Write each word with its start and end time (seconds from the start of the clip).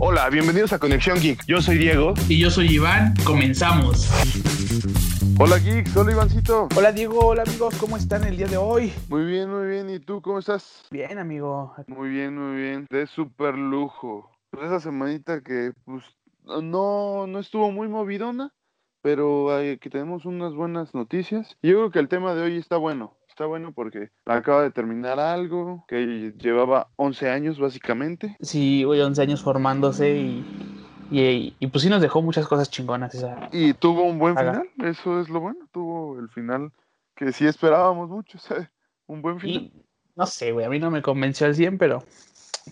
Hola, 0.00 0.30
bienvenidos 0.30 0.72
a 0.72 0.78
Conexión 0.78 1.18
Geek. 1.18 1.44
Yo 1.48 1.60
soy 1.60 1.76
Diego. 1.76 2.14
Y 2.28 2.38
yo 2.38 2.50
soy 2.50 2.68
Iván. 2.68 3.14
Comenzamos. 3.24 4.08
Hola 5.40 5.58
Geeks, 5.58 5.96
hola 5.96 6.12
Ivancito. 6.12 6.68
Hola 6.76 6.92
Diego, 6.92 7.18
hola 7.18 7.42
amigos, 7.42 7.74
¿cómo 7.80 7.96
están 7.96 8.22
el 8.22 8.36
día 8.36 8.46
de 8.46 8.56
hoy? 8.56 8.92
Muy 9.08 9.24
bien, 9.24 9.50
muy 9.50 9.66
bien. 9.66 9.90
¿Y 9.90 9.98
tú 9.98 10.22
cómo 10.22 10.38
estás? 10.38 10.84
Bien, 10.92 11.18
amigo. 11.18 11.74
Muy 11.88 12.10
bien, 12.10 12.38
muy 12.38 12.60
bien. 12.62 12.86
De 12.88 13.08
súper 13.08 13.58
lujo. 13.58 14.30
Pues 14.50 14.66
esa 14.66 14.78
semanita 14.78 15.40
que 15.40 15.72
pues 15.84 16.04
no, 16.44 17.26
no 17.26 17.38
estuvo 17.40 17.72
muy 17.72 17.88
movidona, 17.88 18.52
pero 19.02 19.52
aquí 19.52 19.90
tenemos 19.90 20.26
unas 20.26 20.54
buenas 20.54 20.94
noticias. 20.94 21.56
Y 21.60 21.70
yo 21.70 21.78
creo 21.78 21.90
que 21.90 21.98
el 21.98 22.08
tema 22.08 22.34
de 22.34 22.42
hoy 22.42 22.56
está 22.56 22.76
bueno. 22.76 23.17
Está 23.38 23.46
bueno 23.46 23.70
porque 23.70 24.10
acaba 24.26 24.64
de 24.64 24.72
terminar 24.72 25.20
algo 25.20 25.84
que 25.86 26.34
llevaba 26.38 26.90
11 26.96 27.30
años 27.30 27.60
básicamente. 27.60 28.36
Sí, 28.40 28.82
güey, 28.82 29.00
11 29.00 29.22
años 29.22 29.44
formándose 29.44 30.16
y, 30.16 30.44
y, 31.12 31.54
y, 31.56 31.66
pues 31.68 31.84
sí 31.84 31.88
nos 31.88 32.02
dejó 32.02 32.20
muchas 32.20 32.48
cosas 32.48 32.68
chingonas 32.68 33.14
esa. 33.14 33.48
Y 33.52 33.74
tuvo 33.74 34.02
un 34.02 34.18
buen 34.18 34.36
final, 34.36 34.68
eso 34.82 35.20
es 35.20 35.28
lo 35.28 35.38
bueno. 35.38 35.68
Tuvo 35.70 36.18
el 36.18 36.28
final 36.30 36.72
que 37.14 37.30
sí 37.30 37.46
esperábamos 37.46 38.08
mucho, 38.08 38.38
¿sabes? 38.40 38.70
Un 39.06 39.22
buen 39.22 39.38
final. 39.38 39.62
Y, 39.62 39.84
no 40.16 40.26
sé, 40.26 40.50
güey, 40.50 40.66
a 40.66 40.68
mí 40.68 40.80
no 40.80 40.90
me 40.90 41.00
convenció 41.00 41.46
al 41.46 41.54
100, 41.54 41.78
pero, 41.78 42.02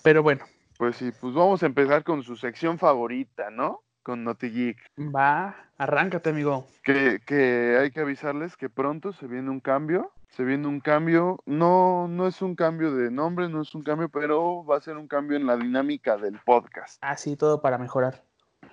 pero 0.02 0.24
bueno. 0.24 0.46
Pues 0.78 0.96
sí, 0.96 1.12
pues 1.20 1.32
vamos 1.32 1.62
a 1.62 1.66
empezar 1.66 2.02
con 2.02 2.24
su 2.24 2.34
sección 2.34 2.76
favorita, 2.76 3.50
¿no? 3.50 3.84
Con 4.06 4.22
Naughty 4.22 4.50
Geek. 4.50 4.78
Va, 5.12 5.56
arráncate, 5.78 6.30
amigo. 6.30 6.64
Que, 6.84 7.20
que 7.26 7.76
hay 7.76 7.90
que 7.90 7.98
avisarles 7.98 8.56
que 8.56 8.68
pronto 8.68 9.12
se 9.12 9.26
viene 9.26 9.50
un 9.50 9.58
cambio. 9.58 10.12
Se 10.28 10.44
viene 10.44 10.68
un 10.68 10.78
cambio, 10.78 11.40
no, 11.44 12.06
no 12.06 12.28
es 12.28 12.40
un 12.40 12.54
cambio 12.54 12.94
de 12.94 13.10
nombre, 13.10 13.48
no 13.48 13.62
es 13.62 13.74
un 13.74 13.82
cambio, 13.82 14.08
pero 14.08 14.64
va 14.64 14.76
a 14.76 14.80
ser 14.80 14.96
un 14.96 15.08
cambio 15.08 15.36
en 15.36 15.44
la 15.44 15.56
dinámica 15.56 16.16
del 16.16 16.38
podcast. 16.38 16.98
Ah, 17.00 17.16
sí, 17.16 17.34
todo 17.34 17.60
para 17.60 17.78
mejorar. 17.78 18.22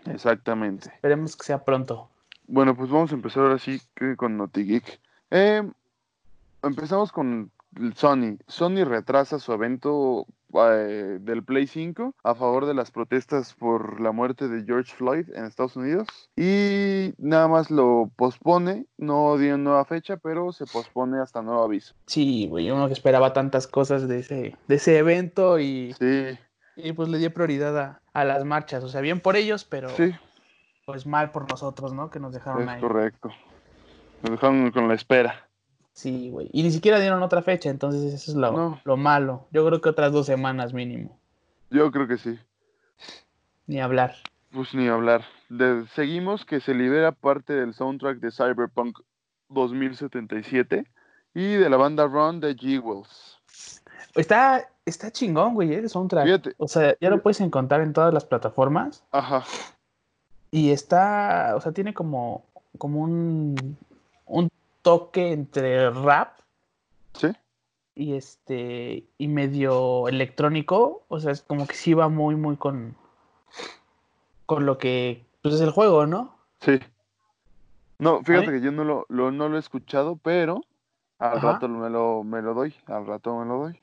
Exactamente. 0.06 0.90
Esperemos 0.90 1.36
que 1.36 1.46
sea 1.46 1.66
pronto. 1.66 2.12
Bueno, 2.46 2.76
pues 2.76 2.92
vamos 2.92 3.12
a 3.12 3.16
empezar 3.16 3.42
ahora 3.42 3.58
sí 3.58 3.82
con 4.18 4.38
Naughty 4.38 4.66
Geek. 4.66 5.00
Eh, 5.32 5.68
empezamos 6.62 7.12
con 7.12 7.50
Sony. 7.96 8.38
Sony 8.46 8.84
retrasa 8.86 9.40
su 9.40 9.52
evento 9.52 10.28
eh, 10.56 11.18
del 11.20 11.44
Play 11.44 11.68
5 11.68 12.16
a 12.24 12.36
favor 12.36 12.66
de 12.66 12.74
las 12.74 12.92
protestas 12.92 13.54
por 13.54 14.00
la 14.00 14.12
muerte 14.12 14.48
de 14.48 14.64
George 14.64 14.94
Floyd 14.94 15.30
en 15.34 15.46
Estados 15.46 15.76
Unidos 15.76 16.08
y 16.36 17.14
nada 17.18 17.48
más 17.48 17.72
lo 17.72 18.12
pospone, 18.16 18.86
no 18.98 19.38
dio 19.38 19.58
nueva 19.58 19.86
fecha, 19.86 20.18
pero 20.18 20.52
se 20.52 20.66
pospone 20.66 21.20
hasta 21.20 21.42
nuevo 21.42 21.64
aviso. 21.64 21.96
Sí, 22.08 22.48
güey, 22.48 22.70
uno 22.72 22.88
que 22.88 22.94
esperaba 22.94 23.34
tantas 23.34 23.68
cosas 23.68 24.08
de 24.08 24.20
ese, 24.20 24.58
de 24.68 24.76
ese 24.76 24.98
evento 24.98 25.60
y, 25.60 25.94
sí. 25.94 26.38
y 26.76 26.94
pues 26.94 27.10
le 27.10 27.18
dio 27.18 27.34
prioridad 27.34 27.78
a, 27.78 28.02
a, 28.14 28.24
las 28.24 28.46
marchas, 28.46 28.84
o 28.84 28.90
sea, 28.90 29.02
bien 29.02 29.20
por 29.20 29.36
ellos, 29.36 29.66
pero 29.66 29.90
sí. 29.90 30.12
pues 30.86 31.06
mal 31.06 31.32
por 31.32 31.50
nosotros, 31.50 31.94
¿no? 31.94 32.10
Que 32.10 32.20
nos 32.20 32.34
dejaron 32.34 32.64
es 32.64 32.70
ahí. 32.70 32.82
correcto. 32.82 33.30
Nos 34.22 34.32
dejaron 34.32 34.72
con 34.72 34.88
la 34.88 34.94
espera. 34.94 35.50
Sí, 35.94 36.30
güey. 36.32 36.50
Y 36.52 36.64
ni 36.64 36.72
siquiera 36.72 37.00
dieron 37.00 37.22
otra 37.24 37.42
fecha, 37.44 37.70
entonces 37.70 38.14
eso 38.14 38.32
es 38.32 38.38
lo, 38.38 38.52
No. 38.52 38.82
lo 38.84 38.98
malo. 38.98 39.46
Yo 39.52 39.66
creo 39.66 39.80
que 39.80 39.90
otras 39.90 40.12
dos 40.12 40.26
semanas 40.26 40.74
mínimo. 40.74 41.18
Yo 41.70 41.92
creo 41.92 42.08
que 42.08 42.18
sí. 42.18 42.38
Ni 43.68 43.80
hablar. 43.80 44.16
Pues 44.52 44.74
ni 44.74 44.88
hablar. 44.88 45.24
De- 45.50 45.86
seguimos 45.96 46.46
que 46.46 46.60
se 46.60 46.74
libera 46.74 47.12
parte 47.12 47.54
del 47.54 47.74
soundtrack 47.74 48.20
de 48.20 48.32
Cyberpunk 48.32 49.00
2077 49.50 50.86
y 51.34 51.54
de 51.54 51.70
la 51.70 51.78
banda 51.78 52.06
Run 52.08 52.40
de 52.40 52.56
G-Wells. 52.56 53.40
Está, 54.16 54.68
está 54.86 55.12
chingón, 55.12 55.54
güey, 55.56 55.74
¿eh? 55.74 55.80
el 55.80 55.90
soundtrack. 55.90 56.26
Fíjate. 56.26 56.54
O 56.58 56.68
sea, 56.68 56.96
ya 57.02 57.10
lo 57.10 57.22
puedes 57.22 57.42
encontrar 57.42 57.82
en 57.82 57.94
todas 57.94 58.14
las 58.14 58.26
plataformas. 58.26 59.04
Ajá. 59.12 59.44
Y 60.52 60.70
está, 60.72 61.54
o 61.56 61.62
sea, 61.62 61.72
tiene 61.72 61.94
como, 61.96 62.46
como 62.78 63.02
un, 63.02 63.76
un 64.28 64.50
toque 64.84 65.32
entre 65.32 65.90
rap 65.90 66.38
¿Sí? 67.16 67.30
y 67.96 68.14
este 68.14 69.06
y 69.18 69.28
medio 69.28 70.08
electrónico. 70.08 71.04
O 71.08 71.20
sea, 71.20 71.32
es 71.32 71.42
como 71.42 71.66
que 71.66 71.74
sí 71.74 71.94
va 71.96 72.08
muy, 72.10 72.36
muy 72.36 72.56
con, 72.58 72.96
con 74.46 74.66
lo 74.68 74.78
que 74.78 75.26
pues, 75.42 75.56
es 75.56 75.62
el 75.62 75.72
juego, 75.72 76.06
¿no? 76.06 76.38
Sí. 76.62 76.80
No, 78.00 78.22
fíjate 78.24 78.52
que 78.52 78.62
yo 78.62 78.72
no 78.72 78.84
lo, 78.84 79.06
lo- 79.10 79.32
no 79.32 79.50
lo 79.50 79.56
he 79.58 79.60
escuchado, 79.60 80.18
pero 80.18 80.62
al 81.20 81.38
Ajá. 81.38 81.54
rato 81.54 81.68
me 81.70 81.90
lo, 81.90 82.24
me 82.24 82.42
lo 82.42 82.54
doy. 82.54 82.74
Al 82.88 83.06
rato 83.08 83.36
me 83.40 83.46
lo 83.46 83.58
doy. 83.60 83.80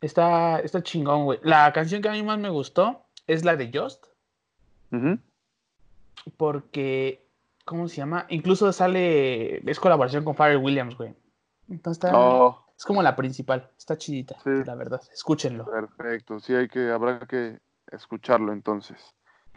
Está, 0.00 0.60
está 0.60 0.82
chingón, 0.82 1.24
güey. 1.24 1.40
La 1.42 1.72
canción 1.72 2.00
que 2.00 2.08
a 2.08 2.12
mí 2.12 2.22
más 2.22 2.38
me 2.38 2.50
gustó 2.50 3.02
es 3.26 3.44
la 3.44 3.56
de 3.56 3.70
Just, 3.74 4.06
Ujú. 4.92 5.18
porque, 6.36 7.26
¿cómo 7.68 7.86
se 7.88 7.96
llama? 7.96 8.24
Incluso 8.30 8.72
sale, 8.72 9.58
es 9.70 9.78
colaboración 9.78 10.24
con 10.24 10.34
Pharrell 10.34 10.58
Williams, 10.62 10.96
güey. 10.96 11.14
Entonces 11.68 12.02
está, 12.02 12.18
Oh, 12.18 12.64
es 12.76 12.84
como 12.84 13.02
la 13.02 13.14
principal, 13.14 13.70
está 13.76 13.96
chidita, 13.98 14.36
Sí. 14.42 14.50
la 14.64 14.74
verdad. 14.74 15.02
Escúchenlo. 15.12 15.66
perfecto. 15.66 16.40
Sí, 16.40 16.54
hay 16.54 16.68
que, 16.68 16.90
habrá 16.90 17.20
que 17.20 17.58
escucharlo 17.92 18.52
entonces. 18.52 18.96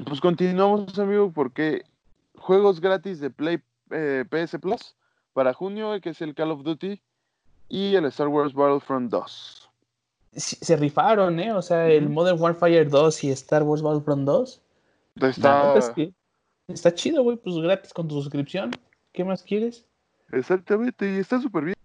Pues 0.06 0.20
continuamos, 0.20 0.98
amigo, 1.00 1.32
porque 1.32 1.84
juegos 2.38 2.82
gratis 2.82 3.20
de 3.20 3.30
Play 3.30 3.62
eh, 3.92 4.26
PS 4.30 4.60
Plus 4.60 4.96
para 5.34 5.54
junio, 5.54 6.00
que 6.02 6.10
es 6.10 6.22
el 6.22 6.36
Call 6.36 6.52
of 6.52 6.64
Duty 6.64 7.02
y 7.70 7.96
el 7.96 8.06
Star 8.06 8.28
Wars 8.28 8.54
Battlefront 8.54 9.10
2. 9.10 9.70
Sí, 10.34 10.56
Se 10.62 10.76
rifaron, 10.78 11.40
¿eh? 11.40 11.54
O 11.54 11.62
sea, 11.62 11.88
el. 11.88 12.10
Modern 12.10 12.42
Warfare 12.42 12.86
2 12.86 13.24
y 13.26 13.32
Star 13.32 13.64
Wars 13.64 13.82
Battlefront 13.82 14.26
2. 14.26 14.62
La 15.16 15.28
Está, 15.30 15.78
es 15.78 15.90
que 15.90 16.14
está 16.74 16.94
chido, 16.94 17.24
güey, 17.24 17.38
pues 17.38 17.56
gratis 17.58 17.94
con 17.94 18.08
tu 18.08 18.22
suscripción. 18.22 18.72
¿Qué 19.12 19.24
más 19.24 19.44
quieres? 19.44 19.86
exactamente, 20.32 21.14
y 21.14 21.18
está 21.18 21.42
súper 21.42 21.66
bien. 21.66 21.76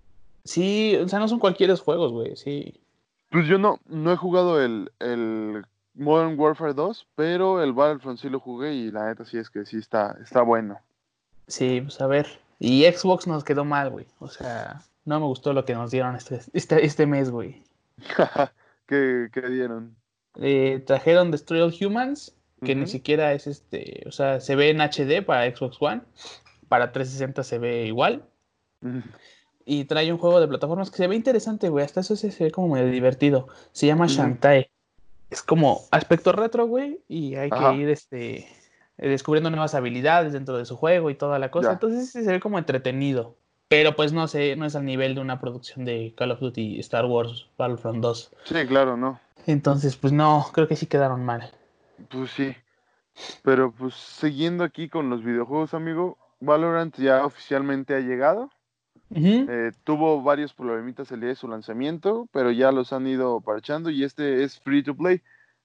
Sí, 0.44 0.96
o 1.02 1.08
sea, 1.08 1.18
no 1.18 1.26
son 1.26 1.40
cualquiera 1.40 1.76
juegos, 1.76 2.12
güey, 2.12 2.36
sí. 2.36 2.80
Pues 3.30 3.48
yo 3.48 3.58
no, 3.58 3.80
no 3.86 4.12
he 4.12 4.16
jugado 4.16 4.62
el, 4.62 4.92
el 5.00 5.64
Modern 5.94 6.38
Warfare 6.38 6.74
2, 6.74 7.08
pero 7.16 7.62
el 7.62 7.72
Battlefront 7.72 8.20
sí 8.20 8.28
lo 8.28 8.38
jugué 8.38 8.74
y 8.74 8.90
la 8.90 9.06
neta 9.06 9.24
sí 9.24 9.38
es 9.38 9.50
que 9.50 9.66
sí 9.66 9.78
está, 9.78 10.16
está 10.22 10.42
bueno. 10.42 10.78
Sí, 11.48 11.80
pues 11.80 12.00
a 12.00 12.06
ver. 12.06 12.26
Y 12.58 12.84
Xbox 12.84 13.26
nos 13.26 13.44
quedó 13.44 13.64
mal, 13.64 13.90
güey. 13.90 14.06
O 14.20 14.28
sea, 14.28 14.82
no 15.04 15.18
me 15.20 15.26
gustó 15.26 15.52
lo 15.52 15.64
que 15.64 15.74
nos 15.74 15.90
dieron 15.90 16.14
este, 16.16 16.40
este, 16.52 16.84
este 16.84 17.06
mes, 17.06 17.30
güey. 17.30 17.62
¿Qué, 18.86 19.28
qué 19.32 19.40
dieron? 19.48 19.96
Eh, 20.36 20.82
trajeron 20.86 21.30
Destroy 21.30 21.60
All 21.60 21.74
Humans, 21.80 22.34
que 22.64 22.74
ni 22.74 22.86
siquiera 22.86 23.32
es 23.32 23.46
este, 23.46 24.02
o 24.06 24.12
sea, 24.12 24.40
se 24.40 24.56
ve 24.56 24.70
en 24.70 24.80
HD 24.80 25.22
para 25.24 25.44
Xbox 25.54 25.76
One, 25.80 26.02
para 26.68 26.92
360 26.92 27.42
se 27.44 27.58
ve 27.58 27.86
igual, 27.86 28.24
Ujú. 28.82 29.02
y 29.64 29.84
trae 29.84 30.10
un 30.12 30.18
juego 30.18 30.40
de 30.40 30.48
plataformas 30.48 30.90
que 30.90 30.96
se 30.96 31.06
ve 31.06 31.16
interesante, 31.16 31.68
güey, 31.68 31.84
hasta 31.84 32.00
eso 32.00 32.16
se, 32.16 32.30
se 32.30 32.44
ve 32.44 32.50
como 32.50 32.74
medio 32.74 32.90
divertido. 32.90 33.48
Se 33.72 33.86
llama. 33.86 34.06
Shantae. 34.06 34.70
Es 35.28 35.42
como 35.42 35.82
aspecto 35.90 36.32
retro, 36.32 36.66
güey, 36.66 37.00
y 37.08 37.34
hay 37.34 37.50
Ajá. 37.52 37.72
que 37.72 37.76
ir 37.78 37.88
este, 37.88 38.48
descubriendo 38.96 39.50
nuevas 39.50 39.74
habilidades 39.74 40.32
dentro 40.32 40.56
de 40.56 40.64
su 40.64 40.76
juego 40.76 41.10
y 41.10 41.14
toda 41.14 41.38
la 41.38 41.50
cosa. 41.50 41.68
Ya. 41.68 41.72
Entonces 41.74 42.10
sí 42.10 42.24
se 42.24 42.30
ve 42.30 42.40
como 42.40 42.58
entretenido. 42.58 43.34
Pero 43.68 43.96
pues 43.96 44.12
no 44.12 44.28
sé, 44.28 44.54
no 44.54 44.64
es 44.64 44.76
al 44.76 44.84
nivel 44.84 45.16
de 45.16 45.20
una 45.20 45.40
producción 45.40 45.84
de 45.84 46.14
Call 46.16 46.30
of 46.30 46.38
Duty 46.38 46.78
Star 46.78 47.04
Wars 47.06 47.48
Battlefront 47.58 47.98
2. 48.00 48.30
Sí, 48.44 48.54
claro, 48.68 48.96
no. 48.96 49.18
Entonces, 49.46 49.96
pues 49.96 50.12
no, 50.12 50.46
creo 50.52 50.68
que 50.68 50.76
sí 50.76 50.86
quedaron 50.86 51.24
mal. 51.24 51.50
Pues 52.10 52.30
sí. 52.30 52.54
Pero 53.42 53.72
pues 53.72 53.94
siguiendo 53.94 54.64
aquí 54.64 54.88
con 54.88 55.08
los 55.08 55.24
videojuegos, 55.24 55.74
amigo, 55.74 56.18
Valorant 56.40 56.96
ya 56.98 57.24
oficialmente 57.24 57.94
ha 57.94 58.00
llegado. 58.00 58.50
Eh, 59.14 59.70
tuvo 59.84 60.20
varios 60.22 60.52
problemitas 60.52 61.12
el 61.12 61.20
día 61.20 61.28
de 61.28 61.36
su 61.36 61.46
lanzamiento, 61.46 62.28
pero 62.32 62.50
ya 62.50 62.72
los 62.72 62.92
han 62.92 63.06
ido 63.06 63.40
parchando 63.40 63.88
y 63.88 64.02
este 64.02 64.42
es 64.42 64.58
free 64.58 64.82
to 64.82 64.96
play. 64.96 65.22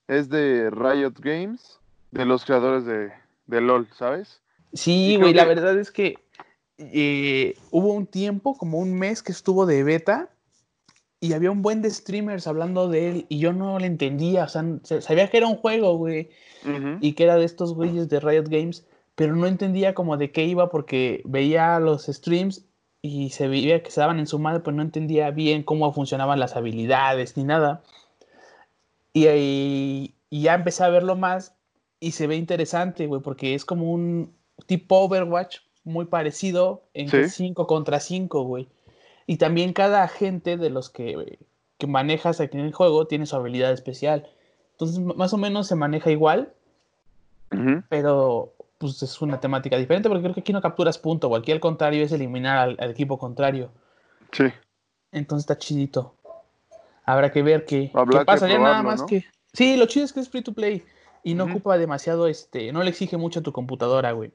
Es 0.07 0.29
de 0.29 0.69
Riot 0.69 1.13
Games, 1.19 1.79
de 2.11 2.25
los 2.25 2.45
creadores 2.45 2.85
de, 2.85 3.11
de 3.47 3.61
LOL, 3.61 3.87
¿sabes? 3.93 4.41
Sí, 4.73 5.17
güey, 5.17 5.33
la 5.33 5.45
verdad 5.45 5.77
es 5.79 5.91
que 5.91 6.15
eh, 6.77 7.55
hubo 7.71 7.93
un 7.93 8.07
tiempo, 8.07 8.57
como 8.57 8.77
un 8.77 8.93
mes, 8.97 9.23
que 9.23 9.31
estuvo 9.31 9.65
de 9.65 9.83
beta 9.83 10.29
y 11.21 11.31
había 11.33 11.51
un 11.51 11.61
buen 11.61 11.81
de 11.81 11.89
streamers 11.91 12.47
hablando 12.47 12.89
de 12.89 13.09
él 13.09 13.25
y 13.29 13.37
yo 13.39 13.53
no 13.53 13.77
le 13.79 13.85
entendía, 13.85 14.43
o 14.45 14.47
sea, 14.49 14.65
se- 14.83 15.01
sabía 15.01 15.29
que 15.29 15.37
era 15.37 15.47
un 15.47 15.55
juego, 15.55 15.95
güey, 15.95 16.29
y 16.99 17.13
que 17.13 17.23
era 17.23 17.37
de 17.37 17.45
estos 17.45 17.73
güeyes 17.75 18.09
de 18.09 18.19
Riot 18.19 18.45
Games, 18.49 18.85
pero 19.15 19.35
no 19.35 19.45
entendía 19.47 19.93
como 19.93 20.17
de 20.17 20.31
qué 20.31 20.45
iba 20.45 20.69
porque 20.69 21.21
veía 21.25 21.79
los 21.79 22.07
streams 22.07 22.65
y 23.03 23.29
se 23.29 23.47
veía 23.47 23.81
que 23.83 23.91
se 23.91 24.01
daban 24.01 24.19
en 24.19 24.27
su 24.27 24.37
madre, 24.39 24.59
pero 24.61 24.75
no 24.75 24.81
entendía 24.83 25.31
bien 25.31 25.63
cómo 25.63 25.91
funcionaban 25.93 26.39
las 26.39 26.55
habilidades 26.55 27.37
ni 27.37 27.43
nada. 27.43 27.81
Y, 29.13 29.27
ahí- 29.27 30.13
y 30.29 30.41
ya 30.43 30.53
empecé 30.55 30.83
a 30.83 30.89
verlo 30.89 31.15
más 31.15 31.53
y 31.99 32.11
se 32.11 32.27
ve 32.27 32.35
interesante, 32.35 33.05
güey, 33.07 33.21
porque 33.21 33.53
es 33.53 33.65
como 33.65 33.91
un 33.91 34.33
tipo 34.65 34.97
Overwatch 34.99 35.57
muy 35.83 36.05
parecido 36.05 36.83
en 36.93 37.09
Sí. 37.09 37.29
5 37.29 37.67
contra 37.67 37.99
5, 37.99 38.43
güey. 38.43 38.67
Y 39.31 39.37
también 39.37 39.71
cada 39.71 40.03
agente 40.03 40.57
de 40.57 40.69
los 40.69 40.89
que, 40.89 41.39
que 41.77 41.87
manejas 41.87 42.41
aquí 42.41 42.57
en 42.57 42.65
el 42.65 42.73
juego 42.73 43.07
tiene 43.07 43.25
su 43.25 43.37
habilidad 43.37 43.71
especial. 43.71 44.27
Entonces, 44.73 44.99
más 44.99 45.31
o 45.31 45.37
menos 45.37 45.67
se 45.67 45.75
maneja 45.75 46.11
igual, 46.11 46.51
pero 47.87 48.51
pues 48.77 49.01
es 49.01 49.21
una 49.21 49.39
temática 49.39 49.77
diferente 49.77 50.09
porque 50.09 50.23
creo 50.23 50.33
que 50.33 50.41
aquí 50.41 50.51
no 50.51 50.59
capturas 50.59 50.97
punto, 50.97 51.29
o 51.29 51.37
aquí 51.37 51.53
al 51.53 51.61
contrario 51.61 52.03
es 52.03 52.11
eliminar 52.11 52.57
al, 52.57 52.77
al 52.77 52.89
equipo 52.89 53.17
contrario. 53.17 53.71
Sí. 54.33 54.47
Entonces 55.13 55.43
está 55.43 55.57
chidito. 55.57 56.13
Habrá 57.05 57.31
que 57.31 57.41
ver 57.41 57.63
qué, 57.63 57.89
qué 58.11 58.25
pasa. 58.25 58.49
ya 58.49 58.59
nada 58.59 58.83
más 58.83 58.99
¿no? 58.99 59.05
que. 59.05 59.23
Sí, 59.53 59.77
lo 59.77 59.85
chido 59.85 60.03
es 60.03 60.11
que 60.11 60.19
es 60.19 60.27
free 60.27 60.41
to 60.41 60.51
play. 60.51 60.83
Y 61.23 61.35
no 61.35 61.45
ocupa 61.45 61.77
demasiado, 61.77 62.27
este, 62.27 62.73
no 62.73 62.83
le 62.83 62.89
exige 62.89 63.15
mucho 63.15 63.39
a 63.39 63.43
tu 63.43 63.53
computadora, 63.53 64.11
güey. 64.11 64.33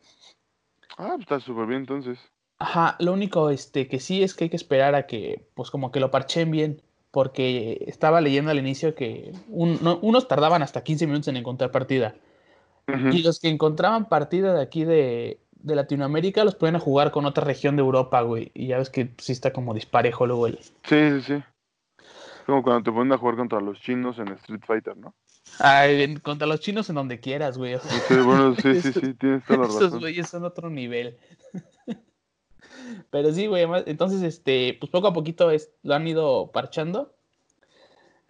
Ah, 0.96 1.16
pues 1.16 1.24
está 1.24 1.38
súper 1.38 1.66
bien 1.66 1.80
entonces. 1.80 2.18
Ajá, 2.58 2.96
lo 3.00 3.12
único 3.12 3.50
este, 3.50 3.86
que 3.88 4.00
sí 4.00 4.22
es 4.22 4.34
que 4.34 4.44
hay 4.44 4.50
que 4.50 4.56
esperar 4.56 4.94
a 4.94 5.06
que, 5.06 5.46
pues 5.54 5.70
como 5.70 5.92
que 5.92 6.00
lo 6.00 6.10
parchen 6.10 6.50
bien, 6.50 6.80
porque 7.10 7.84
estaba 7.86 8.20
leyendo 8.20 8.50
al 8.50 8.58
inicio 8.58 8.94
que 8.94 9.32
un- 9.48 9.78
no- 9.82 9.98
unos 10.02 10.26
tardaban 10.28 10.62
hasta 10.62 10.82
15 10.82 11.06
minutos 11.06 11.28
en 11.28 11.36
encontrar 11.36 11.70
partida, 11.70 12.14
y 13.10 13.22
los 13.22 13.40
que 13.40 13.48
encontraban 13.48 14.08
partida 14.08 14.54
de 14.54 14.62
aquí 14.62 14.84
de, 14.84 15.40
de 15.52 15.74
Latinoamérica 15.74 16.44
los 16.44 16.54
ponían 16.54 16.76
a 16.76 16.80
jugar 16.80 17.10
con 17.10 17.26
otra 17.26 17.44
región 17.44 17.76
de 17.76 17.82
Europa, 17.82 18.20
güey, 18.22 18.52
y 18.54 18.68
ya 18.68 18.78
ves 18.78 18.90
que 18.90 19.10
sí 19.18 19.32
está 19.32 19.52
como 19.52 19.74
disparejo 19.74 20.26
luego 20.26 20.46
el... 20.46 20.58
Sí, 20.62 20.70
sí, 20.84 21.20
sí. 21.22 21.42
Como 22.46 22.62
cuando 22.62 22.84
te 22.84 22.92
ponen 22.92 23.12
a 23.12 23.18
jugar 23.18 23.36
contra 23.36 23.60
los 23.60 23.80
chinos 23.80 24.18
en 24.18 24.28
Street 24.28 24.62
Fighter, 24.64 24.96
¿no? 24.96 25.14
Ay, 25.58 26.02
en- 26.02 26.20
contra 26.20 26.46
los 26.46 26.60
chinos 26.60 26.88
en 26.90 26.94
donde 26.94 27.18
quieras, 27.18 27.58
güey. 27.58 27.74
o 27.74 27.80
sea, 27.80 27.90
Sí, 27.90 28.14
bueno, 28.24 28.54
sí, 28.54 28.80
sí, 28.80 28.92
sí, 28.92 29.14
tienes 29.14 29.44
toda 29.44 29.58
la 29.60 29.64
razón. 29.66 30.00
güeyes 30.00 30.28
son 30.28 30.44
otro 30.44 30.70
nivel. 30.70 31.18
Pero 33.10 33.32
sí, 33.32 33.46
güey, 33.46 33.66
entonces, 33.86 34.22
este, 34.22 34.76
pues 34.80 34.90
poco 34.90 35.08
a 35.08 35.12
poquito 35.12 35.50
es- 35.50 35.70
lo 35.82 35.94
han 35.94 36.06
ido 36.06 36.50
parchando. 36.52 37.12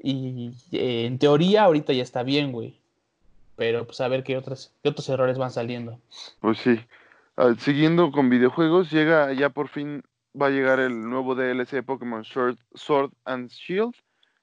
Y 0.03 0.53
eh, 0.73 1.07
en 1.07 1.19
teoría 1.19 1.65
ahorita 1.65 1.93
ya 1.93 2.03
está 2.03 2.23
bien, 2.23 2.53
güey. 2.53 2.79
Pero 3.57 3.87
pues 3.87 4.01
a 4.01 4.09
ver 4.09 4.23
qué 4.23 4.37
otros, 4.37 4.73
qué 4.83 4.91
otros 4.91 5.09
errores 5.09 5.39
van 5.39 5.51
saliendo. 5.51 5.99
Pues 6.41 6.59
sí. 6.59 6.79
Ah, 7.37 7.55
siguiendo 7.59 8.13
con 8.13 8.29
videojuegos, 8.31 8.91
llega 8.91 9.33
ya 9.33 9.49
por 9.51 9.69
fin, 9.69 10.03
va 10.41 10.47
a 10.47 10.51
llegar 10.51 10.79
el 10.81 11.09
nuevo 11.09 11.35
DLC 11.35 11.77
de 11.77 11.83
Pokémon 11.83 12.25
Sword, 12.25 12.59
Sword 12.75 13.13
and 13.25 13.51
Shield. 13.51 13.95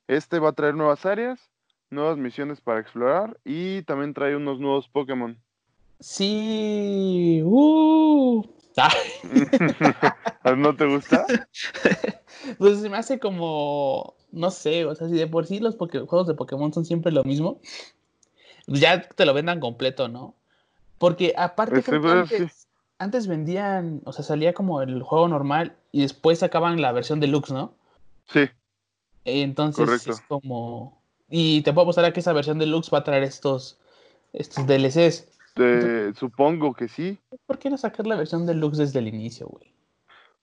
Este 0.08 0.40
va 0.40 0.50
a 0.50 0.54
traer 0.54 0.74
nuevas 0.76 1.06
áreas, 1.06 1.40
nuevas 1.92 2.18
misiones 2.18 2.60
para 2.60 2.80
explorar 2.80 3.38
y 3.46 3.84
también 3.84 4.14
trae 4.14 4.36
unos 4.36 4.60
nuevos 4.60 4.88
Pokémon. 4.90 5.38
Sí. 6.00 7.42
Uh. 7.46 8.44
¿No 10.58 10.76
te 10.76 10.86
gusta? 10.86 11.26
pues 12.58 12.80
se 12.80 12.90
me 12.90 12.98
hace 12.98 13.20
como, 13.20 14.16
no 14.32 14.52
sé, 14.52 14.86
o 14.86 14.96
sea, 14.96 15.08
si 15.08 15.14
de 15.16 15.28
por 15.28 15.46
sí 15.46 15.60
los 15.60 15.78
juegos 15.78 16.28
de 16.28 16.34
Pokémon 16.34 16.74
son 16.74 16.86
siempre 16.86 17.12
lo 17.12 17.24
mismo, 17.24 17.60
pues 18.66 18.80
ya 18.80 19.02
te 19.02 19.26
lo 19.26 19.34
vendan 19.34 19.60
completo, 19.60 20.08
¿no? 20.08 20.36
Porque 20.98 21.34
aparte 21.38 21.80
Este, 21.80 21.92
creo 21.92 22.02
que 22.02 22.08
pues, 22.08 22.30
sí. 22.30 22.36
antes, 22.36 22.68
antes 22.98 23.28
vendían, 23.28 24.02
o 24.06 24.14
sea, 24.14 24.24
salía 24.24 24.54
como 24.54 24.82
el 24.82 25.02
juego 25.04 25.28
normal 25.28 25.76
y 25.92 26.02
después 26.02 26.40
sacaban 26.40 26.82
la 26.82 26.92
versión 26.92 27.20
deluxe, 27.20 27.52
¿no? 27.52 27.74
Sí, 28.28 28.50
Entonces 29.26 29.86
Correcto. 29.86 30.12
es 30.12 30.22
como... 30.22 31.02
Y 31.30 31.62
te 31.62 31.74
puedo 31.74 31.84
apostar 31.84 32.06
a 32.06 32.14
que 32.14 32.20
esa 32.20 32.34
versión 32.34 32.60
deluxe 32.60 32.92
va 32.94 33.00
a 33.00 33.04
traer 33.04 33.24
estos, 33.24 33.80
estos 34.34 34.66
DLCs. 34.68 35.28
Te- 35.54 36.14
supongo 36.16 36.74
que 36.74 36.88
sí. 36.88 37.20
¿Por 37.46 37.60
qué 37.60 37.70
no 37.70 37.78
sacar 37.78 38.08
la 38.08 38.16
versión 38.16 38.46
deluxe 38.46 38.78
desde 38.80 39.00
el 39.00 39.08
inicio, 39.08 39.48
güey? 39.48 39.74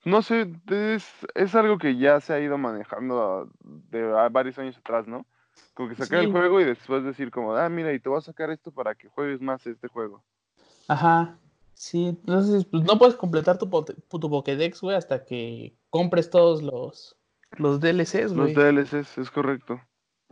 No 0.04 0.22
sé, 0.22 0.50
es, 0.70 1.06
es 1.34 1.54
algo 1.54 1.76
que 1.78 1.96
ya 1.96 2.20
se 2.20 2.32
ha 2.32 2.40
ido 2.40 2.56
manejando 2.56 3.22
a- 3.22 3.48
de 3.62 4.02
a 4.18 4.28
varios 4.28 4.58
años 4.58 4.76
atrás, 4.78 5.06
¿no? 5.06 5.26
Como 5.74 5.88
que 5.90 5.94
sacar 5.96 6.20
Sí. 6.20 6.26
el 6.26 6.32
juego 6.32 6.60
y 6.60 6.64
después 6.64 7.04
decir 7.04 7.30
como, 7.30 7.54
ah, 7.54 7.68
mira, 7.68 7.92
y 7.92 8.00
te 8.00 8.08
voy 8.08 8.18
a 8.18 8.22
sacar 8.22 8.50
esto 8.50 8.70
para 8.72 8.94
que 8.94 9.08
juegues 9.08 9.40
más 9.42 9.66
este 9.66 9.88
juego. 9.88 10.22
Ajá. 10.88 11.36
Sí, 11.74 12.06
entonces 12.08 12.64
pues 12.66 12.82
no 12.84 12.98
puedes 12.98 13.14
completar 13.14 13.56
tu, 13.58 13.66
tu 13.68 14.30
Pokédex, 14.30 14.80
güey, 14.80 14.96
hasta 14.96 15.24
que 15.24 15.74
compres 15.88 16.28
todos 16.30 16.62
los, 16.62 17.16
los 17.52 17.80
DLCs, 17.80 18.32
Los 18.32 18.52
güey. 18.52 18.54
DLCs, 18.54 19.18
es 19.18 19.30
correcto. 19.30 19.80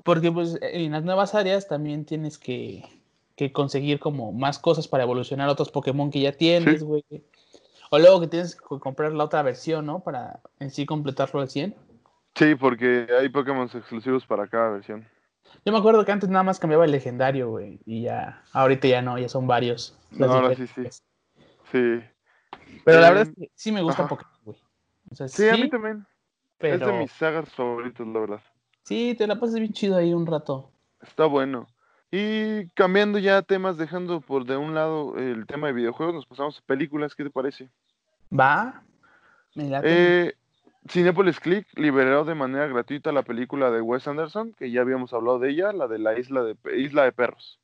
Porque 0.05 0.31
pues 0.31 0.59
en 0.63 0.93
las 0.93 1.05
nuevas 1.05 1.35
áreas 1.35 1.67
también 1.69 2.05
tienes 2.05 2.39
que, 2.39 2.85
que 3.39 3.53
conseguir 3.53 4.01
como 4.01 4.33
más 4.33 4.59
cosas 4.59 4.89
para 4.89 5.05
evolucionar 5.05 5.49
otros 5.49 5.71
Pokémon 5.71 6.11
que 6.11 6.21
ya 6.21 6.33
tienes, 6.33 6.81
Sí. 6.81 6.85
güey. 6.85 7.05
O 7.91 7.99
luego 7.99 8.21
que 8.21 8.27
tienes 8.27 8.57
que 8.57 8.79
comprar 8.81 9.13
la 9.13 9.25
otra 9.25 9.43
versión, 9.43 9.87
¿no? 9.87 10.01
Para 10.01 10.41
en 10.59 10.71
sí 10.71 10.85
completarlo 10.85 11.41
al 11.41 11.49
100. 11.49 11.75
Sí, 12.35 12.55
porque 12.57 13.07
hay 13.19 13.29
Pokémon 13.29 13.71
exclusivos 13.73 14.27
para 14.27 14.49
cada 14.49 14.71
versión. 14.71 15.07
Yo 15.65 15.73
me 15.73 15.79
acuerdo 15.79 16.05
que 16.05 16.13
antes 16.13 16.29
nada 16.29 16.43
más 16.43 16.59
cambiaba 16.59 16.85
el 16.85 16.91
legendario, 16.91 17.49
güey. 17.51 17.81
Y 17.87 18.03
ya, 18.03 18.43
ahorita 18.53 18.89
ya 18.89 19.01
no, 19.03 19.19
ya 19.19 19.29
son 19.29 19.47
varios. 19.47 19.97
No, 20.11 20.27
ahora 20.27 20.55
sí, 20.57 20.63
diferentes. 20.63 21.03
Sí. 21.71 22.01
Pero 22.85 23.01
la 23.01 23.07
Eh, 23.07 23.11
verdad 23.11 23.23
es 23.23 23.35
que 23.35 23.51
sí 23.55 23.71
me 23.73 23.83
gusta 23.83 24.03
ajá. 24.03 24.09
Pokémon, 24.11 24.35
güey. 24.45 24.59
O 25.11 25.15
sea, 25.15 25.29
Sí, 25.29 25.43
sí, 25.45 25.49
a 25.49 25.57
mí 25.57 25.71
también. 25.71 26.05
Es 26.59 26.81
de 26.81 26.93
mis 26.93 27.13
sagas 27.13 27.49
favoritas, 27.51 28.05
la 28.07 28.19
verdad. 28.21 28.43
sí, 28.83 29.15
te 29.17 29.27
la 29.29 29.39
pasas 29.39 29.61
bien 29.61 29.73
chido 29.73 29.97
ahí 29.97 30.13
un 30.13 30.27
rato. 30.27 30.73
Está 31.01 31.25
bueno. 31.27 31.69
Y 32.11 32.69
cambiando 32.69 33.19
ya 33.19 33.43
temas, 33.43 33.77
dejando 33.77 34.21
por 34.21 34.47
de 34.47 34.57
un 34.57 34.75
lado 34.75 35.17
el 35.19 35.47
tema 35.47 35.67
de 35.67 35.75
videojuegos, 35.75 36.15
nos 36.15 36.27
pasamos 36.27 36.59
a 36.59 36.67
películas, 36.67 37.15
¿qué 37.15 37.25
te 37.25 37.31
parece? 37.31 37.69
Va. 38.33 38.83
Eh, 39.55 40.33
Cinepolis 40.89 41.41
Click 41.41 41.67
liberó 41.75 42.25
de 42.25 42.35
manera 42.35 42.67
gratuita 42.67 43.13
la 43.13 43.23
película 43.23 43.71
de 43.71 43.83
Wes 43.83 44.07
Anderson, 44.09 44.55
que 44.55 44.71
ya 44.71 44.81
habíamos 44.81 45.13
hablado 45.13 45.39
de 45.39 45.51
ella, 45.51 45.73
la 45.73 45.87
de 45.87 45.99
la 45.99 46.19
isla 46.19 46.43
de, 46.43 46.57
isla 46.77 47.05
de 47.05 47.13
Perros. 47.13 47.59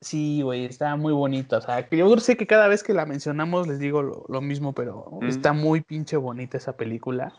Sí, 0.00 0.42
güey, 0.42 0.64
está 0.64 0.96
muy 0.96 1.12
bonita. 1.12 1.58
O 1.58 1.60
sea, 1.60 1.86
que 1.86 1.96
yo 1.96 2.16
sé 2.18 2.36
que 2.36 2.46
cada 2.46 2.68
vez 2.68 2.82
que 2.82 2.94
la 2.94 3.06
mencionamos 3.06 3.68
les 3.68 3.78
digo 3.78 4.02
lo, 4.02 4.24
lo 4.28 4.40
mismo, 4.40 4.72
pero 4.72 5.08
Mm. 5.20 5.28
está 5.28 5.52
muy 5.52 5.80
pinche 5.80 6.16
bonita 6.16 6.58
esa 6.58 6.76
película. 6.76 7.32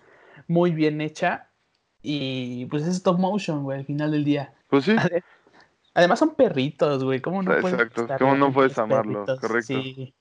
Muy 0.47 0.71
bien 0.71 1.01
hecha. 1.01 1.49
Y 2.01 2.65
pues 2.67 2.83
es 2.83 2.95
stop 2.95 3.19
motion, 3.19 3.63
güey, 3.63 3.79
al 3.79 3.85
final 3.85 4.11
del 4.11 4.23
día. 4.23 4.53
Pues 4.67 4.85
sí, 4.85 4.95
Además 5.95 6.19
son 6.19 6.35
perritos, 6.35 7.03
güey. 7.03 7.21
¿Cómo 7.21 7.41
no 7.41 7.51
puedes 7.59 7.73
Exacto, 7.73 8.01
gustarle 8.01 8.23
¿cómo 8.23 8.37
no 8.37 8.53
puedes 8.53 8.73
pinches 8.73 8.83
amarlo? 8.83 9.25
perritos? 9.25 9.39
Correcto. 9.39 9.81
Sí. 9.81 10.13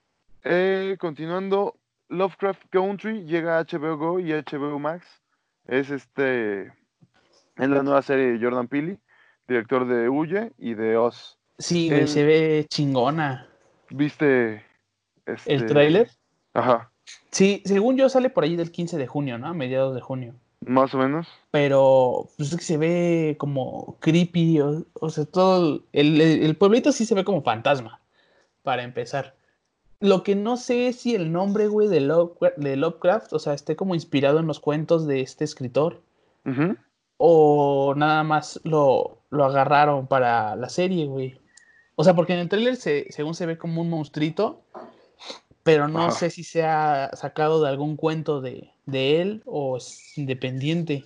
Eh, 0.45 0.97
continuando, 0.99 1.75
Lovecraft 2.09 2.63
Country 2.71 3.25
llega 3.25 3.59
a 3.59 3.65
HBO 3.65 3.99
Go 3.99 4.21
y 4.21 4.33
HBO 4.33 4.79
Max. 4.79 5.07
Es 5.67 5.91
este, 5.91 6.67
es 6.67 7.69
la 7.69 7.83
nueva 7.83 8.01
serie 8.03 8.33
de 8.33 8.43
Jordan 8.43 8.69
Peele, 8.69 8.99
director 9.49 9.87
de 9.87 10.09
Huye 10.09 10.53
y 10.59 10.75
de 10.75 10.97
Oz. 10.97 11.39
Sí, 11.59 11.91
güey, 11.91 12.07
se 12.07 12.25
ve 12.25 12.67
chingona. 12.71 13.49
¿Viste 13.91 14.65
este, 15.27 15.55
¿El 15.55 15.67
tráiler? 15.67 16.11
Ajá, 16.55 16.91
Sí, 17.31 17.63
según 17.65 17.97
yo 17.97 18.09
sale 18.09 18.31
por 18.31 18.45
ahí 18.45 18.57
del 18.57 18.71
15 18.71 18.97
de 18.97 19.07
junio, 19.07 19.39
¿no? 19.39 19.49
A 19.49 19.55
mediados 19.55 19.95
de 19.95 20.01
junio. 20.01 20.35
Más 20.67 20.95
o 20.95 20.99
menos. 20.99 21.27
Pero 21.51 22.29
pues 22.37 22.51
es 22.53 22.59
que 22.59 22.65
se 22.65 22.77
ve 22.77 23.37
como 23.39 23.97
creepy, 24.01 24.61
o, 24.61 24.85
o 24.95 25.11
sea, 25.11 25.25
todo 25.25 25.83
el, 25.93 26.21
el- 26.21 26.57
pueblito 26.57 26.93
sí 26.93 27.07
se 27.07 27.15
ve 27.15 27.25
como 27.25 27.43
fantasma, 27.43 28.01
para 28.63 28.83
empezar. 28.83 29.37
Lo 30.01 30.23
que 30.23 30.35
no 30.35 30.57
sé 30.57 30.89
es 30.89 30.97
si 31.01 31.15
el 31.15 31.33
nombre, 31.33 31.69
güey, 31.69 31.89
de, 31.89 32.01
Lovecraft, 32.01 32.57
de 32.59 32.77
Lovecraft, 32.77 33.33
o 33.33 33.39
sea, 33.39 33.55
esté 33.55 33.77
como 33.77 33.95
inspirado 33.95 34.39
en 34.39 34.47
los 34.47 34.61
cuentos 34.61 35.07
de 35.07 35.21
este 35.21 35.45
escritor, 35.45 36.03
o 37.17 37.95
nada 37.97 38.23
más 38.25 38.61
lo, 38.65 39.23
lo 39.31 39.45
agarraron 39.45 40.07
para 40.07 40.57
la 40.57 40.69
serie, 40.69 41.07
güey. 41.07 41.41
O 41.97 42.05
sea, 42.05 42.15
porque 42.15 42.35
en 42.35 42.41
el 42.41 42.49
tráiler 42.49 42.77
se, 42.77 43.11
según 43.13 43.35
se 43.35 43.47
ve 43.47 43.57
como 43.57 43.81
un 43.81 43.89
monstruito, 43.89 44.63
pero 45.63 45.89
no 45.89 46.11
sé 46.11 46.29
si 46.29 46.45
se 46.45 46.65
ha 46.65 47.11
sacado 47.15 47.63
de 47.63 47.69
algún 47.71 47.97
cuento 47.97 48.41
de, 48.43 48.74
de 48.87 49.21
él 49.21 49.43
o 49.47 49.77
es 49.77 50.17
independiente. 50.19 51.05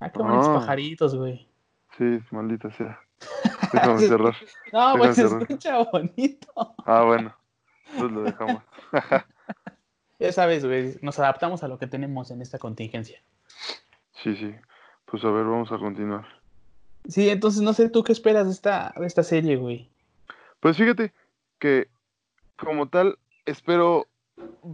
Ah, 0.00 0.10
qué 0.10 0.18
bonitos 0.18 0.48
Ah. 0.48 0.54
pajaritos, 0.60 1.14
güey. 1.14 1.46
Sí, 1.96 2.20
maldita 2.30 2.70
sea. 2.70 3.00
Déjame 3.72 4.00
cerrar. 4.00 4.36
No, 4.72 4.94
pues 4.96 5.16
se 5.16 5.24
escucha 5.24 5.78
bonito. 5.90 6.74
Ah, 6.84 7.02
bueno, 7.04 7.34
pues 7.98 8.10
lo 8.12 8.22
dejamos. 8.22 8.62
Ya 10.20 10.32
sabes, 10.32 10.64
güey, 10.66 10.96
nos 11.00 11.16
adaptamos 11.20 11.62
a 11.62 11.68
lo 11.68 11.78
que 11.78 11.86
tenemos 11.86 12.32
en 12.32 12.42
esta 12.42 12.58
contingencia. 12.58 13.22
Sí, 14.14 14.34
sí. 14.34 14.52
Pues 15.04 15.22
a 15.24 15.30
ver, 15.30 15.44
vamos 15.44 15.70
a 15.70 15.78
continuar. 15.78 16.26
Sí, 17.06 17.28
entonces 17.30 17.62
no 17.62 17.72
sé 17.72 17.88
tú 17.88 18.02
qué 18.02 18.10
esperas 18.10 18.46
de 18.46 18.52
esta, 18.52 18.92
de 18.96 19.06
esta 19.06 19.22
serie, 19.22 19.54
güey. 19.54 19.88
Pues 20.58 20.76
fíjate 20.76 21.12
que 21.60 21.86
como 22.56 22.88
tal 22.88 23.16
espero 23.46 24.08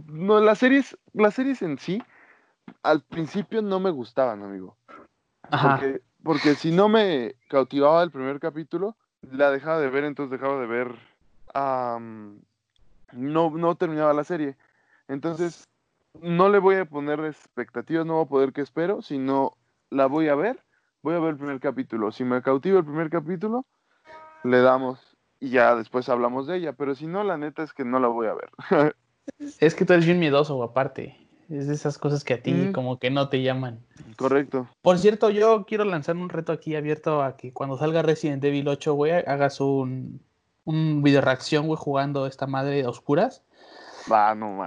no 0.07 0.39
las 0.39 0.59
series 0.59 0.97
las 1.13 1.33
series 1.33 1.61
en 1.61 1.77
sí 1.77 2.01
al 2.83 3.01
principio 3.01 3.61
no 3.61 3.79
me 3.79 3.89
gustaban, 3.89 4.43
amigo. 4.43 4.77
Ajá. 5.43 5.77
Porque 5.77 6.01
porque 6.23 6.55
si 6.55 6.71
no 6.71 6.89
me 6.89 7.35
cautivaba 7.49 8.01
el 8.01 8.09
primer 8.09 8.39
capítulo, 8.39 8.95
la 9.21 9.51
dejaba 9.51 9.79
de 9.79 9.89
ver, 9.89 10.03
entonces 10.03 10.31
dejaba 10.31 10.59
de 10.59 10.65
ver 10.65 10.95
am, 11.53 12.39
no 13.11 13.51
no 13.51 13.75
terminaba 13.75 14.13
la 14.13 14.23
serie. 14.23 14.57
Entonces 15.07 15.67
no 16.21 16.49
le 16.49 16.57
voy 16.57 16.75
a 16.75 16.85
poner 16.85 17.19
expectativas, 17.19 18.05
no 18.05 18.15
voy 18.15 18.25
a 18.25 18.29
poder 18.29 18.53
que 18.53 18.61
espero, 18.61 19.01
sino 19.03 19.51
la 19.91 20.07
voy 20.07 20.29
a 20.29 20.35
ver, 20.35 20.63
voy 21.03 21.13
a 21.13 21.19
ver 21.19 21.31
el 21.31 21.37
primer 21.37 21.59
capítulo. 21.59 22.11
Si 22.11 22.23
me 22.23 22.41
cautiva 22.41 22.79
el 22.79 22.85
primer 22.85 23.09
capítulo, 23.11 23.65
le 24.43 24.61
damos. 24.61 24.99
y 25.39 25.49
ya 25.49 25.75
después 25.75 26.09
hablamos 26.09 26.47
de 26.47 26.57
ella, 26.57 26.73
pero 26.73 26.95
si 26.95 27.05
no, 27.07 27.23
la 27.23 27.37
neta 27.37 27.61
es 27.61 27.73
que 27.73 27.85
no 27.85 27.99
la 27.99 28.07
voy 28.07 28.27
a 28.27 28.33
ver. 28.33 28.49
es 29.59 29.75
que 29.75 29.85
tú 29.85 29.93
eres 29.93 30.05
bien 30.05 30.19
miedoso, 30.19 30.61
aparte. 30.63 31.17
Es 31.49 31.67
de 31.67 31.75
esas 31.75 31.97
cosas 31.99 32.23
que 32.23 32.33
a 32.33 32.41
ti 32.41 32.51
Mm. 32.51 32.71
como 32.71 32.97
que 32.97 33.11
no 33.11 33.29
te 33.29 33.41
llaman. 33.43 33.79
Correcto. 34.17 34.67
Por 34.81 34.97
cierto, 34.97 35.29
yo 35.29 35.65
quiero 35.65 35.85
lanzar 35.85 36.15
un 36.17 36.29
reto 36.29 36.51
aquí 36.51 36.75
abierto 36.75 37.21
a 37.21 37.37
que 37.37 37.53
cuando 37.53 37.77
salga 37.77 38.01
Resident 38.01 38.43
Evil 38.43 38.67
8, 38.67 38.93
güey, 38.95 39.11
hagas 39.11 39.61
un, 39.61 40.21
un 40.63 41.03
video 41.03 41.21
reacción, 41.21 41.67
güey, 41.67 41.77
jugando 41.79 42.25
esta 42.25 42.47
madre 42.47 42.83
a 42.83 42.89
oscuras. 42.89 43.43
Va, 44.11 44.33
no 44.33 44.63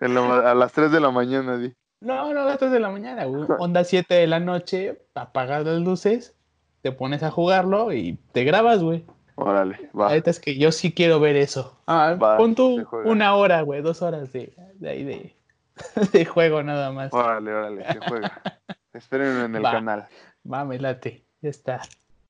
la 0.00 0.20
ma- 0.22 0.50
a 0.50 0.54
las 0.54 0.72
3 0.72 0.90
de 0.92 1.00
la 1.00 1.10
mañana, 1.10 1.56
di. 1.58 1.72
No, 2.00 2.32
no, 2.34 2.40
a 2.40 2.44
las 2.44 2.58
3 2.58 2.70
de 2.72 2.80
la 2.80 2.90
mañana, 2.90 3.24
güey. 3.24 3.44
Onda 3.58 3.84
7 3.84 4.14
de 4.14 4.26
la 4.26 4.40
noche, 4.40 5.02
apagas 5.14 5.64
las 5.64 5.80
luces, 5.80 6.34
te 6.82 6.92
pones 6.92 7.22
a 7.22 7.30
jugarlo 7.30 7.92
y 7.92 8.18
te 8.32 8.44
grabas, 8.44 8.82
güey. 8.82 9.04
Órale, 9.36 9.90
La 9.92 10.04
va. 10.04 10.10
neta 10.10 10.30
es 10.30 10.38
que 10.40 10.56
yo 10.56 10.70
sí 10.72 10.92
quiero 10.92 11.18
ver 11.20 11.36
eso. 11.36 11.76
Ah, 11.86 12.16
Va, 12.20 12.36
pon 12.36 12.54
tú 12.54 12.86
se 12.90 13.08
una 13.08 13.34
hora, 13.34 13.62
güey, 13.62 13.82
dos 13.82 14.00
horas 14.02 14.32
de, 14.32 14.54
de 14.76 14.88
ahí 14.88 15.04
de, 15.04 15.34
de 16.12 16.24
juego 16.24 16.62
nada 16.62 16.92
más. 16.92 17.12
Órale, 17.12 17.52
órale, 17.52 17.84
que 17.92 17.98
juega. 17.98 18.42
Espérenme 18.92 19.44
en 19.46 19.56
el 19.56 19.64
Va. 19.64 19.72
canal. 19.72 20.06
Va, 20.50 20.64
me 20.64 20.78
late, 20.78 21.24
ya 21.42 21.50
está. 21.50 21.80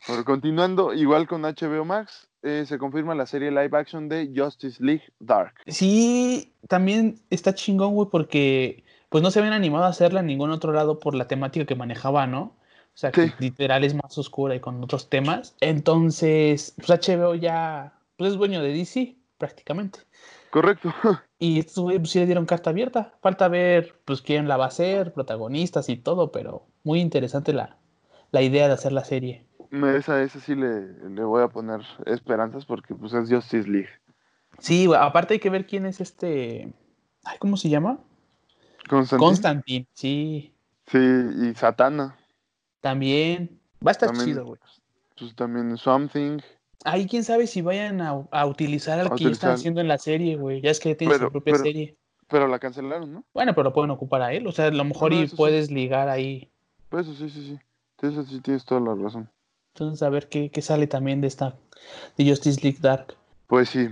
Bueno, 0.08 0.24
continuando, 0.24 0.92
igual 0.92 1.26
con 1.26 1.42
HBO 1.42 1.84
Max, 1.84 2.28
eh, 2.42 2.64
se 2.66 2.78
confirma 2.78 3.14
la 3.14 3.26
serie 3.26 3.50
live 3.50 3.70
action 3.76 4.08
de 4.08 4.30
Justice 4.34 4.82
League 4.82 5.04
Dark. 5.18 5.54
Sí, 5.66 6.52
también 6.68 7.20
está 7.30 7.54
chingón, 7.54 7.94
güey, 7.94 8.08
porque 8.10 8.84
pues 9.08 9.22
no 9.22 9.30
se 9.30 9.38
habían 9.38 9.54
animado 9.54 9.84
a 9.84 9.88
hacerla 9.88 10.20
en 10.20 10.26
ningún 10.26 10.50
otro 10.50 10.72
lado 10.72 10.98
por 11.00 11.14
la 11.14 11.26
temática 11.26 11.64
que 11.66 11.74
manejaba, 11.74 12.26
¿no? 12.26 12.56
O 12.94 12.96
sea, 12.96 13.10
que 13.10 13.32
literal 13.40 13.82
es 13.82 13.94
más 13.94 14.16
oscura 14.18 14.54
y 14.54 14.60
con 14.60 14.82
otros 14.82 15.08
temas. 15.10 15.56
Entonces, 15.60 16.74
pues 16.76 16.90
HBO 16.90 17.34
ya 17.34 17.98
pues 18.16 18.32
es 18.32 18.38
dueño 18.38 18.62
de 18.62 18.72
DC, 18.72 19.16
prácticamente. 19.38 20.00
Correcto. 20.50 20.92
Y 21.36 21.58
estos 21.58 21.82
güeyes 21.82 22.00
pues, 22.00 22.10
sí 22.12 22.20
le 22.20 22.26
dieron 22.26 22.46
carta 22.46 22.70
abierta. 22.70 23.12
Falta 23.20 23.48
ver 23.48 24.00
pues 24.06 24.22
quién 24.22 24.48
la 24.48 24.56
va 24.56 24.64
a 24.66 24.68
hacer, 24.68 25.12
protagonistas 25.12 25.88
y 25.90 25.96
todo, 25.96 26.30
pero 26.32 26.64
muy 26.84 27.00
interesante 27.00 27.52
la, 27.52 27.76
la 28.30 28.40
idea 28.40 28.66
de 28.68 28.74
hacer 28.74 28.92
la 28.92 29.04
serie. 29.04 29.44
Me- 29.68 29.96
Esa, 29.96 30.22
esa 30.22 30.40
sí 30.40 30.54
le, 30.54 30.92
le 31.10 31.24
voy 31.24 31.42
a 31.42 31.48
poner 31.48 31.80
esperanzas 32.06 32.64
porque 32.64 32.94
pues 32.94 33.12
es 33.12 33.28
Justice 33.28 33.68
League. 33.68 33.88
Sí, 34.58 34.88
aparte 34.96 35.34
hay 35.34 35.40
que 35.40 35.50
ver 35.50 35.66
quién 35.66 35.84
es 35.84 36.00
este. 36.00 36.72
Ay, 37.24 37.36
¿cómo 37.40 37.56
se 37.58 37.68
llama? 37.68 37.98
Constantine. 38.88 39.28
Constantine, 39.28 39.86
sí. 39.92 40.54
Sí, 40.86 40.98
y 40.98 41.54
Satana. 41.56 42.16
También. 42.84 43.58
Va 43.84 43.90
a 43.90 43.92
estar 43.92 44.10
También. 44.10 44.28
chido, 44.28 44.44
güey. 44.44 44.60
Pues 45.18 45.34
también 45.34 45.74
Something. 45.78 46.38
Ahí 46.84 47.06
quién 47.06 47.24
sabe 47.24 47.46
si 47.46 47.62
vayan 47.62 48.02
a, 48.02 48.26
a 48.30 48.46
utilizar 48.46 49.00
al 49.00 49.06
A 49.06 49.10
que 49.10 49.24
ya 49.24 49.30
están 49.30 49.30
utilizar. 49.30 49.50
haciendo 49.54 49.80
en 49.80 49.88
la 49.88 49.96
serie, 49.96 50.36
güey. 50.36 50.60
Ya 50.60 50.70
es 50.70 50.80
que 50.80 50.94
tiene 50.94 51.14
su 51.14 51.30
propia 51.30 51.54
pero- 51.54 51.64
serie. 51.64 51.96
Pero 52.28 52.46
la 52.46 52.58
cancelaron, 52.58 53.10
¿no? 53.10 53.24
Bueno, 53.32 53.54
pero 53.54 53.64
lo 53.64 53.72
pueden 53.72 53.90
ocupar 53.90 54.20
a 54.20 54.34
él. 54.34 54.46
O 54.46 54.52
sea, 54.52 54.66
a 54.66 54.70
lo 54.70 54.84
mejor 54.84 55.12
No, 55.12 55.22
y 55.22 55.28
sí. 55.28 55.34
puedes 55.36 55.70
ligar 55.70 56.10
ahí. 56.10 56.50
Pues 56.90 57.06
eso 57.06 57.16
sí, 57.16 57.30
sí, 57.30 57.42
sí. 58.00 58.06
Eso 58.06 58.22
sí 58.24 58.40
tienes 58.40 58.66
toda 58.66 58.82
la 58.82 58.94
razón. 58.94 59.30
Entonces, 59.74 60.02
a 60.02 60.10
ver 60.10 60.28
qué, 60.28 60.50
qué 60.50 60.60
sale 60.60 60.86
también 60.86 61.22
de 61.22 61.28
esta. 61.28 61.54
De 62.18 62.28
Justice 62.28 62.60
League 62.62 62.78
Dark. 62.82 63.14
Pues 63.46 63.70
sí. 63.70 63.88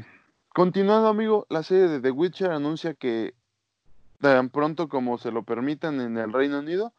Continuando, 0.50 1.08
amigo, 1.08 1.46
la 1.48 1.62
serie 1.62 1.88
de 1.88 2.00
The 2.00 2.10
Witcher 2.10 2.50
anuncia 2.50 2.92
que 2.92 3.32
tan 4.20 4.50
pronto 4.50 4.88
como 4.90 5.16
se 5.16 5.30
lo 5.30 5.44
permitan 5.44 5.98
en 6.00 6.18
el 6.18 6.30
Reino 6.32 6.58
Unido, 6.58 6.92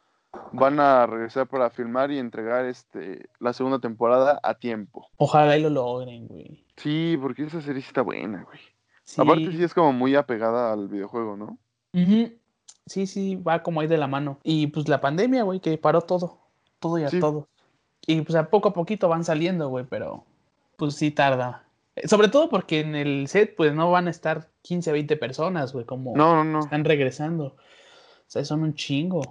van 0.52 0.80
a 0.80 1.06
regresar 1.06 1.48
para 1.48 1.70
filmar 1.70 2.12
y 2.12 2.20
entregar 2.20 2.66
este 2.66 3.30
la 3.40 3.54
segunda 3.54 3.80
temporada 3.80 4.40
a 4.44 4.56
tiempo. 4.56 5.08
Ojalá 5.18 5.58
y 5.58 5.62
lo 5.62 5.70
logren, 5.70 6.28
güey. 6.28 6.64
Sí, 6.78 7.18
porque 7.22 7.44
esa 7.44 7.62
serie 7.62 7.82
está 7.82 8.02
buena, 8.02 8.44
güey. 8.44 8.60
Sí. 9.04 9.22
Aparte 9.22 9.52
sí 9.52 9.64
es 9.64 9.74
como 9.74 9.94
muy 9.94 10.16
apegada 10.16 10.72
al 10.74 10.88
videojuego, 10.88 11.36
¿no? 11.38 11.58
Ujú. 11.94 12.32
Sí, 12.86 13.06
sí, 13.08 13.36
va 13.36 13.64
como 13.64 13.82
ahí 13.82 13.88
de 13.88 13.98
la 13.98 14.08
mano. 14.08 14.40
Y 14.44 14.68
pues 14.68 14.88
la 14.90 15.02
pandemia, 15.02 15.44
güey, 15.44 15.60
que 15.60 15.78
paró 15.78 16.02
todo. 16.02 16.40
Todo 16.80 16.98
y 16.98 17.04
a 17.04 17.10
Sí. 17.10 17.20
todo. 17.20 17.48
Y 18.06 18.22
pues 18.22 18.36
a 18.36 18.50
poco 18.50 18.70
a 18.70 18.74
poquito 18.74 19.08
van 19.08 19.24
saliendo, 19.24 19.70
güey, 19.70 19.86
pero 19.90 20.26
pues 20.78 20.96
sí 20.96 21.12
tarda. 21.12 21.64
Eh, 21.96 22.08
Sobre 22.08 22.28
todo 22.28 22.50
porque 22.50 22.80
en 22.82 22.96
el 22.96 23.28
set, 23.28 23.56
pues 23.56 23.74
no 23.74 23.92
van 23.92 24.08
a 24.08 24.12
estar 24.12 24.50
15, 24.64 24.92
20 24.92 25.16
personas, 25.16 25.72
güey, 25.74 25.86
como 25.86 26.14
No, 26.16 26.36
no, 26.36 26.44
no. 26.44 26.60
están 26.60 26.84
regresando. 26.84 27.46
O 27.46 27.56
sea, 28.34 28.44
son 28.44 28.64
un 28.64 28.74
chingo. 28.74 29.22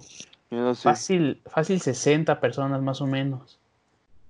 Sé. 0.75 0.83
Fácil, 0.83 1.41
fácil 1.45 1.79
60 1.81 2.39
personas 2.39 2.81
más 2.81 3.01
o 3.01 3.07
menos. 3.07 3.59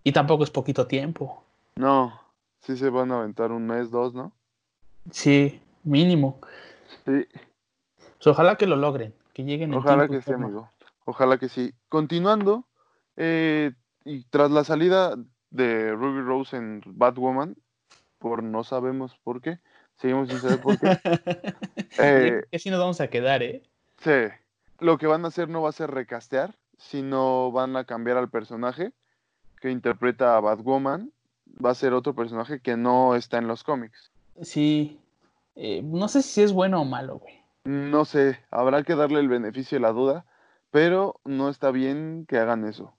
Y 0.04 0.12
tampoco 0.12 0.44
es 0.44 0.50
poquito 0.50 0.88
tiempo. 0.88 1.44
No, 1.76 2.20
sí 2.62 2.78
se 2.78 2.90
van 2.90 3.12
a 3.12 3.20
aventar 3.20 3.52
un 3.52 3.66
mes, 3.66 3.90
dos, 3.92 4.14
¿no? 4.14 4.32
Sí, 5.12 5.62
mínimo. 5.84 6.40
Sí, 7.06 7.26
Pues 7.98 8.28
ojalá 8.28 8.56
que 8.56 8.68
lo 8.68 8.76
logren, 8.76 9.14
que 9.34 9.44
lleguen 9.44 9.72
en 9.74 9.80
ojalá 9.80 10.08
que 10.08 10.18
sí, 10.22 10.22
forma. 10.32 10.46
amigo. 10.46 10.70
Ojalá 11.06 11.38
que 11.38 11.50
sí. 11.50 11.74
Continuando, 11.90 12.66
eh, 13.18 13.72
y 14.06 14.24
tras 14.26 14.52
la 14.52 14.64
salida 14.64 15.16
de 15.50 15.92
Ruby 15.92 16.22
Rose 16.22 16.56
en 16.56 16.82
Batwoman, 16.86 17.56
por 18.20 18.44
no 18.44 18.64
sabemos 18.64 19.18
por 19.24 19.42
qué, 19.42 19.60
seguimos 19.98 20.30
sin 20.30 20.40
saber 20.40 20.62
por 20.62 20.80
qué. 20.80 20.88
Eh, 22.00 22.42
así 22.52 22.72
nos 22.72 22.80
vamos 22.80 23.00
a 23.02 23.08
quedar, 23.08 23.44
¿eh? 23.44 23.62
Sí, 24.00 24.12
lo 24.84 24.98
que 24.98 25.08
van 25.08 25.26
a 25.26 25.30
hacer 25.30 25.50
no 25.50 25.62
va 25.62 25.70
a 25.70 25.74
ser 25.74 25.92
recastear, 25.92 26.56
sino 26.78 27.52
van 27.52 27.76
a 27.76 27.86
cambiar 27.86 28.18
al 28.18 28.30
personaje 28.30 28.92
que 29.60 29.72
interpreta 29.72 30.36
a 30.36 30.42
Batwoman. 30.42 31.12
Va 31.64 31.72
a 31.72 31.76
ser 31.76 31.94
otro 31.94 32.14
personaje 32.14 32.60
que 32.60 32.76
no 32.78 33.16
está 33.16 33.38
en 33.38 33.48
los 33.48 33.64
cómics. 33.64 34.12
Sí. 34.42 35.00
Eh, 35.56 35.82
no 35.84 36.08
sé 36.08 36.22
si 36.22 36.42
es 36.42 36.52
bueno 36.52 36.82
o 36.82 36.86
malo, 36.86 37.20
güey. 37.20 37.42
No 37.64 38.04
sé, 38.06 38.40
habrá 38.52 38.84
que 38.84 38.96
darle 38.96 39.20
el 39.20 39.30
beneficio 39.30 39.78
de 39.78 39.82
la 39.82 39.94
duda, 39.94 40.26
pero 40.72 41.20
no 41.24 41.50
está 41.50 41.72
bien 41.72 42.26
que 42.28 42.38
hagan 42.38 42.66
eso. 42.66 42.94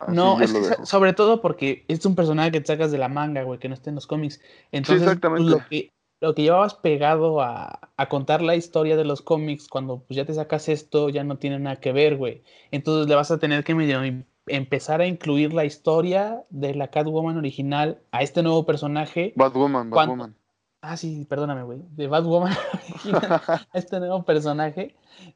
Así 0.00 0.14
No, 0.14 0.40
es 0.40 0.52
que 0.52 0.86
sobre 0.86 1.12
todo 1.12 1.42
porque 1.42 1.84
es 1.88 2.04
un 2.06 2.14
personaje 2.14 2.52
que 2.52 2.60
te 2.60 2.68
sacas 2.68 2.90
de 2.90 2.98
la 2.98 3.08
manga, 3.08 3.42
güey, 3.42 3.58
que 3.58 3.68
no 3.68 3.74
está 3.74 3.90
en 3.90 3.96
los 3.96 4.06
cómics. 4.06 4.40
Entonces, 4.70 5.02
pues, 5.04 5.16
exactamente. 5.16 5.50
lo 5.50 5.66
que, 5.68 5.92
lo 6.20 6.34
que 6.34 6.42
llevabas 6.42 6.74
pegado 6.74 7.40
a, 7.40 7.78
a 7.96 8.08
contar 8.08 8.42
la 8.42 8.56
historia 8.56 8.96
de 8.96 9.04
los 9.04 9.22
cómics, 9.22 9.68
cuando 9.68 10.00
pues, 10.00 10.16
ya 10.16 10.24
te 10.24 10.34
sacas 10.34 10.68
esto, 10.68 11.08
ya 11.10 11.24
no 11.24 11.36
tiene 11.38 11.58
nada 11.58 11.76
que 11.76 11.92
ver, 11.92 12.16
güey. 12.16 12.42
Entonces 12.70 13.08
le 13.08 13.14
vas 13.14 13.30
a 13.30 13.38
tener 13.38 13.62
que 13.64 13.74
medio 13.74 14.02
em- 14.02 14.24
empezar 14.46 15.00
a 15.00 15.06
incluir 15.06 15.52
la 15.52 15.64
historia 15.64 16.42
de 16.50 16.74
la 16.74 16.88
Catwoman 16.88 17.36
original 17.36 17.98
a 18.10 18.22
este 18.22 18.42
nuevo 18.42 18.66
personaje. 18.66 19.32
Batwoman. 19.36 19.90
Batwoman. 19.90 20.34
Ah, 20.80 20.96
sí, 20.96 21.26
perdóname, 21.28 21.62
güey. 21.64 21.80
De 21.96 22.06
Batwoman 22.08 22.52
original 22.94 23.40
a 23.48 23.78
este 23.78 24.00
nuevo 24.00 24.24
personaje. 24.24 24.94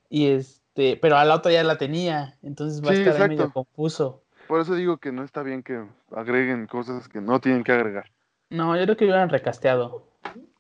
Y 0.09 0.27
este, 0.29 0.97
pero 0.97 1.17
a 1.17 1.25
la 1.25 1.35
otra 1.37 1.53
ya 1.53 1.63
la 1.65 1.79
tenía. 1.79 2.39
Entonces 2.43 2.83
va 2.83 2.91
a 2.91 2.95
Sí, 2.95 3.03
estar 3.03 3.23
ahí 3.23 3.29
medio 3.29 3.53
confuso. 3.53 4.23
Por 4.49 4.61
eso 4.61 4.75
digo 4.75 4.99
que 4.99 5.13
no 5.13 5.23
está 5.25 5.43
bien 5.43 5.63
que 5.63 5.85
agreguen 6.11 6.67
cosas 6.67 7.09
que 7.09 7.21
no 7.21 7.41
tienen 7.41 7.65
que 7.65 7.73
agregar. 7.73 8.11
No, 8.51 8.77
yo 8.77 8.83
creo 8.85 8.97
que 8.97 9.05
hubieran 9.05 9.29
recasteado. 9.31 10.12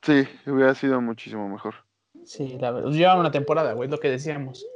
Sí, 0.02 0.26
hubiera 0.46 0.74
sido 0.74 1.00
muchísimo 1.00 1.48
mejor. 1.48 1.74
Sí, 2.24 2.56
la 2.60 2.70
verdad. 2.70 2.90
Llevaba 2.90 3.20
una 3.20 3.30
temporada, 3.30 3.72
güey, 3.72 3.88
lo 3.88 3.98
que 3.98 4.10
decíamos. 4.10 4.66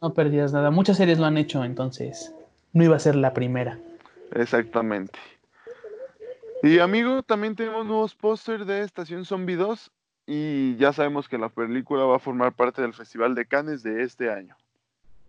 No 0.00 0.14
perdías 0.14 0.52
nada. 0.52 0.70
Muchas 0.70 0.98
series 0.98 1.18
lo 1.18 1.26
han 1.26 1.38
hecho, 1.38 1.64
entonces 1.64 2.34
no 2.72 2.84
iba 2.84 2.96
a 2.96 3.00
ser 3.00 3.16
la 3.16 3.32
primera. 3.32 3.78
Exactamente. 4.34 5.18
Y 6.62 6.78
amigo, 6.78 7.22
también 7.22 7.54
tenemos 7.54 7.86
nuevos 7.86 8.14
pósters 8.14 8.66
de 8.66 8.82
Estación 8.82 9.24
Zombie 9.24 9.56
2 9.56 9.90
y 10.26 10.76
ya 10.76 10.92
sabemos 10.92 11.28
que 11.28 11.38
la 11.38 11.50
película 11.50 12.04
va 12.04 12.16
a 12.16 12.20
formar 12.20 12.54
parte 12.54 12.80
del 12.80 12.94
Festival 12.94 13.34
de 13.34 13.46
Cannes 13.46 13.82
de 13.82 14.02
este 14.02 14.30
año. 14.30 14.56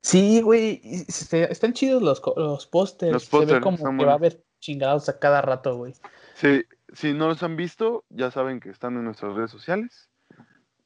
Sí, 0.02 0.42
güey, 0.42 0.82
están 1.08 1.74
chidos 1.74 2.02
los, 2.02 2.22
los 2.38 2.68
pósters. 2.68 3.12
Los 3.12 3.24
Se 3.24 3.46
ve 3.46 3.60
como 3.60 3.78
que 3.98 4.06
va 4.06 4.14
a 4.14 4.16
haber 4.16 4.42
chingados 4.60 5.10
a 5.10 5.20
cada 5.20 5.42
rato, 5.42 5.76
güey. 5.78 5.94
Sí, 6.36 6.64
si 6.94 7.14
no 7.14 7.28
los 7.28 7.44
han 7.44 7.56
visto, 7.56 8.04
ya 8.10 8.32
saben 8.32 8.60
que 8.60 8.70
están 8.70 8.96
en 8.96 9.06
nuestras 9.06 9.34
redes 9.36 9.52
sociales. 9.52 10.10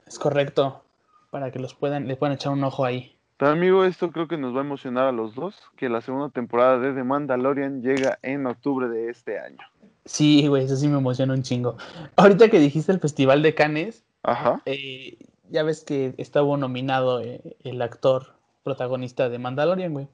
Es 0.05 0.19
correcto. 0.19 0.83
Para 1.31 1.51
que 1.51 1.59
los 1.59 1.75
puedan, 1.75 2.07
les 2.07 2.17
puedan 2.17 2.35
echar 2.35 2.51
un 2.51 2.63
ojo 2.63 2.85
ahí. 2.85 3.15
Pero 3.37 3.51
amigo, 3.51 3.85
esto 3.85 4.11
creo 4.11 4.27
que 4.27 4.37
nos 4.37 4.53
va 4.53 4.59
a 4.59 4.63
emocionar 4.63 5.05
a 5.05 5.11
los 5.11 5.33
dos, 5.33 5.55
que 5.77 5.87
la 5.87 6.01
segunda 6.01 6.29
temporada 6.29 6.77
de 6.79 6.93
The 6.93 7.03
Mandalorian 7.03 7.81
llega 7.81 8.19
en 8.21 8.45
octubre 8.45 8.89
de 8.89 9.09
este 9.09 9.39
año. 9.39 9.59
Sí, 10.03 10.47
güey, 10.47 10.65
eso 10.65 10.75
sí 10.75 10.87
me 10.87 10.97
emociona 10.97 11.33
un 11.33 11.43
chingo. 11.43 11.77
Ahorita 12.17 12.49
que 12.49 12.59
dijiste 12.59 12.91
el 12.91 12.99
Festival 12.99 13.41
de 13.41 13.55
Cannes, 13.55 14.03
Ajá. 14.23 14.61
eh, 14.65 15.17
ya 15.49 15.63
ves 15.63 15.85
que 15.85 16.15
estuvo 16.17 16.57
nominado 16.57 17.21
eh, 17.21 17.55
el 17.63 17.81
actor 17.81 18.33
protagonista 18.63 19.29
de 19.29 19.39
Mandalorian, 19.39 19.93
güey. 19.93 20.07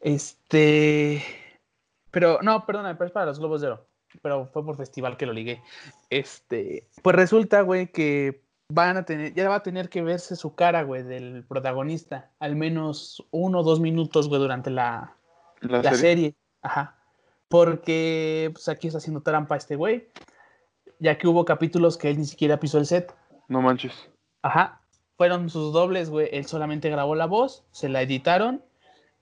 Este. 0.00 1.22
Pero, 2.10 2.40
no, 2.42 2.66
perdona, 2.66 2.98
pero 2.98 3.06
es 3.06 3.12
para 3.12 3.26
los 3.26 3.38
Globos 3.38 3.60
de 3.62 3.68
Oro. 3.68 3.86
Pero 4.20 4.46
fue 4.52 4.64
por 4.64 4.76
festival 4.76 5.16
que 5.16 5.26
lo 5.26 5.32
ligué. 5.32 5.62
Este. 6.10 6.88
Pues 7.02 7.16
resulta, 7.16 7.62
güey, 7.62 7.90
que 7.90 8.42
van 8.68 8.96
a 8.96 9.04
tener, 9.04 9.34
ya 9.34 9.48
va 9.48 9.56
a 9.56 9.62
tener 9.62 9.88
que 9.88 10.02
verse 10.02 10.36
su 10.36 10.54
cara, 10.54 10.82
güey, 10.82 11.02
del 11.02 11.44
protagonista. 11.44 12.30
Al 12.38 12.56
menos 12.56 13.26
uno 13.30 13.60
o 13.60 13.62
dos 13.62 13.80
minutos, 13.80 14.28
güey, 14.28 14.40
durante 14.40 14.70
la, 14.70 15.16
La, 15.60 15.78
la 15.82 15.94
serie. 15.94 15.98
serie. 15.98 16.36
Ajá. 16.62 16.96
Porque 17.48 18.50
pues 18.52 18.68
aquí 18.68 18.86
está 18.86 18.98
haciendo 18.98 19.20
trampa 19.22 19.56
este 19.56 19.76
güey. 19.76 20.08
Ya 20.98 21.18
que 21.18 21.28
hubo 21.28 21.44
capítulos 21.44 21.98
que 21.98 22.08
él 22.10 22.18
ni 22.18 22.24
siquiera 22.24 22.58
pisó 22.60 22.78
el 22.78 22.86
set. 22.86 23.14
No 23.48 23.60
manches. 23.60 24.08
Ajá. 24.42 24.80
Fueron 25.16 25.50
sus 25.50 25.72
dobles, 25.72 26.08
güey. 26.08 26.28
Él 26.32 26.46
solamente 26.46 26.88
grabó 26.88 27.14
la 27.14 27.26
voz, 27.26 27.64
se 27.70 27.88
la 27.88 28.02
editaron 28.02 28.64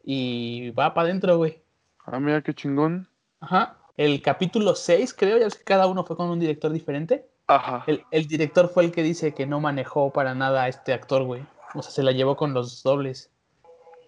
y 0.05 0.71
va 0.71 0.95
para 0.95 1.09
adentro, 1.09 1.37
güey. 1.39 1.63
Ah, 2.07 2.21
mira 2.21 2.41
qué 2.43 2.55
chingón. 2.55 3.09
Ajá. 3.41 3.77
El 3.97 4.23
capítulo 4.23 4.75
6, 4.75 5.15
creo, 5.15 5.39
ya 5.39 5.45
ves 5.45 5.57
que 5.57 5.65
cada 5.65 5.87
uno 5.87 6.05
fue 6.05 6.17
con 6.17 6.31
un 6.31 6.41
director 6.41 6.73
diferente. 6.73 7.27
Ajá. 7.47 7.85
El, 7.87 8.05
el 8.11 8.27
director 8.27 8.69
fue 8.69 8.85
el 8.85 8.93
que 8.93 9.03
dice 9.03 9.35
que 9.35 9.47
no 9.47 9.61
manejó 9.61 10.13
para 10.13 10.35
nada 10.35 10.65
a 10.65 10.69
este 10.69 10.93
actor, 10.93 11.25
güey. 11.25 11.45
O 11.75 11.83
sea, 11.83 11.91
se 11.93 12.03
la 12.03 12.13
llevó 12.13 12.37
con 12.37 12.55
los 12.55 12.83
dobles. 12.83 13.31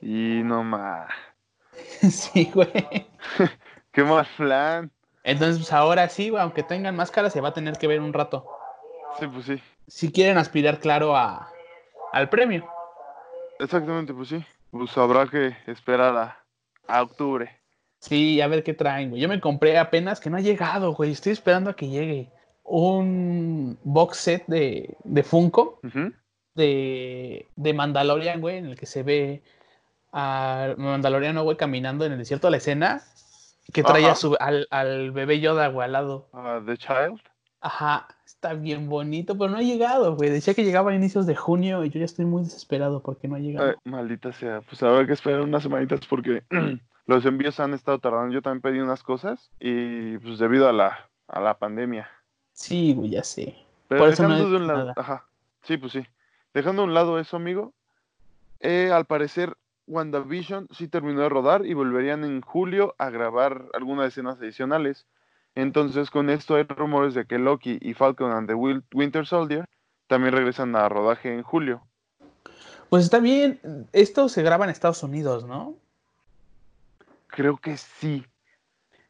Y 0.00 0.42
no 0.44 0.64
más. 0.64 1.10
sí, 2.10 2.50
güey. 2.52 3.06
Qué 3.92 4.02
mal 4.02 4.26
plan. 4.36 4.90
Entonces, 5.24 5.58
pues 5.58 5.72
ahora 5.72 6.08
sí, 6.08 6.30
güey, 6.30 6.42
aunque 6.42 6.62
tengan 6.62 6.96
máscara, 6.96 7.30
se 7.30 7.40
va 7.40 7.50
a 7.50 7.54
tener 7.54 7.78
que 7.78 7.86
ver 7.86 8.00
un 8.00 8.12
rato. 8.12 8.48
Sí, 9.18 9.26
pues 9.26 9.46
sí. 9.46 9.62
Si 9.86 10.10
quieren 10.10 10.38
aspirar, 10.38 10.80
claro, 10.80 11.16
a, 11.16 11.50
al 12.12 12.28
premio. 12.28 12.66
Exactamente, 13.58 14.12
pues 14.12 14.28
sí. 14.28 14.44
Pues 14.70 14.96
habrá 14.96 15.26
que 15.26 15.56
esperar 15.66 16.16
a, 16.16 16.44
a 16.88 17.02
octubre. 17.02 17.61
Sí, 18.02 18.40
a 18.40 18.48
ver 18.48 18.64
qué 18.64 18.74
traen, 18.74 19.10
güey. 19.10 19.22
Yo 19.22 19.28
me 19.28 19.40
compré 19.40 19.78
apenas, 19.78 20.18
que 20.18 20.28
no 20.28 20.36
ha 20.36 20.40
llegado, 20.40 20.92
güey. 20.92 21.12
Estoy 21.12 21.32
esperando 21.32 21.70
a 21.70 21.76
que 21.76 21.88
llegue 21.88 22.32
un 22.64 23.78
box 23.84 24.16
set 24.16 24.44
de, 24.48 24.96
de 25.04 25.22
Funko 25.22 25.78
de, 26.56 27.46
de 27.54 27.74
Mandalorian, 27.74 28.40
güey, 28.40 28.58
en 28.58 28.66
el 28.66 28.76
que 28.76 28.86
se 28.86 29.04
ve 29.04 29.44
al 30.10 30.76
Mandaloriano, 30.78 31.44
güey, 31.44 31.56
caminando 31.56 32.04
en 32.04 32.12
el 32.12 32.18
desierto 32.18 32.48
de 32.48 32.50
la 32.50 32.56
escena, 32.56 33.02
que 33.72 33.84
trae 33.84 34.06
a 34.06 34.16
su, 34.16 34.36
al, 34.40 34.66
al 34.70 35.12
bebé 35.12 35.38
Yoda, 35.38 35.68
güey, 35.68 35.84
al 35.84 35.92
lado. 35.92 36.28
Ah, 36.32 36.60
The 36.66 36.76
Child. 36.76 37.20
Ajá, 37.60 38.08
está 38.26 38.54
bien 38.54 38.88
bonito, 38.88 39.38
pero 39.38 39.48
no 39.48 39.58
ha 39.58 39.62
llegado, 39.62 40.16
güey. 40.16 40.28
Decía 40.28 40.54
que 40.54 40.64
llegaba 40.64 40.90
a 40.90 40.96
inicios 40.96 41.24
de 41.26 41.36
junio 41.36 41.84
y 41.84 41.90
yo 41.90 42.00
ya 42.00 42.04
estoy 42.04 42.24
muy 42.24 42.42
desesperado 42.42 43.00
porque 43.00 43.28
no 43.28 43.36
ha 43.36 43.38
llegado. 43.38 43.68
Ay, 43.68 43.74
maldita 43.84 44.32
sea. 44.32 44.60
Pues 44.62 44.82
habrá 44.82 45.06
que 45.06 45.12
esperar 45.12 45.42
unas 45.42 45.62
semanitas 45.62 46.00
porque 46.08 46.42
los 47.06 47.24
envíos 47.24 47.60
han 47.60 47.74
estado 47.74 47.98
tardando. 47.98 48.32
Yo 48.32 48.42
también 48.42 48.62
pedí 48.62 48.80
unas 48.80 49.02
cosas 49.02 49.50
y 49.60 50.18
pues 50.18 50.38
debido 50.38 50.68
a 50.68 50.72
la, 50.72 51.08
a 51.28 51.40
la 51.40 51.58
pandemia. 51.58 52.08
Sí, 52.52 52.94
güey, 52.94 53.10
ya 53.10 53.24
sé. 53.24 53.56
Pero 53.88 54.00
Por 54.00 54.12
eso 54.12 54.22
no 54.22 54.30
dejando 54.30 54.50
de 54.50 54.56
un 54.56 54.66
lado, 54.66 54.92
ajá, 54.96 55.26
sí, 55.62 55.76
pues 55.76 55.92
sí. 55.92 56.06
Dejando 56.54 56.82
a 56.82 56.84
un 56.84 56.94
lado 56.94 57.18
eso, 57.18 57.36
amigo, 57.36 57.72
eh, 58.60 58.90
al 58.92 59.06
parecer 59.06 59.56
WandaVision 59.86 60.68
sí 60.70 60.88
terminó 60.88 61.20
de 61.22 61.28
rodar 61.28 61.66
y 61.66 61.74
volverían 61.74 62.24
en 62.24 62.40
julio 62.40 62.94
a 62.98 63.10
grabar 63.10 63.66
algunas 63.74 64.08
escenas 64.08 64.38
adicionales. 64.38 65.06
Entonces, 65.54 66.10
con 66.10 66.30
esto 66.30 66.54
hay 66.54 66.62
rumores 66.62 67.14
de 67.14 67.26
que 67.26 67.38
Loki 67.38 67.78
y 67.80 67.94
Falcon 67.94 68.30
and 68.30 68.48
the 68.48 68.54
Winter 68.54 69.26
Soldier 69.26 69.66
también 70.06 70.34
regresan 70.34 70.74
a 70.76 70.88
rodaje 70.88 71.34
en 71.34 71.42
julio. 71.42 71.82
Pues 72.88 73.04
está 73.04 73.18
bien. 73.18 73.60
Esto 73.92 74.28
se 74.28 74.42
graba 74.42 74.64
en 74.64 74.70
Estados 74.70 75.02
Unidos, 75.02 75.44
¿no? 75.44 75.76
Creo 77.32 77.56
que 77.56 77.76
sí. 77.76 78.24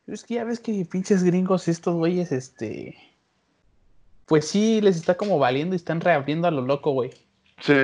Es 0.07 0.25
que 0.25 0.35
ya 0.35 0.45
ves 0.45 0.61
que 0.61 0.85
pinches 0.91 1.23
gringos, 1.23 1.69
estos 1.69 1.95
güeyes, 1.95 2.33
este. 2.33 2.97
Pues 4.27 4.49
sí, 4.49 4.81
les 4.81 4.97
está 4.97 5.17
como 5.17 5.39
valiendo 5.39 5.75
y 5.75 5.77
están 5.77 6.01
reabriendo 6.01 6.49
a 6.49 6.51
lo 6.51 6.63
loco, 6.63 6.93
güey. 6.93 7.11
Sí, 7.61 7.75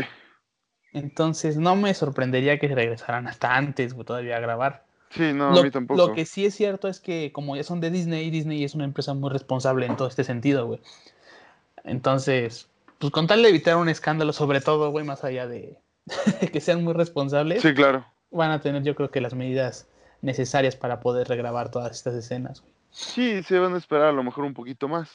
Entonces 0.93 1.57
no 1.59 1.77
me 1.77 1.93
sorprendería 1.95 2.59
que 2.59 2.69
regresaran 2.69 3.27
hasta 3.29 3.55
antes, 3.55 3.95
güey, 3.95 4.07
todavía 4.07 4.37
a 4.37 4.41
grabar. 4.41 4.85
sí, 5.11 5.33
no, 5.33 5.53
lo, 5.53 5.61
a 5.61 5.63
mí 5.63 5.71
tampoco. 5.71 6.07
lo 6.07 6.15
que 6.15 6.25
sí 6.25 6.47
es 6.47 6.55
cierto 6.55 6.89
es 6.89 7.01
que 7.01 7.31
como 7.33 7.55
ya 7.57 7.63
son 7.65 7.81
de 7.81 7.91
Disney, 7.91 8.31
Disney 8.31 8.65
es 8.65 8.75
una 8.75 8.85
empresa 8.85 9.15
muy 9.15 9.31
responsable 9.31 9.87
en 9.87 9.97
todo 9.97 10.09
este 10.09 10.25
sentido, 10.25 10.67
güey. 10.67 10.81
Entonces, 11.85 12.69
pues 12.99 13.13
con 13.13 13.27
tal 13.27 13.43
de 13.43 13.49
evitar 13.51 13.77
un 13.77 13.89
escándalo, 13.89 14.33
sobre 14.33 14.61
todo, 14.61 14.91
güey, 14.91 15.05
más 15.05 15.25
allá 15.25 15.47
de 15.47 15.79
que 16.53 16.61
sean 16.61 16.83
muy 16.85 16.95
responsables, 16.95 17.63
Sí, 17.63 17.75
claro. 17.75 18.05
van 18.31 18.51
a 18.51 18.61
tener 18.61 18.83
yo 18.83 18.95
creo 18.95 19.11
que 19.11 19.21
las 19.21 19.35
medidas 19.35 19.87
necesarias 20.23 20.77
para 20.77 21.01
poder 21.01 21.29
regrabar 21.29 21.71
todas 21.71 21.93
estas 21.93 22.15
escenas, 22.15 22.61
güey. 22.61 22.73
Sí, 22.91 23.43
se 23.43 23.59
van 23.59 23.75
a 23.75 23.79
esperar 23.79 24.09
a 24.09 24.13
lo 24.13 24.23
mejor 24.23 24.45
un 24.45 24.55
poquito 24.55 24.89
más. 24.89 25.11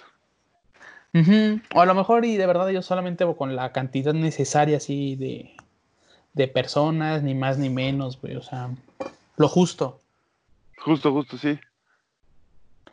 Ujú, 1.14 1.62
O 1.76 1.82
a 1.82 1.86
lo 1.86 1.94
mejor 1.94 2.26
y 2.26 2.38
de 2.38 2.48
verdad 2.48 2.70
yo 2.70 2.82
solamente 2.82 3.26
con 3.36 3.56
la 3.56 3.72
cantidad 3.72 4.14
necesaria 4.14 4.78
así 4.78 5.16
de, 5.16 5.56
de 6.34 6.48
personas, 6.48 7.22
ni 7.22 7.36
más 7.36 7.58
ni 7.58 7.70
menos, 7.70 8.20
güey. 8.20 8.36
O 8.36 8.42
sea, 8.42 8.70
lo 9.38 9.48
justo. 9.48 10.00
Justo, 10.78 11.12
justo, 11.12 11.38
sí. 11.38 11.60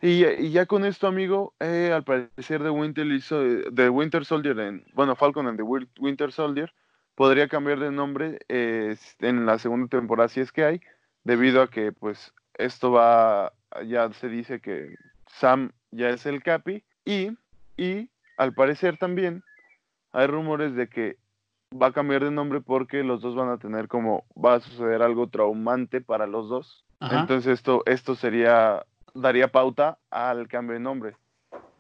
Y, 0.03 0.25
y 0.25 0.51
ya 0.51 0.67
con 0.67 0.85
esto, 0.85 1.07
amigo, 1.07 1.55
eh, 1.61 1.93
al 1.95 2.05
parecer 2.05 2.63
de 2.63 2.71
Winter, 2.71 3.07
hizo, 3.07 3.43
de 3.43 3.91
Winter 3.91 4.25
Soldier, 4.25 4.59
en, 4.61 4.85
bueno, 4.95 5.15
Falcon 5.15 5.47
and 5.47 5.59
the 5.59 5.89
Winter 6.01 6.33
Soldier, 6.33 6.73
podría 7.15 7.49
cambiar 7.49 7.81
de 7.81 7.91
nombre 7.91 8.39
eh, 8.49 8.97
en 9.21 9.45
la 9.45 9.59
segunda 9.59 9.89
temporada, 9.89 10.29
si 10.29 10.41
es 10.41 10.53
que 10.53 10.65
hay, 10.65 10.81
debido 11.25 11.63
a 11.63 11.71
que, 11.71 11.93
pues, 11.93 12.33
esto 12.55 12.93
va, 12.93 13.53
ya 13.87 14.13
se 14.13 14.29
dice 14.29 14.61
que 14.61 14.95
Sam 15.27 15.73
ya 15.91 16.11
es 16.11 16.27
el 16.27 16.43
Capi, 16.43 16.83
y, 17.05 17.31
y 17.77 18.11
al 18.37 18.55
parecer 18.55 18.99
también 18.99 19.43
hay 20.13 20.27
rumores 20.27 20.75
de 20.75 20.89
que 20.89 21.17
va 21.81 21.89
a 21.89 21.93
cambiar 21.93 22.25
de 22.25 22.31
nombre 22.31 22.61
porque 22.61 23.05
los 23.05 23.21
dos 23.21 23.35
van 23.35 23.49
a 23.49 23.59
tener 23.59 23.89
como, 23.89 24.25
va 24.37 24.55
a 24.55 24.61
suceder 24.61 25.03
algo 25.03 25.29
traumante 25.29 26.01
para 26.01 26.27
los 26.27 26.49
dos. 26.49 26.85
Ajá. 26.99 27.21
Entonces 27.21 27.53
esto, 27.53 27.83
esto 27.87 28.15
sería, 28.15 28.85
daría 29.15 29.49
pauta 29.49 29.99
al 30.11 30.49
cambio 30.49 30.75
de 30.75 30.81
nombre. 30.81 31.17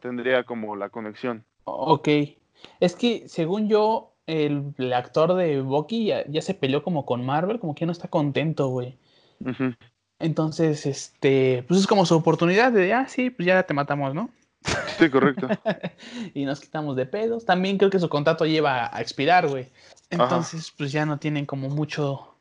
Tendría 0.00 0.44
como 0.44 0.76
la 0.76 0.88
conexión. 0.88 1.44
Ok. 1.64 2.08
Es 2.78 2.94
que 2.94 3.28
según 3.28 3.68
yo, 3.68 4.12
el, 4.26 4.74
el 4.78 4.92
actor 4.92 5.34
de 5.34 5.60
Bucky 5.60 6.06
ya, 6.06 6.24
ya 6.26 6.40
se 6.40 6.54
peleó 6.54 6.82
como 6.82 7.04
con 7.04 7.24
Marvel, 7.26 7.58
como 7.58 7.74
que 7.74 7.86
no 7.86 7.92
está 7.92 8.08
contento, 8.08 8.68
güey. 8.68 8.96
Entonces, 10.18 10.86
este, 10.86 11.64
pues 11.66 11.80
es 11.80 11.86
como 11.86 12.04
su 12.06 12.14
oportunidad 12.14 12.72
de, 12.72 12.92
ah, 12.92 13.08
sí, 13.08 13.30
pues 13.30 13.46
ya 13.46 13.62
te 13.62 13.74
matamos, 13.74 14.14
¿no? 14.14 14.30
Sí, 14.98 15.08
correcto. 15.08 15.48
y 16.34 16.44
nos 16.44 16.60
quitamos 16.60 16.96
de 16.96 17.06
pedos. 17.06 17.46
También 17.46 17.78
creo 17.78 17.90
que 17.90 17.98
su 17.98 18.08
contrato 18.08 18.44
lleva 18.44 18.94
a 18.94 19.00
expirar, 19.00 19.48
güey. 19.48 19.68
Entonces, 20.10 20.72
pues 20.76 20.92
ya 20.92 21.06
no 21.06 21.18
tienen 21.18 21.46
como 21.46 21.68
mucho, 21.68 22.34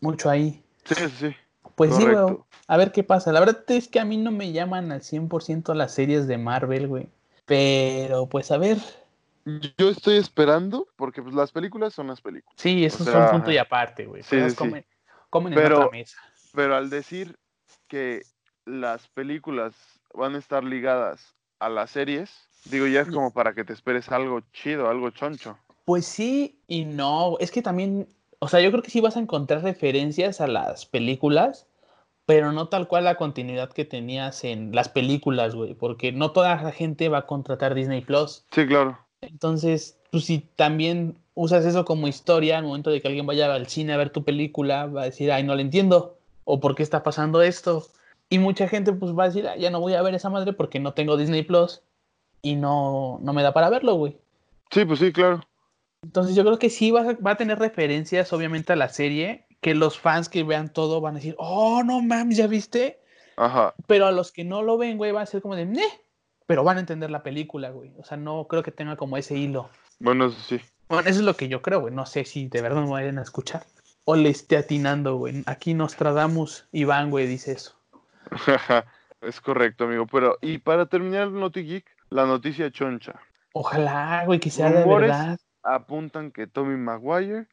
mucho 0.00 0.28
ahí. 0.28 0.62
Sí, 0.84 0.94
sí. 1.18 1.34
Pues 1.74 1.94
sí, 1.96 2.04
güey. 2.04 2.36
A 2.66 2.76
ver 2.76 2.92
qué 2.92 3.02
pasa. 3.02 3.32
La 3.32 3.40
verdad 3.40 3.64
es 3.68 3.88
que 3.88 4.00
a 4.00 4.04
mí 4.04 4.16
no 4.16 4.30
me 4.30 4.52
llaman 4.52 4.92
al 4.92 5.00
100% 5.00 5.74
las 5.74 5.94
series 5.94 6.26
de 6.26 6.36
Marvel, 6.38 6.88
güey. 6.88 7.08
Pero, 7.46 8.26
pues 8.26 8.50
a 8.50 8.58
ver. 8.58 8.78
Yo 9.78 9.90
estoy 9.90 10.16
esperando, 10.16 10.88
porque 10.96 11.22
pues 11.22 11.34
las 11.34 11.52
películas 11.52 11.92
son 11.94 12.06
las 12.08 12.20
películas. 12.20 12.54
Sí, 12.56 12.84
eso 12.84 13.04
es 13.04 13.10
sea, 13.10 13.26
un 13.26 13.30
punto 13.30 13.50
y 13.50 13.58
aparte, 13.58 14.06
güey. 14.06 14.22
sí, 14.22 14.36
sí, 14.48 14.56
comen, 14.56 14.84
comen 15.28 15.54
Pero- 15.54 15.76
en 15.76 15.82
otra 15.82 15.90
mesa. 15.90 16.18
Pero 16.54 16.76
al 16.76 16.88
decir 16.88 17.36
que 17.88 18.22
las 18.64 19.08
películas 19.08 19.74
van 20.14 20.34
a 20.36 20.38
estar 20.38 20.64
ligadas 20.64 21.34
a 21.58 21.68
las 21.68 21.90
series, 21.90 22.30
digo, 22.66 22.86
ya 22.86 23.00
es 23.00 23.08
como 23.08 23.32
para 23.32 23.54
que 23.54 23.64
te 23.64 23.72
esperes 23.72 24.10
algo 24.10 24.40
chido, 24.52 24.88
algo 24.88 25.10
choncho. 25.10 25.58
Pues 25.84 26.06
sí 26.06 26.58
y 26.66 26.84
no. 26.84 27.36
Es 27.40 27.50
que 27.50 27.62
también, 27.62 28.08
o 28.38 28.48
sea, 28.48 28.60
yo 28.60 28.70
creo 28.70 28.82
que 28.82 28.90
sí 28.90 29.00
vas 29.00 29.16
a 29.16 29.20
encontrar 29.20 29.62
referencias 29.62 30.40
a 30.40 30.46
las 30.46 30.86
películas, 30.86 31.66
pero 32.26 32.52
no 32.52 32.68
tal 32.68 32.88
cual 32.88 33.04
la 33.04 33.16
continuidad 33.16 33.70
que 33.70 33.84
tenías 33.84 34.44
en 34.44 34.74
las 34.74 34.88
películas, 34.88 35.54
güey. 35.54 35.74
Porque 35.74 36.12
no 36.12 36.30
toda 36.30 36.62
la 36.62 36.72
gente 36.72 37.08
va 37.08 37.18
a 37.18 37.26
contratar 37.26 37.74
Disney 37.74 38.00
Plus. 38.00 38.44
Sí, 38.52 38.66
claro. 38.66 38.98
Entonces, 39.20 39.98
pues 40.10 40.24
si 40.24 40.38
también 40.38 41.16
usas 41.34 41.64
eso 41.64 41.84
como 41.84 42.08
historia, 42.08 42.58
al 42.58 42.64
momento 42.64 42.90
de 42.90 43.02
que 43.02 43.08
alguien 43.08 43.26
vaya 43.26 43.52
al 43.52 43.66
cine 43.66 43.92
a 43.92 43.96
ver 43.96 44.10
tu 44.10 44.24
película, 44.24 44.86
va 44.86 45.02
a 45.02 45.06
decir, 45.06 45.32
ay, 45.32 45.42
no 45.42 45.54
la 45.54 45.62
entiendo, 45.62 46.16
o 46.44 46.60
por 46.60 46.74
qué 46.74 46.82
está 46.82 47.02
pasando 47.02 47.42
esto. 47.42 47.86
Y 48.28 48.38
mucha 48.38 48.68
gente 48.68 48.92
pues 48.92 49.16
va 49.16 49.24
a 49.24 49.26
decir, 49.28 49.46
"Ah, 49.48 49.56
ya 49.56 49.70
no 49.70 49.80
voy 49.80 49.94
a 49.94 50.02
ver 50.02 50.14
esa 50.14 50.30
madre 50.30 50.52
porque 50.52 50.80
no 50.80 50.94
tengo 50.94 51.16
Disney 51.16 51.42
Plus 51.42 51.82
y 52.42 52.56
no, 52.56 53.18
no 53.22 53.32
me 53.32 53.42
da 53.42 53.52
para 53.52 53.70
verlo, 53.70 53.94
güey. 53.94 54.16
Sí, 54.70 54.84
pues 54.84 54.98
sí, 54.98 55.12
claro. 55.12 55.40
Entonces 56.02 56.34
yo 56.34 56.44
creo 56.44 56.58
que 56.58 56.70
sí 56.70 56.90
va 56.90 57.00
a, 57.00 57.12
va 57.14 57.32
a 57.32 57.36
tener 57.36 57.58
referencias 57.58 58.32
obviamente 58.32 58.72
a 58.72 58.76
la 58.76 58.88
serie, 58.88 59.46
que 59.60 59.74
los 59.74 59.98
fans 59.98 60.28
que 60.28 60.42
vean 60.42 60.72
todo 60.72 61.00
van 61.00 61.14
a 61.14 61.18
decir, 61.18 61.34
oh, 61.38 61.82
no 61.82 62.02
mames, 62.02 62.36
¿ya 62.36 62.46
viste? 62.46 63.00
Ajá. 63.36 63.74
Pero 63.86 64.06
a 64.06 64.12
los 64.12 64.30
que 64.30 64.44
no 64.44 64.62
lo 64.62 64.76
ven, 64.76 64.98
güey, 64.98 65.12
va 65.12 65.22
a 65.22 65.26
ser 65.26 65.40
como 65.40 65.56
de, 65.56 65.64
"Neh", 65.64 65.82
pero 66.46 66.64
van 66.64 66.76
a 66.76 66.80
entender 66.80 67.10
la 67.10 67.22
película, 67.22 67.70
güey. 67.70 67.92
O 67.98 68.04
sea, 68.04 68.16
no 68.18 68.46
creo 68.46 68.62
que 68.62 68.70
tenga 68.70 68.96
como 68.96 69.16
ese 69.16 69.36
hilo. 69.36 69.70
Bueno, 69.98 70.26
eso 70.26 70.38
sí. 70.40 70.60
Bueno, 70.88 71.08
eso 71.08 71.20
es 71.20 71.24
lo 71.24 71.34
que 71.34 71.48
yo 71.48 71.62
creo, 71.62 71.80
güey. 71.80 71.94
No 71.94 72.04
sé 72.04 72.24
si 72.26 72.48
de 72.48 72.60
verdad 72.60 72.82
me 72.82 72.90
vayan 72.90 73.18
a 73.18 73.22
escuchar. 73.22 73.64
O 74.04 74.16
le 74.16 74.28
esté 74.28 74.56
atinando, 74.56 75.16
güey. 75.16 75.42
Aquí 75.46 75.74
Nostradamus, 75.74 76.68
Iván, 76.72 77.10
güey, 77.10 77.26
dice 77.26 77.52
eso. 77.52 77.74
es 79.22 79.40
correcto, 79.40 79.84
amigo. 79.84 80.06
Pero, 80.06 80.38
y 80.40 80.58
para 80.58 80.86
terminar 80.86 81.30
Noti 81.30 81.62
Geek, 81.64 81.86
la 82.10 82.26
noticia 82.26 82.70
choncha. 82.70 83.20
Ojalá, 83.52 84.24
güey, 84.26 84.40
que 84.40 84.50
sea 84.50 84.70
de 84.70 84.84
verdad. 84.84 85.38
apuntan 85.62 86.30
que 86.30 86.46
Tommy 86.46 86.76
Maguire 86.76 87.46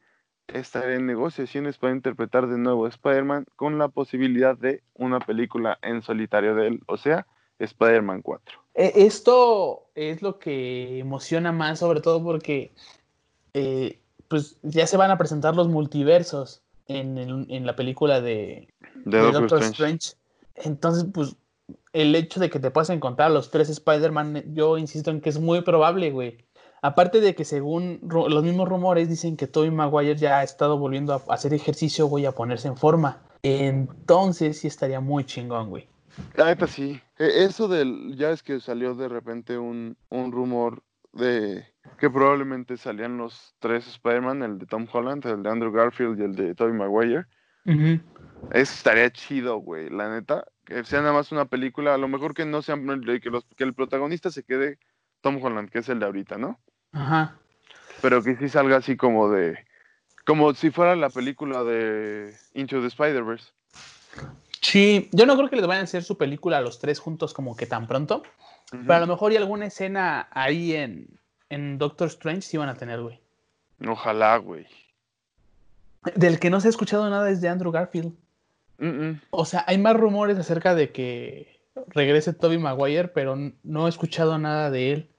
estará 0.47 0.95
en 0.95 1.05
negociaciones 1.05 1.77
para 1.77 1.93
interpretar 1.93 2.47
de 2.47 2.57
nuevo 2.57 2.85
a 2.85 2.89
Spider-Man 2.89 3.45
con 3.55 3.77
la 3.77 3.87
posibilidad 3.87 4.57
de 4.57 4.83
una 4.95 5.19
película 5.19 5.77
en 5.81 6.01
solitario 6.01 6.55
de 6.55 6.67
él, 6.67 6.81
o 6.87 6.97
sea, 6.97 7.27
Spider-Man 7.59 8.21
4. 8.21 8.59
E, 8.73 8.91
esto 8.95 9.89
es 9.95 10.21
lo 10.21 10.39
que 10.39 10.99
emociona 10.99 11.51
más, 11.51 11.79
sobre 11.79 12.01
todo 12.01 12.23
porque 12.23 12.73
eh, 13.53 14.00
pues 14.31 14.57
ya 14.63 14.87
se 14.87 14.97
van 14.97 15.11
a 15.11 15.17
presentar 15.19 15.55
los 15.55 15.67
multiversos 15.67 16.63
en, 16.87 17.19
el- 17.19 17.45
en 17.49 17.65
la 17.67 17.75
película 17.75 18.19
de, 18.21 18.67
De 19.05 19.17
de 19.19 19.31
Doctor, 19.31 19.61
Strange. 19.61 19.69
Strange. 19.69 20.11
Entonces, 20.55 21.05
pues, 21.13 21.35
el 21.93 22.15
hecho 22.15 22.39
de 22.39 22.49
que 22.49 22.59
te 22.59 22.71
puedas 22.71 22.89
encontrar 22.89 23.29
a 23.29 23.33
los 23.33 23.51
tres 23.51 23.69
Spider-Man, 23.69 24.55
yo 24.55 24.77
insisto 24.79 25.11
en 25.11 25.21
que 25.21 25.29
es 25.29 25.39
muy 25.39 25.61
probable, 25.61 26.09
güey. 26.11 26.37
Aparte 26.81 27.21
de 27.21 27.35
que 27.35 27.45
según 27.45 27.99
los 28.01 28.43
mismos 28.43 28.67
rumores 28.67 29.07
dicen 29.07 29.37
que 29.37 29.45
Tobey 29.45 29.69
Maguire 29.69 30.15
ya 30.15 30.39
ha 30.39 30.43
estado 30.43 30.79
volviendo 30.79 31.13
a 31.13 31.21
hacer 31.33 31.53
ejercicio, 31.53 32.07
güey, 32.07 32.25
a 32.25 32.31
ponerse 32.31 32.67
en 32.69 32.75
forma. 32.77 33.21
Entonces 33.43 34.59
sí 34.59 34.67
estaría 34.67 34.99
muy 34.99 35.23
chingón, 35.25 35.69
güey. 35.69 35.87
La 36.35 36.45
neta 36.45 36.67
sí. 36.67 36.99
E- 37.19 37.43
Eso 37.43 37.67
del, 37.67 38.15
ya 38.17 38.31
es 38.31 38.41
que 38.43 38.59
salió 38.59 38.95
de 38.95 39.07
repente 39.07 39.57
un, 39.57 39.95
un 40.09 40.31
rumor 40.31 40.81
de 41.13 41.65
que 41.97 42.09
probablemente 42.09 42.77
salían 42.77 43.17
los 43.17 43.55
tres 43.59 43.87
Spider-Man, 43.87 44.43
el 44.43 44.57
de 44.59 44.65
Tom 44.65 44.87
Holland, 44.91 45.25
el 45.25 45.43
de 45.43 45.49
Andrew 45.49 45.71
Garfield 45.71 46.19
y 46.19 46.23
el 46.23 46.35
de 46.35 46.55
Tobey 46.55 46.73
Maguire. 46.73 47.25
Eso 47.65 48.73
estaría 48.73 49.11
chido, 49.11 49.57
güey, 49.57 49.89
la 49.89 50.09
neta. 50.09 50.45
Que 50.65 50.83
sea 50.83 51.01
nada 51.01 51.13
más 51.13 51.31
una 51.31 51.45
película, 51.45 51.93
a 51.93 51.97
lo 51.97 52.07
mejor 52.07 52.33
que 52.33 52.45
no 52.45 52.61
sea, 52.61 52.75
que, 52.75 53.29
los, 53.29 53.45
que 53.55 53.63
el 53.63 53.73
protagonista 53.73 54.31
se 54.31 54.43
quede 54.43 54.79
Tom 55.21 55.43
Holland, 55.43 55.69
que 55.69 55.79
es 55.79 55.89
el 55.89 55.99
de 55.99 56.05
ahorita, 56.05 56.37
¿no? 56.37 56.59
Ajá. 56.91 57.37
Pero 58.01 58.23
que 58.23 58.35
sí 58.35 58.49
salga 58.49 58.77
así 58.77 58.97
como 58.97 59.29
de, 59.29 59.57
como 60.25 60.53
si 60.53 60.71
fuera 60.71 60.95
la 60.95 61.09
película 61.09 61.63
de 61.63 62.33
Into 62.53 62.81
the 62.81 62.87
Spider-Verse. 62.87 63.51
Sí, 64.61 65.09
yo 65.11 65.25
no 65.25 65.35
creo 65.35 65.49
que 65.49 65.55
les 65.55 65.67
vayan 65.67 65.81
a 65.81 65.83
hacer 65.85 66.03
su 66.03 66.17
película 66.17 66.57
a 66.57 66.61
los 66.61 66.79
tres 66.79 66.99
juntos 66.99 67.33
como 67.33 67.55
que 67.55 67.65
tan 67.65 67.87
pronto. 67.87 68.23
Pero 68.71 68.93
a 68.93 68.99
lo 68.99 69.07
mejor 69.07 69.33
y 69.33 69.37
alguna 69.37 69.65
escena 69.65 70.29
ahí 70.31 70.73
en, 70.73 71.19
en 71.51 71.77
Doctor 71.77 72.07
Strange 72.07 72.41
sí 72.41 72.57
van 72.57 72.69
a 72.69 72.75
tener, 72.75 73.01
güey. 73.01 73.19
Ojalá, 73.87 74.37
güey. 74.37 74.65
Del 76.15 76.39
que 76.39 76.49
no 76.49 76.59
se 76.59 76.67
ha 76.67 76.69
escuchado 76.69 77.09
nada 77.09 77.29
es 77.29 77.41
de 77.41 77.49
Andrew 77.49 77.71
Garfield. 77.71 78.13
Mm, 78.79 78.87
mm. 78.87 79.21
O 79.29 79.45
sea, 79.45 79.63
hay 79.67 79.77
más 79.77 79.95
rumores 79.95 80.37
acerca 80.39 80.73
de 80.73 80.91
que 80.91 81.59
regrese 81.87 82.33
Toby 82.33 82.57
Maguire, 82.57 83.09
pero 83.09 83.35
no 83.63 83.85
he 83.85 83.89
escuchado 83.89 84.37
nada 84.39 84.71
de 84.71 84.93
él. 84.93 85.09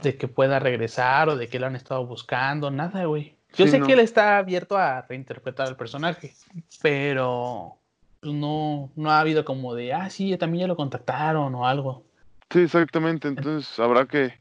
De 0.00 0.16
que 0.16 0.26
pueda 0.26 0.58
regresar 0.58 1.28
o 1.28 1.36
de 1.36 1.48
que 1.48 1.60
lo 1.60 1.66
han 1.66 1.76
estado 1.76 2.04
buscando, 2.06 2.70
nada, 2.70 3.04
güey. 3.04 3.36
Yo 3.54 3.66
Sí, 3.66 3.70
sé 3.70 3.78
no. 3.78 3.86
que 3.86 3.92
él 3.92 4.00
está 4.00 4.38
abierto 4.38 4.76
a 4.76 5.02
reinterpretar 5.02 5.68
al 5.68 5.76
personaje, 5.76 6.34
pero 6.82 7.76
pues, 8.20 8.34
no, 8.34 8.90
no 8.96 9.10
ha 9.10 9.20
habido 9.20 9.44
como 9.44 9.74
de, 9.74 9.92
ah, 9.92 10.10
sí, 10.10 10.36
también 10.36 10.62
ya 10.62 10.66
lo 10.66 10.76
contactaron 10.76 11.54
o 11.54 11.66
algo. 11.66 12.02
Sí, 12.50 12.60
exactamente. 12.62 13.28
Entonces 13.28 13.78
habrá 13.78 14.06
que, 14.06 14.34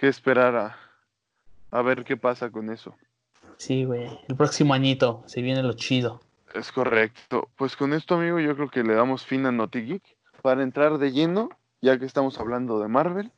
que 0.00 0.08
esperar 0.08 0.56
a, 0.56 0.76
a 1.70 1.82
ver 1.82 2.04
qué 2.04 2.16
pasa 2.16 2.48
con 2.50 2.70
eso. 2.72 2.94
Sí, 3.58 3.84
güey. 3.84 4.08
El 4.28 4.34
próximo 4.34 4.72
añito 4.72 5.22
se 5.26 5.42
viene 5.42 5.62
lo 5.62 5.74
chido. 5.74 6.22
Es 6.54 6.72
correcto. 6.72 7.50
Pues 7.56 7.76
con 7.76 7.92
esto, 7.92 8.14
amigo, 8.14 8.40
yo 8.40 8.56
creo 8.56 8.70
que 8.70 8.82
le 8.82 8.94
damos 8.94 9.26
fin 9.26 9.44
a 9.44 9.52
Naughty 9.52 9.82
Geek 9.82 10.02
para 10.40 10.62
entrar 10.62 10.96
de 10.96 11.12
lleno, 11.12 11.50
ya 11.82 11.98
que 11.98 12.06
estamos 12.06 12.40
hablando 12.40 12.80
de 12.80 12.88
Marvel. 12.88 13.30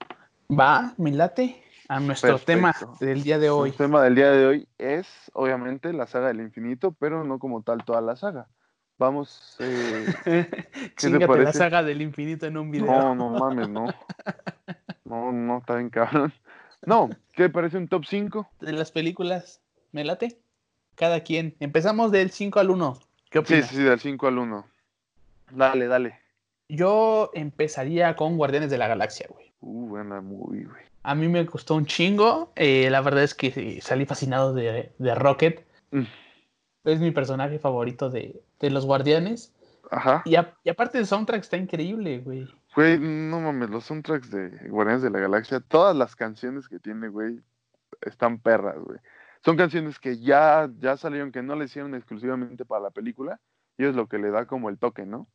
Va, 0.48 0.94
me 0.98 1.10
late 1.10 1.60
a 1.88 1.98
nuestro 1.98 2.38
tema 2.38 2.72
Perfecto. 2.72 3.04
del 3.04 3.24
día 3.24 3.40
de 3.40 3.50
hoy. 3.50 3.70
El 3.70 3.76
tema 3.76 4.00
del 4.00 4.14
día 4.14 4.30
de 4.30 4.46
hoy 4.46 4.68
es, 4.78 5.08
obviamente, 5.32 5.92
la 5.92 6.06
saga 6.06 6.28
del 6.28 6.40
infinito, 6.42 6.92
pero 6.92 7.24
no 7.24 7.40
como 7.40 7.62
tal 7.62 7.84
toda 7.84 8.00
la 8.00 8.14
saga. 8.14 8.46
Vamos. 8.98 9.56
eh, 9.58 10.06
Chingate 10.96 11.42
la 11.42 11.52
saga 11.52 11.82
del 11.82 12.00
infinito 12.00 12.46
en 12.46 12.56
un 12.56 12.70
video. 12.70 12.86
no, 12.86 13.14
no 13.16 13.30
mames, 13.30 13.68
no. 13.68 13.86
No, 15.04 15.30
no, 15.30 15.58
está 15.58 15.74
bien 15.76 15.90
cabrón. 15.90 16.32
No, 16.84 17.10
¿qué 17.32 17.48
parece 17.48 17.76
un 17.78 17.88
top 17.88 18.04
5? 18.06 18.48
De 18.60 18.72
las 18.72 18.90
películas, 18.90 19.60
me 19.92 20.04
late. 20.04 20.38
Cada 20.94 21.20
quien. 21.20 21.56
Empezamos 21.60 22.10
del 22.12 22.30
5 22.30 22.60
al 22.60 22.70
1. 22.70 22.98
¿Qué 23.30 23.38
opinas? 23.38 23.68
sí, 23.68 23.76
sí, 23.76 23.82
del 23.82 23.98
5 24.00 24.26
al 24.26 24.38
1. 24.38 24.66
Dale, 25.52 25.86
dale. 25.86 26.18
Yo 26.68 27.30
empezaría 27.34 28.14
con 28.16 28.36
Guardianes 28.36 28.70
de 28.70 28.78
la 28.78 28.88
Galaxia, 28.88 29.26
güey. 29.30 29.52
Uh, 29.60 29.88
buena 29.88 30.20
movie, 30.20 30.64
güey. 30.64 30.82
A 31.04 31.14
mí 31.14 31.28
me 31.28 31.44
gustó 31.44 31.74
un 31.74 31.86
chingo. 31.86 32.52
eh, 32.56 32.88
la 32.90 33.00
verdad 33.00 33.22
es 33.24 33.34
que 33.34 33.80
salí 33.82 34.06
fascinado 34.06 34.52
de, 34.54 34.92
de 34.98 35.14
Rocket. 35.14 35.66
Mm. 35.90 36.02
Es 36.84 37.00
mi 37.00 37.10
personaje 37.10 37.58
favorito 37.58 38.10
de, 38.10 38.40
de 38.60 38.70
los 38.70 38.86
Guardianes. 38.86 39.52
Ajá. 39.90 40.22
Y, 40.24 40.36
a- 40.36 40.54
y 40.64 40.70
aparte 40.70 40.98
el 40.98 41.06
soundtrack 41.06 41.40
está 41.42 41.56
increíble, 41.56 42.18
güey. 42.18 42.48
Güey, 42.74 42.98
no 42.98 43.40
mames, 43.40 43.70
los 43.70 43.84
soundtracks 43.84 44.30
de 44.30 44.50
Guardianes 44.68 45.02
de 45.02 45.10
la 45.10 45.18
Galaxia, 45.18 45.60
todas 45.60 45.94
las 45.94 46.16
canciones 46.16 46.68
que 46.68 46.78
tiene, 46.78 47.08
güey, 47.08 47.40
están 48.00 48.38
perras, 48.38 48.78
güey. 48.78 48.98
Son 49.44 49.56
canciones 49.56 49.98
que 49.98 50.18
ya, 50.18 50.70
ya 50.78 50.96
salieron, 50.96 51.32
que 51.32 51.42
no 51.42 51.54
le 51.56 51.66
hicieron 51.66 51.94
exclusivamente 51.94 52.64
para 52.64 52.84
la 52.84 52.90
película, 52.90 53.40
y 53.76 53.84
es 53.84 53.94
lo 53.94 54.06
que 54.06 54.18
le 54.18 54.30
da 54.30 54.46
como 54.46 54.68
el 54.68 54.78
toque, 54.78 55.04
¿no? 55.04 55.28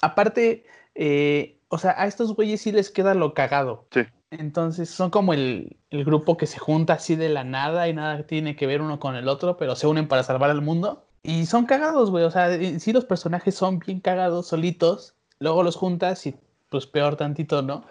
Aparte, 0.00 0.64
eh, 0.94 1.60
o 1.68 1.78
sea, 1.78 1.94
a 1.96 2.06
estos 2.06 2.34
güeyes 2.34 2.60
sí 2.60 2.72
les 2.72 2.90
queda 2.90 3.14
lo 3.14 3.34
cagado. 3.34 3.86
Sí. 3.90 4.02
Entonces 4.30 4.88
son 4.88 5.10
como 5.10 5.34
el, 5.34 5.76
el 5.90 6.04
grupo 6.04 6.36
que 6.36 6.46
se 6.46 6.58
junta 6.58 6.94
así 6.94 7.16
de 7.16 7.28
la 7.28 7.42
nada 7.42 7.88
y 7.88 7.94
nada 7.94 8.26
tiene 8.26 8.54
que 8.54 8.66
ver 8.66 8.80
uno 8.80 9.00
con 9.00 9.16
el 9.16 9.28
otro, 9.28 9.56
pero 9.56 9.74
se 9.74 9.88
unen 9.88 10.06
para 10.06 10.22
salvar 10.22 10.50
al 10.50 10.62
mundo. 10.62 11.06
Y 11.22 11.46
son 11.46 11.66
cagados, 11.66 12.10
güey. 12.10 12.24
O 12.24 12.30
sea, 12.30 12.54
en 12.54 12.80
sí 12.80 12.92
los 12.92 13.04
personajes 13.04 13.54
son 13.54 13.80
bien 13.80 14.00
cagados 14.00 14.46
solitos. 14.46 15.16
Luego 15.40 15.62
los 15.62 15.76
juntas 15.76 16.26
y 16.26 16.38
pues 16.68 16.86
peor 16.86 17.16
tantito, 17.16 17.62
¿no? 17.62 17.84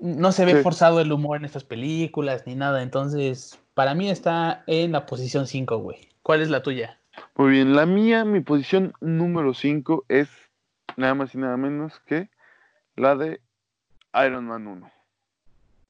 No 0.00 0.32
se 0.32 0.44
ve 0.44 0.56
Sí. 0.56 0.62
forzado 0.62 1.00
el 1.00 1.12
humor 1.12 1.36
en 1.36 1.44
estas 1.44 1.62
películas 1.62 2.44
ni 2.44 2.56
nada. 2.56 2.82
Entonces, 2.82 3.58
para 3.74 3.94
mí 3.94 4.10
está 4.10 4.64
en 4.66 4.90
la 4.90 5.06
posición 5.06 5.46
5, 5.46 5.78
güey. 5.78 6.08
¿Cuál 6.22 6.42
es 6.42 6.50
la 6.50 6.62
tuya? 6.62 6.98
Muy 7.36 7.52
bien, 7.52 7.76
la 7.76 7.86
mía, 7.86 8.24
mi 8.24 8.40
posición 8.40 8.94
número 9.00 9.54
5 9.54 10.04
es 10.08 10.28
nada 10.96 11.14
más 11.14 11.34
y 11.36 11.38
nada 11.38 11.56
menos 11.56 12.00
que 12.00 12.30
la 12.96 13.14
de 13.14 13.40
Iron 14.26 14.46
Man 14.46 14.66
1. 14.66 14.90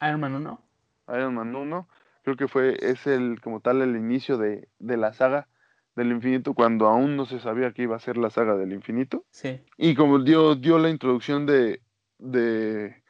Iron 0.03 0.21
Man 0.21 0.35
1. 0.35 0.61
Iron 1.09 1.35
Man 1.35 1.57
1, 1.57 1.89
creo 2.23 2.37
que 2.37 2.49
fue, 2.49 2.77
es 2.83 3.07
el, 3.07 3.41
como 3.41 3.61
tal, 3.61 3.81
el 3.81 3.97
inicio 3.97 4.37
de, 4.37 4.69
de 4.79 4.97
la 4.99 5.15
saga 5.15 5.49
del 5.97 6.11
infinito, 6.13 6.55
cuando 6.55 6.87
aún 6.87 7.17
no 7.17 7.27
se 7.27 7.39
sabía 7.39 7.73
que 7.73 7.83
iba 7.83 7.97
a 7.97 8.01
ser 8.01 8.17
la 8.17 8.31
saga 8.31 8.57
del 8.57 8.73
infinito. 8.73 9.25
Sí. 9.31 9.61
Y 9.77 9.95
como 9.95 10.19
dio, 10.21 10.55
dio 10.55 10.79
la 10.79 10.89
introducción 10.91 11.45
de, 11.47 11.81
de 12.19 13.03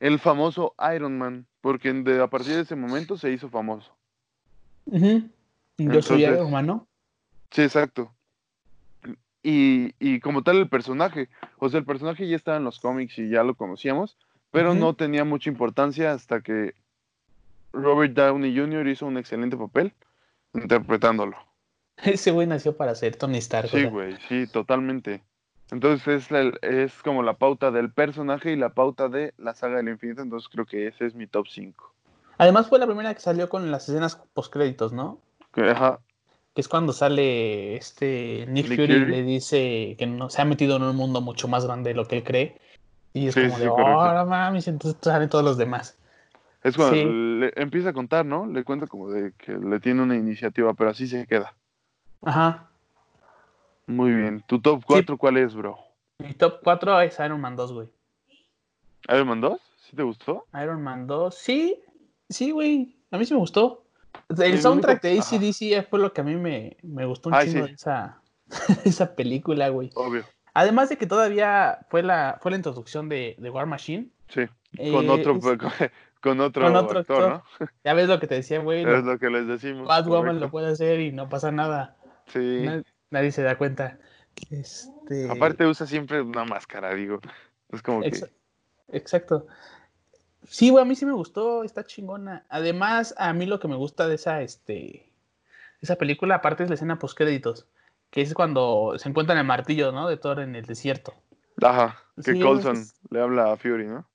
el 0.00 0.18
famoso 0.20 0.74
Iron 0.94 1.18
Man, 1.18 1.46
porque 1.60 1.92
de, 1.92 2.22
a 2.22 2.28
partir 2.28 2.54
de 2.54 2.60
ese 2.62 2.76
momento 2.76 3.16
se 3.18 3.32
hizo 3.32 3.48
famoso. 3.48 3.92
Ujú. 4.86 5.28
Yo 5.78 6.02
soy 6.02 6.22
Entonces- 6.24 6.36
Iron 6.38 6.50
Man, 6.50 6.66
¿no? 6.66 6.86
Sí, 7.50 7.62
exacto. 7.62 8.12
Y, 9.42 9.94
y 9.98 10.20
como 10.20 10.42
tal 10.42 10.58
el 10.58 10.68
personaje, 10.68 11.28
o 11.58 11.68
sea, 11.68 11.78
el 11.80 11.86
personaje 11.86 12.28
ya 12.28 12.36
estaba 12.36 12.56
en 12.58 12.64
los 12.64 12.78
cómics 12.80 13.18
y 13.18 13.30
ya 13.30 13.42
lo 13.44 13.54
conocíamos, 13.54 14.18
pero 14.50 14.74
no 14.74 14.94
tenía 14.94 15.24
mucha 15.24 15.48
importancia 15.50 16.12
hasta 16.12 16.40
que 16.40 16.74
Robert 17.72 18.12
Downey 18.14 18.56
Jr. 18.56 18.86
hizo 18.88 19.06
un 19.06 19.16
excelente 19.18 19.56
papel 19.56 19.92
interpretándolo. 20.54 21.36
Ese 22.04 22.30
güey 22.30 22.46
nació 22.46 22.76
para 22.76 22.94
ser 22.94 23.16
Tony 23.16 23.38
Stark. 23.38 23.68
Sí, 23.68 23.84
güey, 23.84 24.16
sí, 24.28 24.46
totalmente. 24.46 25.22
Entonces 25.70 26.24
es, 26.24 26.30
la- 26.30 26.52
es 26.62 27.02
como 27.02 27.22
la 27.22 27.34
pauta 27.34 27.70
del 27.70 27.92
personaje 27.92 28.52
y 28.52 28.56
la 28.56 28.70
pauta 28.70 29.08
de 29.08 29.34
la 29.36 29.54
saga 29.54 29.76
del 29.78 29.88
infinito, 29.88 30.22
entonces 30.22 30.48
creo 30.48 30.64
que 30.64 30.86
ese 30.86 31.06
es 31.06 31.14
mi 31.14 31.26
top 31.26 31.46
5. 31.48 31.92
Además 32.38 32.68
fue 32.68 32.78
la 32.78 32.86
primera 32.86 33.12
que 33.14 33.20
salió 33.20 33.48
con 33.48 33.70
las 33.70 33.88
escenas 33.88 34.16
postcréditos, 34.32 34.92
¿no? 34.92 35.20
Ajá, 35.52 35.98
Que 36.54 36.60
es 36.60 36.68
cuando 36.68 36.92
sale 36.92 37.76
este 37.76 38.46
Nick, 38.48 38.68
Nick 38.68 38.80
Fury 38.80 38.94
y 38.94 38.98
Fury. 39.00 39.10
le 39.10 39.22
dice 39.24 39.96
que 39.98 40.06
no 40.06 40.30
se 40.30 40.40
ha 40.40 40.44
metido 40.44 40.76
en 40.76 40.82
un 40.84 40.96
mundo 40.96 41.20
mucho 41.20 41.48
más 41.48 41.66
grande 41.66 41.90
de 41.90 41.96
lo 41.96 42.06
que 42.06 42.18
él 42.18 42.24
cree. 42.24 42.60
Y 43.12 43.26
es 43.26 43.34
Sí, 43.34 43.40
como 43.42 43.56
sí, 43.56 43.62
de, 43.62 43.68
correcto. 43.70 43.92
oh, 43.92 44.26
mames, 44.26 44.68
entonces 44.68 44.98
salen 45.02 45.28
todos 45.28 45.44
los 45.44 45.58
demás. 45.58 45.98
es 46.62 46.76
cuando 46.76 46.94
Sí. 46.94 47.04
le 47.04 47.52
empieza 47.56 47.90
a 47.90 47.92
contar, 47.92 48.24
¿no? 48.24 48.46
Le 48.46 48.62
cuenta 48.64 48.86
como 48.86 49.10
de 49.10 49.32
que 49.36 49.52
le 49.52 49.80
tiene 49.80 50.02
una 50.02 50.16
iniciativa, 50.16 50.72
pero 50.74 50.90
así 50.90 51.06
se 51.08 51.26
queda. 51.26 51.54
Ajá. 52.22 52.68
Muy 53.86 54.12
bien. 54.12 54.42
¿Tu 54.46 54.60
top 54.60 54.82
4 54.86 55.16
cuál 55.16 55.36
es, 55.38 55.54
bro? 55.54 55.78
Mi 56.18 56.34
top 56.34 56.60
4 56.62 57.00
es 57.02 57.18
Iron 57.20 57.40
Man 57.40 57.56
2, 57.56 57.72
güey. 57.72 57.88
¿Iron 59.08 59.28
Man 59.28 59.40
2? 59.40 59.60
¿Sí 59.88 59.96
te 59.96 60.02
gustó? 60.02 60.44
Iron 60.62 60.82
Man 60.82 61.06
2, 61.06 61.34
sí, 61.34 61.80
sí, 62.28 62.50
güey. 62.50 62.96
A 63.10 63.16
mí 63.18 63.24
sí 63.24 63.32
me 63.32 63.40
gustó. 63.40 63.84
El 64.28 64.42
El 64.42 64.60
soundtrack 64.60 65.02
único- 65.04 65.30
de. 65.30 65.38
ACDC 65.80 65.88
fue 65.88 65.98
lo 66.00 66.12
que 66.12 66.20
a 66.20 66.24
mí 66.24 66.34
me, 66.36 66.76
me 66.82 67.06
gustó 67.06 67.30
un 67.30 67.34
Ay, 67.36 67.46
chingo 67.46 67.64
sí. 67.64 67.70
de 67.70 67.74
esa, 67.76 68.20
esa 68.84 69.14
película, 69.14 69.68
güey. 69.70 69.90
Obvio. 69.94 70.24
Además 70.52 70.88
de 70.88 70.98
que 70.98 71.06
todavía 71.06 71.78
fue 71.88 72.02
la, 72.02 72.38
fue 72.42 72.50
la 72.50 72.56
introducción 72.58 73.08
de, 73.08 73.36
de 73.38 73.48
War 73.50 73.66
Machine. 73.66 74.08
Sí. 74.28 74.46
Con 74.92 75.06
Eh, 75.06 75.10
otro, 75.10 75.36
es- 75.36 75.40
con, 76.20 76.40
otro, 76.40 76.64
Con 76.66 76.76
otro 76.76 76.98
actor, 76.98 77.32
actor. 77.32 77.70
Ya 77.84 77.94
ves 77.94 78.08
lo 78.08 78.18
que 78.20 78.26
te 78.26 78.34
decía, 78.34 78.58
güey. 78.60 78.84
¿no? 78.84 78.94
Es 78.94 79.04
lo 79.04 79.18
que 79.18 79.30
les 79.30 79.46
decimos. 79.46 79.86
Batwoman 79.86 80.40
lo 80.40 80.50
puede 80.50 80.72
hacer 80.72 81.00
y 81.00 81.12
no 81.12 81.28
pasa 81.30 81.50
nada. 81.52 81.96
Sí. 82.32 82.62
Na- 82.64 82.82
Nadie 83.10 83.32
se 83.32 83.42
da 83.42 83.56
cuenta. 83.56 83.98
Este... 84.50 85.30
Aparte 85.30 85.66
usa 85.66 85.86
siempre 85.86 86.20
una 86.20 86.44
máscara, 86.44 86.94
digo. 86.94 87.20
Es 87.70 87.82
como 87.82 88.02
que... 88.02 88.08
Exa- 88.08 88.30
Exacto. 88.88 89.46
Sí, 90.46 90.70
güey, 90.70 90.82
a 90.82 90.84
mí 90.86 90.94
sí 90.94 91.04
me 91.04 91.12
gustó, 91.12 91.64
está 91.64 91.84
chingona. 91.84 92.44
Además, 92.48 93.14
a 93.18 93.32
mí 93.32 93.46
lo 93.46 93.60
que 93.60 93.68
me 93.68 93.76
gusta 93.76 94.06
de 94.08 94.14
esa, 94.14 94.40
este, 94.42 95.10
esa 95.80 95.96
película, 95.96 96.36
aparte 96.36 96.62
es 96.64 96.70
la 96.70 96.74
escena 96.74 96.98
post 96.98 97.16
créditos, 97.16 97.66
que 98.10 98.22
es 98.22 98.32
cuando 98.34 98.94
se 98.98 99.08
encuentran 99.08 99.38
el 99.38 99.44
martillo, 99.44 99.92
¿no? 99.92 100.08
De 100.08 100.16
Thor 100.16 100.40
en 100.40 100.54
el 100.54 100.64
desierto. 100.64 101.14
Ajá, 101.62 101.98
que 102.16 102.32
Sí, 102.32 102.40
Colson 102.40 102.76
es- 102.76 102.94
le 103.10 103.20
habla 103.20 103.52
a 103.52 103.56
Fury, 103.56 103.86
¿no? 103.88 104.06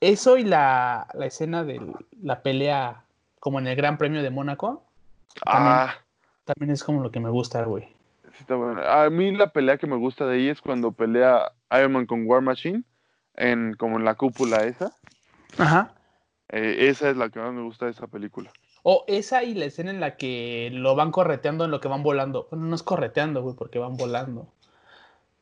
Eso 0.00 0.36
y 0.36 0.44
la, 0.44 1.06
la 1.14 1.26
escena 1.26 1.62
de 1.62 1.80
la 2.20 2.42
pelea 2.42 3.04
como 3.38 3.58
en 3.60 3.66
el 3.68 3.76
Gran 3.76 3.98
Premio 3.98 4.22
de 4.22 4.30
Mónaco, 4.30 4.84
Ah, 5.46 5.94
también 6.44 6.70
es 6.72 6.82
como 6.84 7.02
lo 7.02 7.10
que 7.10 7.20
me 7.20 7.30
gusta, 7.30 7.62
güey. 7.64 7.84
sí 8.24 8.38
está 8.40 8.54
buena. 8.56 9.04
A 9.04 9.10
mí 9.10 9.32
la 9.32 9.52
pelea 9.52 9.78
que 9.78 9.86
me 9.86 9.96
gusta 9.96 10.26
de 10.26 10.36
ahí 10.36 10.48
es 10.48 10.60
cuando 10.60 10.92
pelea 10.92 11.52
Iron 11.78 11.92
Man 11.92 12.06
con 12.06 12.26
War 12.26 12.42
Machine, 12.42 12.82
en, 13.34 13.74
como 13.74 13.98
en 13.98 14.04
la 14.04 14.14
cúpula 14.14 14.64
esa. 14.64 14.92
Ajá. 15.58 15.94
Eh, 16.48 16.88
esa 16.88 17.10
es 17.10 17.16
la 17.16 17.28
que 17.30 17.38
más 17.38 17.52
me 17.52 17.62
gusta 17.62 17.86
de 17.86 17.92
esa 17.92 18.06
película. 18.06 18.50
O 18.82 19.04
esa 19.06 19.44
y 19.44 19.54
la 19.54 19.64
escena 19.66 19.90
en 19.90 20.00
la 20.00 20.16
que 20.16 20.70
lo 20.72 20.94
van 20.96 21.12
correteando 21.12 21.64
en 21.64 21.70
lo 21.70 21.80
que 21.80 21.88
van 21.88 22.02
volando. 22.02 22.48
Bueno, 22.50 22.66
no 22.66 22.74
es 22.74 22.82
correteando, 22.82 23.42
güey, 23.42 23.54
porque 23.54 23.78
van 23.78 23.96
volando. 23.96 24.48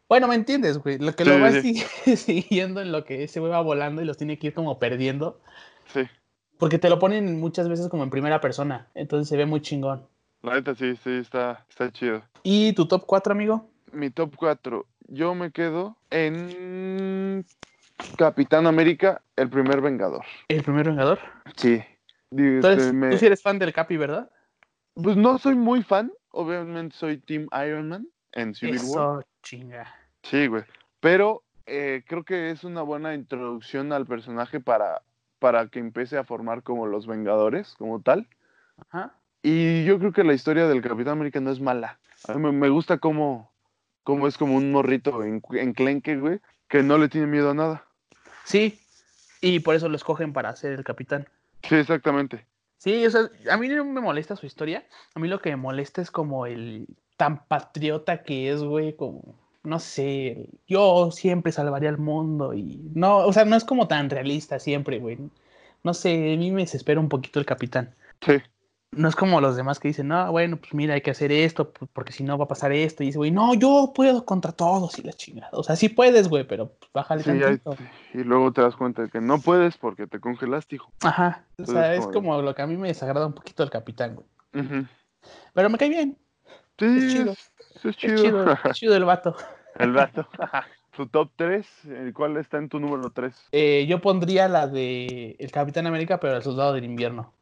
Bueno, 0.09 0.29
¿me 0.29 0.35
entiendes, 0.35 0.79
güey? 0.79 0.99
Lo 0.99 1.15
que 1.15 1.25
Sí, 1.25 1.31
lo 1.31 1.51
sí. 1.53 1.75
sig- 2.05 2.17
siguiendo 2.17 2.81
en 2.83 2.93
lo 2.93 3.05
que 3.05 3.25
ese 3.25 3.41
güey 3.41 3.51
va 3.53 3.61
volando 3.63 4.03
y 4.03 4.05
los 4.05 4.19
tiene 4.19 4.39
que 4.39 4.49
ir 4.49 4.55
como 4.55 4.79
perdiendo. 4.79 5.41
Sí, 5.87 6.03
Porque 6.59 6.79
te 6.79 6.91
lo 6.91 6.99
ponen 6.99 7.41
muchas 7.41 7.69
veces 7.69 7.89
como 7.89 8.03
en 8.03 8.11
primera 8.11 8.41
persona. 8.41 8.89
Entonces 8.95 9.29
se 9.29 9.37
ve 9.37 9.47
muy 9.47 9.63
chingón. 9.63 10.07
La 10.43 10.55
neta 10.55 10.75
sí, 10.75 10.97
sí, 10.97 11.11
está, 11.19 11.65
está 11.69 11.91
chido. 11.93 12.23
¿Y 12.43 12.73
tu 12.73 12.87
top 12.87 13.05
4, 13.07 13.33
amigo? 13.33 13.69
Mi 13.93 14.11
top 14.11 14.35
4, 14.37 14.87
yo 15.09 15.35
me 15.35 15.51
quedo 15.51 15.97
en 16.11 17.45
Capitán 18.17 18.67
América, 18.67 19.23
el 19.37 19.51
primer 19.51 19.81
Vengador. 19.81 20.25
¿El 20.49 20.63
primer 20.63 20.87
Vengador? 20.87 21.19
Sí. 21.57 21.83
Entonces, 22.31 22.85
este, 22.87 22.93
me- 22.93 23.11
tú 23.11 23.19
sí 23.19 23.27
eres 23.27 23.43
fan 23.43 23.59
del 23.59 23.73
Capi, 23.73 23.97
¿verdad? 23.97 24.31
Pues 24.95 25.17
no 25.17 25.39
soy 25.39 25.55
muy 25.55 25.83
fan, 25.83 26.13
obviamente 26.31 26.97
soy 26.97 27.19
Team 27.19 27.49
Iron 27.67 27.89
Man 27.89 28.09
en 28.33 28.55
Civil 28.55 28.81
War. 28.85 29.19
Eso, 29.21 29.29
chinga. 29.43 29.93
Sí, 30.23 30.47
güey. 30.47 30.65
Pero 31.01 31.43
eh, 31.67 32.05
creo 32.07 32.25
que 32.25 32.51
es 32.51 32.65
una 32.65 32.83
buena 32.83 33.15
introducción 33.15 33.93
al 33.93 34.07
personaje 34.07 34.61
para, 34.61 35.03
para 35.39 35.69
que 35.69 35.79
empiece 35.79 36.19
a 36.19 36.25
formar 36.25 36.63
como 36.63 36.87
los 36.87 37.07
Vengadores, 37.07 37.75
como 37.79 38.01
tal. 38.03 38.29
Ajá. 38.91 39.15
Y 39.43 39.85
yo 39.85 39.99
creo 39.99 40.13
que 40.13 40.25
la 40.25 40.35
historia 40.35 40.67
del 40.67 40.83
Capitán 40.83 41.15
América 41.15 41.41
no 41.41 41.51
es 41.51 41.61
mala. 41.61 41.99
A 42.29 42.35
mí 42.35 42.53
me, 42.53 42.69
gusta 42.69 42.99
cómo, 42.99 43.51
cómo 44.03 44.27
es 44.27 44.37
como 44.37 44.57
un 44.57 44.71
morrito 44.71 45.25
en, 45.25 45.43
enclenque, 45.53 46.17
güey, 46.17 46.41
que 46.69 46.83
no 46.83 46.99
le 46.99 47.09
tiene 47.09 47.27
miedo 47.27 47.51
a 47.51 47.55
nada. 47.55 47.87
Sí. 48.45 48.79
Y 49.41 49.61
por 49.61 49.75
eso 49.75 49.89
lo 49.89 49.97
escogen 49.97 50.33
para 50.33 50.55
ser 50.55 50.73
el 50.73 50.85
capitán. 50.85 51.27
Sí, 51.63 51.77
exactamente. 51.77 52.45
Sí, 52.77 53.05
o 53.07 53.11
sea, 53.11 53.31
a 53.51 53.57
mí 53.57 53.69
no 53.69 53.85
me 53.85 54.01
molesta 54.01 54.37
su 54.37 54.47
historia. 54.47 54.85
A 55.15 55.21
mí 55.21 55.29
lo 55.29 55.41
que 55.41 55.51
me 55.51 55.57
molesta 55.57 56.03
es 56.03 56.11
como 56.11 56.47
el 56.47 56.87
tan 57.17 57.47
patriota 57.47 58.23
que 58.23 58.51
es, 58.51 58.63
güey, 58.63 58.95
como, 58.97 59.35
no 59.63 59.79
sé, 59.79 60.49
yo 60.67 61.11
siempre 61.11 61.53
salvaría 61.53 61.91
al 61.91 61.99
mundo 61.99 62.55
y 62.55 62.81
no, 62.95 63.19
o 63.19 63.33
sea, 63.33 63.45
no 63.45 63.57
es 63.57 63.65
como 63.65 63.89
tan 63.89 64.09
realista 64.09 64.59
siempre, 64.59 64.99
güey. 64.99 65.19
No 65.83 65.95
sé, 65.95 66.35
a 66.35 66.37
mí 66.37 66.51
me 66.51 66.63
desespera 66.63 67.01
un 67.01 67.09
poquito 67.09 67.39
el 67.39 67.47
capitán. 67.47 67.95
Sí. 68.21 68.35
No 68.93 69.09
es 69.09 69.15
como 69.15 69.41
los 69.41 69.55
demás 69.55 69.79
que 69.79 69.87
dicen, 69.87 70.09
no, 70.09 70.33
bueno, 70.33 70.57
pues 70.57 70.75
mira, 70.75 70.95
hay 70.95 71.01
que 71.01 71.13
hacer 71.13 71.31
esto, 71.31 71.73
porque 71.93 72.13
si 72.13 72.25
no 72.25 72.37
va 72.37 72.47
a 72.47 72.49
pasar 72.49 72.73
esto. 72.73 73.05
Y 73.05 73.07
dice, 73.07 73.19
güey, 73.19 73.31
no, 73.31 73.55
yo 73.55 73.93
puedo 73.95 74.25
contra 74.25 74.51
todos 74.51 74.99
y 74.99 75.03
la 75.03 75.13
chingada. 75.13 75.51
O 75.53 75.63
sea, 75.63 75.77
sí 75.77 75.89
puedes, 75.89 76.29
güey, 76.29 76.43
pero 76.45 76.73
pues, 76.73 76.91
bájale 76.93 77.23
Sí, 77.23 77.31
hay- 77.31 77.59
tantito. 77.59 77.77
y 78.15 78.25
luego 78.25 78.53
te 78.53 78.63
das 78.63 78.75
cuenta 78.75 79.03
de 79.03 79.09
que 79.09 79.21
no 79.21 79.41
puedes 79.41 79.77
porque 79.77 80.09
te 80.09 80.19
congelaste, 80.19 80.75
hijo. 80.75 80.91
Ajá. 81.03 81.45
O 81.59 81.67
sea, 81.67 81.95
es 81.95 82.01
como- 82.01 82.13
como 82.15 82.43
lo 82.43 82.53
que 82.55 82.63
a 82.63 82.67
mí 82.67 82.77
me 82.77 82.89
desagrada 82.89 83.27
un 83.27 83.33
poquito 83.35 83.63
el 83.63 83.71
capitán, 83.71 84.17
güey. 84.17 84.27
Pero 85.55 85.71
me 85.71 85.79
cae 85.79 85.89
bien. 85.89 86.19
Sí, 86.77 86.87
Es 86.87 87.13
chido. 87.13 87.33
es, 87.33 87.53
es 87.77 87.85
Es 87.85 87.97
chido. 87.97 88.53
es 88.53 88.59
chido 88.73 88.97
el 88.97 89.05
vato. 89.05 89.37
El 89.79 89.93
vato. 89.93 90.27
Tu 90.97 91.07
top 91.07 91.31
3, 91.37 91.67
¿el 91.87 92.13
cuál 92.13 92.37
está 92.37 92.59
en 92.59 92.69
tu 92.69 92.81
número 92.81 93.11
3? 93.11 93.33
Eh, 93.53 93.87
yo 93.89 94.01
pondría 94.01 94.49
la 94.49 94.67
de 94.67 95.37
El 95.39 95.53
Capitán 95.53 95.87
América, 95.87 96.19
pero 96.19 96.37
el 96.37 96.43
Soldado 96.43 96.73
del 96.73 96.85
Invierno. 96.85 97.33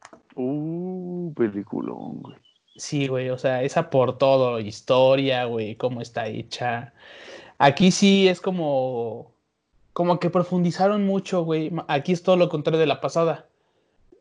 Uh, 0.41 1.33
peliculón, 1.35 2.21
güey. 2.21 2.37
Sí, 2.77 3.07
güey, 3.07 3.29
o 3.29 3.37
sea, 3.37 3.61
esa 3.63 3.89
por 3.89 4.17
todo, 4.17 4.59
historia, 4.59 5.43
güey, 5.45 5.75
cómo 5.75 5.99
está 6.01 6.27
hecha. 6.27 6.93
Aquí 7.57 7.91
sí 7.91 8.27
es 8.29 8.39
como, 8.39 9.31
como 9.91 10.17
que 10.19 10.29
profundizaron 10.29 11.05
mucho, 11.05 11.43
güey. 11.43 11.71
Aquí 11.89 12.13
es 12.13 12.23
todo 12.23 12.37
lo 12.37 12.47
contrario 12.47 12.79
de 12.79 12.85
la 12.85 13.01
pasada. 13.01 13.47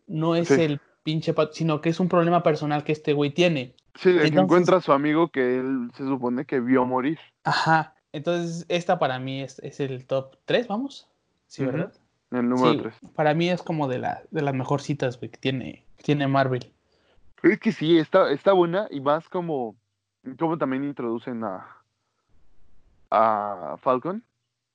No 0.08 0.34
es 0.34 0.48
Sí. 0.48 0.60
el 0.60 0.80
pinche, 1.04 1.32
sino 1.52 1.80
que 1.80 1.90
es 1.90 2.00
un 2.00 2.08
problema 2.08 2.42
personal 2.42 2.82
que 2.82 2.90
este 2.92 3.12
güey 3.12 3.30
tiene. 3.30 3.74
Sí, 3.94 4.10
de 4.12 4.30
que 4.30 4.38
encuentra 4.38 4.78
a 4.78 4.80
su 4.80 4.92
amigo 4.92 5.28
que 5.28 5.58
él 5.58 5.90
se 5.96 6.04
supone 6.04 6.44
que 6.44 6.58
vio 6.60 6.84
morir. 6.84 7.18
Ajá. 7.44 7.94
Entonces, 8.12 8.66
esta 8.68 8.98
para 8.98 9.18
mí 9.20 9.40
es, 9.42 9.60
es 9.60 9.78
el 9.80 10.04
top 10.06 10.34
3, 10.46 10.66
vamos. 10.66 11.06
Sí. 11.46 11.64
¿verdad? 11.64 11.92
El 12.32 12.48
número 12.48 12.72
Sí, 12.72 12.78
3. 12.82 12.94
para 13.14 13.34
mí 13.34 13.48
es 13.48 13.62
como 13.62 13.86
de, 13.86 13.98
la, 14.00 14.22
de 14.32 14.42
las 14.42 14.54
mejorcitas, 14.54 15.18
güey, 15.18 15.30
que 15.30 15.38
tiene, 15.38 15.84
que 15.98 16.04
tiene 16.04 16.26
Marvel. 16.26 16.72
Es 17.42 17.60
que 17.60 17.72
sí, 17.72 17.98
está, 17.98 18.30
está 18.32 18.52
buena 18.52 18.88
y 18.90 19.00
más 19.00 19.28
como, 19.28 19.76
como 20.38 20.56
también 20.56 20.84
introducen 20.84 21.44
a, 21.44 21.66
a 23.10 23.76
Falcon. 23.80 24.24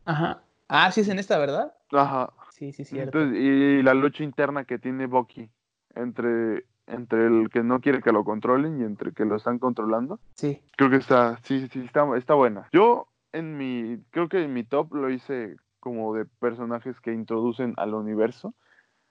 Ajá. 0.05 0.41
Ah, 0.67 0.91
sí 0.91 1.01
es 1.01 1.09
en 1.09 1.19
esta, 1.19 1.37
¿verdad? 1.37 1.73
Ajá. 1.91 2.31
Sí, 2.51 2.71
sí, 2.71 2.85
cierto. 2.85 3.19
Entonces, 3.19 3.41
y, 3.41 3.81
la 3.83 3.93
lucha 3.93 4.23
interna 4.23 4.63
que 4.65 4.79
tiene 4.79 5.07
Bucky 5.07 5.49
entre, 5.95 6.65
entre 6.87 7.27
el 7.27 7.49
que 7.49 7.63
no 7.63 7.81
quiere 7.81 8.01
que 8.01 8.11
lo 8.11 8.23
controlen 8.23 8.79
y 8.79 8.83
entre 8.83 9.11
que 9.11 9.25
lo 9.25 9.35
están 9.35 9.59
controlando. 9.59 10.19
Sí. 10.35 10.61
Creo 10.77 10.89
que 10.89 10.97
está, 10.97 11.39
sí, 11.43 11.67
sí, 11.71 11.81
está, 11.81 12.05
está 12.17 12.33
buena. 12.33 12.69
Yo 12.71 13.07
en 13.33 13.57
mi, 13.57 14.03
creo 14.11 14.29
que 14.29 14.43
en 14.43 14.53
mi 14.53 14.63
top 14.63 14.93
lo 14.93 15.09
hice 15.09 15.57
como 15.79 16.13
de 16.13 16.25
personajes 16.25 16.99
que 17.01 17.11
introducen 17.11 17.73
al 17.77 17.93
universo. 17.93 18.53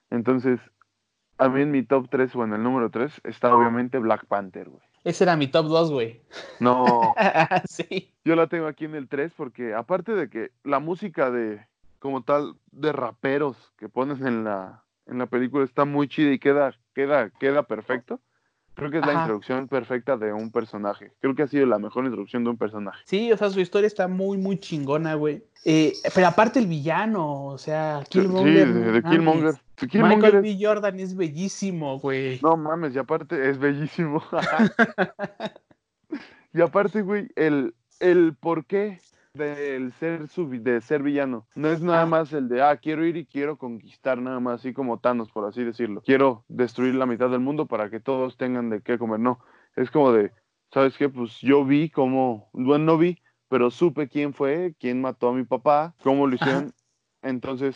Entonces, 0.09 0.59
a 1.37 1.49
mí 1.49 1.61
en 1.61 1.71
mi 1.71 1.83
top 1.83 2.07
3, 2.09 2.35
o 2.35 2.43
en 2.43 2.53
el 2.53 2.63
número 2.63 2.89
3, 2.89 3.21
está 3.23 3.55
obviamente 3.55 3.97
Black 3.99 4.25
Panther, 4.25 4.69
güey. 4.69 4.83
Ese 5.03 5.25
era 5.25 5.35
mi 5.35 5.47
top 5.47 5.67
2, 5.67 5.91
güey. 5.91 6.21
No, 6.59 7.13
sí. 7.65 8.13
yo 8.23 8.35
la 8.35 8.47
tengo 8.47 8.67
aquí 8.67 8.85
en 8.85 8.95
el 8.95 9.07
3 9.09 9.33
porque 9.35 9.73
aparte 9.73 10.13
de 10.13 10.29
que 10.29 10.51
la 10.63 10.79
música 10.79 11.29
de, 11.29 11.65
como 11.99 12.23
tal, 12.23 12.55
de 12.71 12.91
raperos 12.93 13.73
que 13.77 13.89
ponen 13.89 14.25
en 14.25 14.43
la, 14.45 14.83
en 15.05 15.17
la 15.17 15.25
película 15.25 15.65
está 15.65 15.83
muy 15.85 16.07
chida 16.07 16.31
y 16.31 16.39
queda, 16.39 16.73
queda, 16.93 17.29
queda 17.31 17.63
perfecto. 17.63 18.21
Creo 18.75 18.89
que 18.89 18.97
es 18.97 19.05
la 19.05 19.13
introducción 19.13 19.67
perfecta 19.67 20.17
de 20.17 20.33
un 20.33 20.51
personaje. 20.51 21.11
Creo 21.19 21.35
que 21.35 21.43
ha 21.43 21.47
sido 21.47 21.67
la 21.67 21.77
mejor 21.77 22.05
introducción 22.05 22.43
de 22.43 22.49
un 22.49 22.57
personaje. 22.57 23.03
Sí, 23.05 23.31
o 23.31 23.37
sea, 23.37 23.51
su 23.51 23.59
historia 23.59 23.85
está 23.85 24.07
muy, 24.07 24.39
muy 24.39 24.57
chingona, 24.57 25.13
güey. 25.13 25.43
Eh, 25.63 25.93
pero 26.15 26.25
aparte 26.27 26.57
el 26.57 26.65
villano, 26.65 27.45
o 27.45 27.57
sea, 27.59 27.99
Sí, 28.09 28.19
Killmonger. 28.21 28.73
de, 28.73 28.79
no 28.85 28.91
de. 28.93 29.03
Killmonger. 29.03 29.53
Michael 29.91 30.41
B. 30.41 30.57
Jordan 30.59 30.99
es 30.99 31.15
bellísimo, 31.15 31.99
güey. 31.99 32.39
No 32.41 32.57
mames, 32.57 32.95
y 32.95 32.99
aparte 32.99 33.49
es 33.49 33.57
bellísimo. 33.57 34.23
y 36.53 36.61
aparte, 36.61 37.01
güey, 37.01 37.29
el, 37.35 37.73
el 37.99 38.35
porqué 38.39 38.99
del 39.33 39.91
ser 39.93 40.27
subi- 40.27 40.61
de 40.61 40.79
ser 40.81 41.01
villano. 41.01 41.47
No 41.55 41.69
es 41.69 41.81
nada 41.81 42.03
Ah. 42.03 42.05
más 42.05 42.31
el 42.33 42.47
de, 42.49 42.61
ah, 42.61 42.77
quiero 42.77 43.03
ir 43.05 43.17
y 43.17 43.25
quiero 43.25 43.57
conquistar, 43.57 44.19
nada 44.19 44.39
más, 44.39 44.59
así 44.59 44.73
como 44.73 44.99
Thanos, 44.99 45.31
por 45.31 45.45
así 45.47 45.63
decirlo. 45.63 46.01
Quiero 46.05 46.45
destruir 46.47 46.93
la 46.95 47.05
mitad 47.07 47.29
del 47.29 47.39
mundo 47.39 47.65
para 47.65 47.89
que 47.89 47.99
todos 47.99 48.37
tengan 48.37 48.69
de 48.69 48.81
qué 48.81 48.97
comer. 48.99 49.19
No, 49.19 49.39
es 49.75 49.89
como 49.89 50.11
de, 50.11 50.31
¿sabes 50.71 50.95
qué? 50.97 51.09
Pues 51.09 51.39
yo 51.41 51.65
vi 51.65 51.89
cómo, 51.89 52.49
bueno, 52.53 52.85
no 52.85 52.97
vi, 52.99 53.17
pero 53.49 53.71
supe 53.71 54.07
quién 54.07 54.33
fue, 54.33 54.75
quién 54.79 55.01
mató 55.01 55.29
a 55.29 55.33
mi 55.33 55.43
papá, 55.45 55.95
cómo 56.03 56.27
lo 56.27 56.35
hicieron. 56.35 56.73
Entonces, 57.23 57.75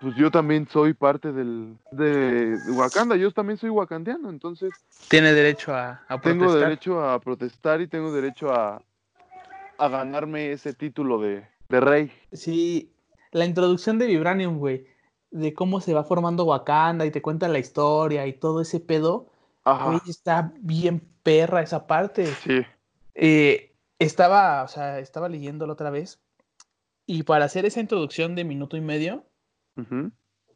pues 0.00 0.14
yo 0.16 0.30
también 0.30 0.68
soy 0.68 0.94
parte 0.94 1.32
del, 1.32 1.76
de 1.90 2.56
Wakanda, 2.72 3.16
yo 3.16 3.30
también 3.32 3.58
soy 3.58 3.70
wakandiano, 3.70 4.30
entonces 4.30 4.72
Tiene 5.08 5.32
derecho 5.32 5.74
a, 5.74 6.00
a 6.08 6.20
tengo 6.20 6.44
protestar. 6.44 6.62
derecho 6.62 7.04
a 7.04 7.18
protestar 7.20 7.80
y 7.80 7.88
tengo 7.88 8.12
derecho 8.12 8.52
a, 8.52 8.80
a 9.78 9.88
ganarme 9.88 10.52
ese 10.52 10.72
título 10.74 11.20
de, 11.20 11.46
de 11.68 11.80
rey. 11.80 12.12
Sí, 12.32 12.92
la 13.32 13.44
introducción 13.44 13.98
de 13.98 14.06
Vibranium, 14.06 14.58
güey, 14.58 14.86
de 15.30 15.52
cómo 15.52 15.80
se 15.80 15.92
va 15.92 16.04
formando 16.04 16.44
Wakanda 16.44 17.04
y 17.04 17.10
te 17.10 17.20
cuenta 17.22 17.48
la 17.48 17.58
historia 17.58 18.26
y 18.26 18.32
todo 18.34 18.60
ese 18.60 18.78
pedo, 18.78 19.26
Ajá, 19.64 19.86
güey, 19.86 20.00
está 20.08 20.52
bien 20.60 21.02
perra 21.24 21.62
esa 21.62 21.86
parte. 21.88 22.26
sí, 22.26 22.62
Eh, 23.16 23.72
estaba, 23.98 24.62
o 24.62 24.68
sea, 24.68 24.98
estaba 25.00 25.28
leyéndolo 25.28 25.72
otra 25.72 25.90
vez 25.90 26.20
y 27.06 27.22
para 27.24 27.44
hacer 27.44 27.64
esa 27.66 27.80
introducción 27.80 28.34
de 28.34 28.44
minuto 28.44 28.76
y 28.76 28.80
medio, 28.80 29.24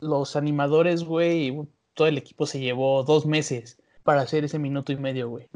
los 0.00 0.36
animadores, 0.36 1.04
güey, 1.04 1.56
todo 1.94 2.06
el 2.06 2.18
equipo 2.18 2.46
se 2.46 2.60
llevó 2.60 3.02
dos 3.04 3.26
meses 3.26 3.80
para 4.02 4.22
hacer 4.22 4.44
ese 4.44 4.58
minuto 4.58 4.92
y 4.92 4.96
medio, 4.96 5.28
güey. 5.28 5.48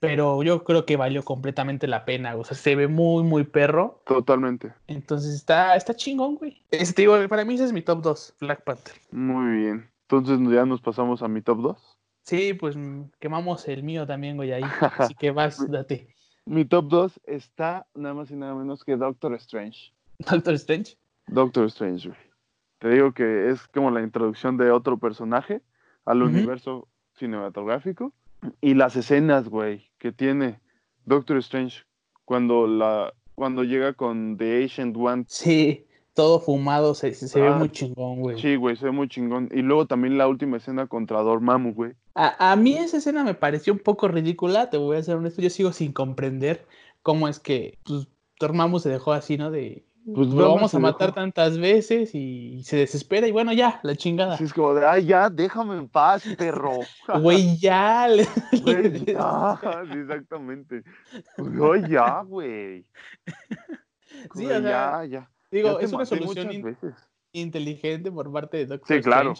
Pero 0.00 0.42
yo 0.42 0.62
creo 0.62 0.86
que 0.86 0.96
valió 0.96 1.24
completamente 1.24 1.88
la 1.88 2.04
pena, 2.04 2.36
o 2.36 2.44
sea, 2.44 2.56
se 2.56 2.76
ve 2.76 2.86
muy, 2.86 3.24
muy 3.24 3.44
perro. 3.44 4.02
Totalmente. 4.06 4.72
Entonces 4.86 5.34
está, 5.34 5.74
está 5.74 5.94
chingón, 5.94 6.36
güey. 6.36 6.62
Ese, 6.70 6.92
te 6.92 7.02
digo, 7.02 7.16
para 7.28 7.44
mí 7.44 7.54
ese 7.54 7.64
es 7.64 7.72
mi 7.72 7.82
top 7.82 8.02
2, 8.02 8.36
Black 8.40 8.62
Panther. 8.62 8.94
Muy 9.10 9.56
bien. 9.56 9.90
Entonces 10.02 10.38
ya 10.54 10.64
nos 10.64 10.80
pasamos 10.80 11.22
a 11.22 11.28
mi 11.28 11.42
top 11.42 11.62
2. 11.62 11.98
Sí, 12.22 12.54
pues 12.54 12.76
mm, 12.76 13.10
quemamos 13.18 13.66
el 13.68 13.82
mío 13.82 14.06
también, 14.06 14.36
güey, 14.36 14.52
ahí. 14.52 14.62
Así 14.98 15.14
que 15.14 15.30
vas, 15.32 15.68
date. 15.70 16.14
Mi 16.44 16.64
top 16.64 16.88
2 16.88 17.20
está 17.24 17.86
nada 17.94 18.14
más 18.14 18.30
y 18.30 18.36
nada 18.36 18.54
menos 18.54 18.84
que 18.84 18.96
Doctor 18.96 19.34
Strange. 19.34 19.92
Doctor 20.18 20.54
Strange. 20.54 20.96
Doctor 21.26 21.66
Strange, 21.66 22.08
güey. 22.08 22.20
Te 22.78 22.88
digo 22.90 23.12
que 23.12 23.50
es 23.50 23.66
como 23.68 23.90
la 23.90 24.02
introducción 24.02 24.56
de 24.56 24.70
otro 24.70 24.98
personaje 24.98 25.62
al 26.04 26.22
universo 26.22 26.88
cinematográfico. 27.14 28.12
Y 28.60 28.74
las 28.74 28.94
escenas, 28.96 29.48
güey, 29.48 29.90
que 29.98 30.12
tiene 30.12 30.60
Doctor 31.04 31.38
Strange 31.38 31.84
cuando 32.24 32.66
la 32.66 33.12
cuando 33.34 33.62
llega 33.64 33.92
con 33.94 34.36
The 34.36 34.62
Ancient 34.62 34.96
One. 34.96 35.24
Sí, 35.28 35.86
todo 36.14 36.40
fumado, 36.40 36.94
se, 36.94 37.14
se, 37.14 37.28
se 37.28 37.40
ve 37.40 37.48
Ah, 37.48 37.56
muy 37.56 37.70
chingón, 37.70 38.20
güey. 38.20 38.40
Sí, 38.40 38.56
güey, 38.56 38.76
se 38.76 38.86
ve 38.86 38.90
muy 38.90 39.08
chingón. 39.08 39.48
Y 39.52 39.62
luego 39.62 39.86
también 39.86 40.18
la 40.18 40.26
última 40.26 40.56
escena 40.56 40.86
contra 40.88 41.20
Dormammu, 41.22 41.74
güey. 41.74 41.92
A, 42.14 42.52
a 42.52 42.56
mí 42.56 42.74
esa 42.74 42.96
escena 42.96 43.22
me 43.22 43.34
pareció 43.34 43.72
un 43.72 43.78
poco 43.78 44.08
ridícula, 44.08 44.70
te 44.70 44.76
voy 44.76 44.96
a 44.96 45.02
ser 45.02 45.16
honesto, 45.16 45.40
yo 45.40 45.50
sigo 45.50 45.72
sin 45.72 45.92
comprender 45.92 46.66
cómo 47.02 47.28
es 47.28 47.38
que 47.38 47.78
pues, 47.84 48.08
Dormammu 48.40 48.80
se 48.80 48.88
dejó 48.88 49.12
así, 49.12 49.36
¿no? 49.36 49.52
De, 49.52 49.84
Pues 50.14 50.28
lo 50.28 50.54
vamos 50.54 50.74
a 50.74 50.78
matar 50.78 51.08
dejó. 51.08 51.14
tantas 51.16 51.58
veces 51.58 52.14
y 52.14 52.62
se 52.64 52.76
desespera 52.78 53.26
y 53.26 53.32
bueno, 53.32 53.52
ya, 53.52 53.78
la 53.82 53.94
chingada. 53.96 54.34
Así 54.34 54.44
es 54.44 54.52
como 54.54 54.74
de, 54.74 54.86
ay, 54.86 55.04
ya, 55.06 55.28
déjame 55.28 55.76
en 55.76 55.88
paz, 55.88 56.24
perro. 56.38 56.78
Güey, 57.22 57.56
ya. 57.58 58.08
le- 58.08 58.26
Güey, 58.64 59.04
ya, 59.04 59.58
sí, 59.92 59.98
exactamente. 59.98 60.82
Güey, 61.36 61.88
ya, 61.90 62.22
güey. 62.22 62.84
Sí, 64.34 64.46
o 64.46 64.48
sea, 64.48 64.60
ya, 64.60 65.04
ya. 65.04 65.30
Digo, 65.50 65.78
Ya 65.78 65.84
es 65.86 65.92
una 65.92 66.06
solución 66.06 66.46
muchas 66.46 66.54
in- 66.54 66.62
veces. 66.62 66.94
inteligente 67.32 68.10
por 68.10 68.32
parte 68.32 68.56
de 68.56 68.66
Doctor 68.66 68.96
Sí, 68.96 69.02
claro. 69.02 69.34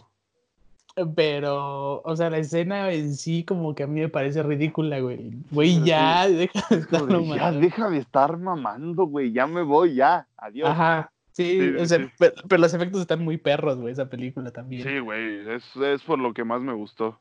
Pero, 1.15 2.01
o 2.03 2.17
sea, 2.17 2.31
la 2.31 2.39
escena 2.39 2.91
en 2.93 3.15
sí 3.15 3.45
como 3.45 3.75
que 3.75 3.83
a 3.85 3.87
mí 3.87 4.01
me 4.01 4.09
parece 4.09 4.43
ridícula, 4.43 5.01
güey. 5.01 5.33
Güey, 5.51 5.83
ya, 5.85 6.29
deja 6.29 6.67
de 6.71 6.77
Es 6.77 6.87
como 6.87 7.07
estarlo 7.07 7.21
de, 7.23 7.37
ya, 7.37 7.53
deja 7.53 7.91
de 7.91 7.99
estar 7.99 8.37
mamando, 8.39 9.05
güey. 9.07 9.33
Ya 9.33 9.47
me 9.47 9.63
voy, 9.63 9.95
ya. 9.95 10.27
Adiós. 10.37 10.69
Ajá, 10.69 11.13
sí, 11.33 11.61
Sí, 11.61 11.75
o 11.77 11.81
sí, 11.81 11.87
sea, 11.87 11.99
sí. 11.99 12.11
Pero, 12.19 12.35
pero 12.49 12.61
los 12.63 12.75
efectos 12.75 13.01
están 13.01 13.23
muy 13.25 13.37
perros, 13.37 13.79
güey, 13.79 13.93
esa 13.93 14.09
película 14.09 14.51
también. 14.51 14.83
Sí, 14.83 14.99
güey. 14.99 15.49
Es, 15.49 15.77
es 15.77 16.03
por 16.03 16.19
lo 16.19 16.33
que 16.35 16.45
más 16.45 16.61
me 16.61 16.73
gustó. 16.73 17.19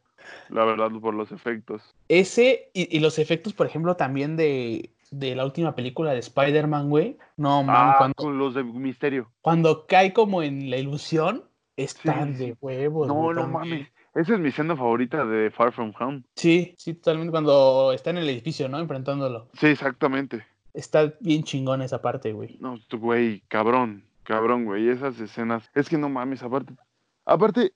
La 0.50 0.66
verdad, 0.66 0.90
por 1.00 1.14
los 1.14 1.32
efectos. 1.32 1.82
Ese 2.10 2.70
y, 2.74 2.96
y 2.96 3.00
los 3.00 3.18
efectos, 3.20 3.54
por 3.54 3.66
ejemplo, 3.68 3.96
también 3.96 4.36
de, 4.36 4.90
de 5.12 5.36
la 5.36 5.46
última 5.46 5.74
película 5.76 6.12
de 6.12 6.20
Spider-Man, 6.20 6.90
güey. 6.90 7.18
No, 7.38 7.64
man, 7.64 7.76
Ah, 7.92 7.96
cuando, 7.98 8.16
con 8.16 8.38
los 8.38 8.54
de 8.56 8.64
misterio. 8.64 9.32
cuando 9.42 9.86
cae 9.88 10.12
como 10.14 10.42
en 10.44 10.70
la 10.70 10.78
ilusión, 10.78 11.44
están 11.78 12.34
Sí, 12.36 12.40
de 12.48 12.52
sí. 12.52 12.58
huevos. 12.60 13.08
No, 13.08 13.34
no 13.34 13.48
mames. 13.48 13.88
Esa 14.16 14.34
es 14.34 14.40
mi 14.40 14.50
escena 14.50 14.76
favorita 14.76 15.24
de 15.26 15.52
Far 15.52 15.72
From 15.72 15.94
Home. 16.00 16.24
Sí, 16.36 16.74
sí, 16.78 16.96
totalmente. 16.96 17.32
Cuando 17.32 17.94
está 17.94 18.10
en 18.10 18.18
el 18.18 18.30
edificio, 18.30 18.68
¿no? 18.68 18.80
Enfrentándolo. 18.80 19.48
Sí, 19.54 19.68
exactamente. 19.68 20.44
Está 20.74 21.14
bien 21.20 21.44
chingón 21.44 21.82
esa 21.82 22.02
parte, 22.02 22.34
güey. 22.34 22.58
No, 22.60 22.80
tú, 22.88 22.98
güey, 23.00 23.42
cabrón, 23.48 24.04
cabrón, 24.24 24.66
güey, 24.66 24.90
esas 24.90 25.20
escenas. 25.20 25.70
Es 25.74 25.88
que 25.88 25.98
no 25.98 26.10
mames, 26.10 26.42
aparte, 26.44 26.74
aparte, 27.26 27.74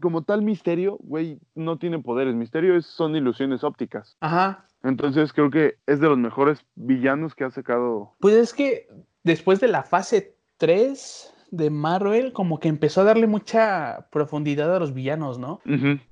como 0.00 0.22
tal 0.22 0.42
misterio, 0.42 0.98
güey, 1.00 1.40
no 1.54 1.78
tiene 1.78 1.98
poderes. 1.98 2.34
Misterio 2.34 2.76
es, 2.76 2.86
son 2.86 3.16
ilusiones 3.16 3.64
ópticas. 3.64 4.16
Ajá. 4.20 4.66
Entonces 4.82 5.32
creo 5.32 5.50
que 5.50 5.74
es 5.86 6.00
de 6.00 6.08
los 6.08 6.18
mejores 6.18 6.64
villanos 6.76 7.34
que 7.34 7.44
ha 7.44 7.50
sacado. 7.50 8.14
Pues 8.20 8.34
es 8.34 8.54
que 8.54 8.88
después 9.24 9.58
de 9.60 9.68
la 9.68 9.82
fase 9.82 10.36
3 10.58 11.34
de 11.50 11.70
Marvel, 11.70 12.32
como 12.32 12.60
que 12.60 12.68
empezó 12.68 13.00
a 13.00 13.04
darle 13.04 13.26
mucha 13.26 14.08
profundidad 14.10 14.74
a 14.74 14.78
los 14.78 14.92
villanos, 14.92 15.38
¿no? 15.38 15.60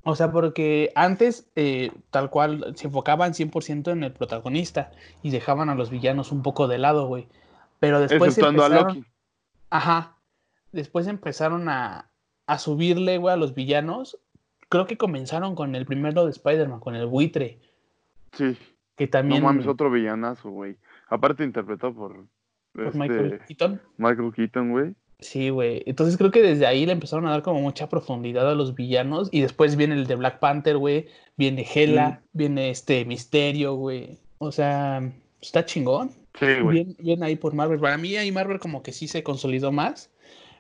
O 0.03 0.17
sea, 0.17 0.33
porque 0.33 0.93
antes, 0.95 1.51
eh, 1.57 1.91
tal 2.11 2.31
cual, 2.31 2.73
se 2.77 2.87
enfocaban 2.87 3.33
100% 3.33 3.93
en 3.93 4.05
el 4.05 4.13
protagonista 4.13 4.91
y 5.23 5.31
dejaban 5.31 5.69
a 5.69 5.75
los 5.75 5.91
villanos 5.91 6.33
un 6.33 6.43
poco 6.43 6.69
de 6.69 6.79
lado, 6.79 7.07
güey. 7.07 7.29
Pero 7.81 8.01
después 8.01 8.39
a 8.39 8.49
empezaron... 8.49 8.87
Loki. 8.87 9.05
Ajá. 9.71 10.17
Después 10.73 11.07
empezaron 11.07 11.69
a, 11.69 12.11
a 12.47 12.59
subirle, 12.59 13.19
güey, 13.19 13.35
a 13.35 13.37
los 13.37 13.55
villanos. 13.55 14.19
Creo 14.69 14.87
que 14.87 14.97
comenzaron 14.97 15.55
con 15.55 15.75
el 15.75 15.87
primero 15.87 16.25
de 16.25 16.31
Spider-Man, 16.31 16.81
con 16.81 16.97
el 16.97 17.07
buitre, 17.07 17.61
Sí, 18.33 18.57
que 18.97 19.07
también... 19.07 19.43
no 19.43 19.49
mames, 19.49 19.67
otro 19.67 19.91
villanazo, 19.91 20.51
güey. 20.51 20.77
Aparte 21.09 21.45
interpretado 21.45 21.95
por, 21.95 22.27
por 22.73 22.87
este, 22.87 22.99
Michael 22.99 23.41
Keaton. 23.47 23.81
Michael 23.97 24.33
Keaton, 24.35 24.71
güey. 24.71 24.95
Sí, 25.19 25.49
güey. 25.49 25.83
Entonces 25.87 26.17
creo 26.19 26.31
que 26.31 26.43
desde 26.43 26.67
ahí 26.67 26.85
le 26.85 26.93
empezaron 26.93 27.27
a 27.27 27.31
dar 27.31 27.43
como 27.43 27.61
mucha 27.61 27.89
profundidad 27.89 28.51
a 28.51 28.55
los 28.55 28.75
villanos. 28.75 29.29
Y 29.33 29.41
después 29.41 29.77
viene 29.77 29.95
el 29.95 30.07
de 30.07 30.15
Black 30.17 30.39
Panther, 30.39 30.77
güey. 30.77 31.07
Viene 31.37 31.67
Hela, 31.75 32.23
viene 32.33 32.71
este 32.71 33.05
Misterio, 33.05 33.75
güey. 33.75 34.19
O 34.39 34.53
sea, 34.53 35.11
está 35.41 35.65
chingón. 35.65 36.11
Sí, 36.39 36.47
güey. 36.63 36.85
Bien, 36.85 36.97
bien 36.99 37.23
ahí 37.23 37.37
por 37.37 37.55
Marvel. 37.55 37.81
Para 37.81 37.97
mí 37.97 38.15
ahí 38.17 38.31
Marvel 38.31 38.59
como 38.59 38.83
que 38.83 38.93
sí 38.93 39.09
se 39.09 39.23
consolidó 39.23 39.73
más. 39.73 40.11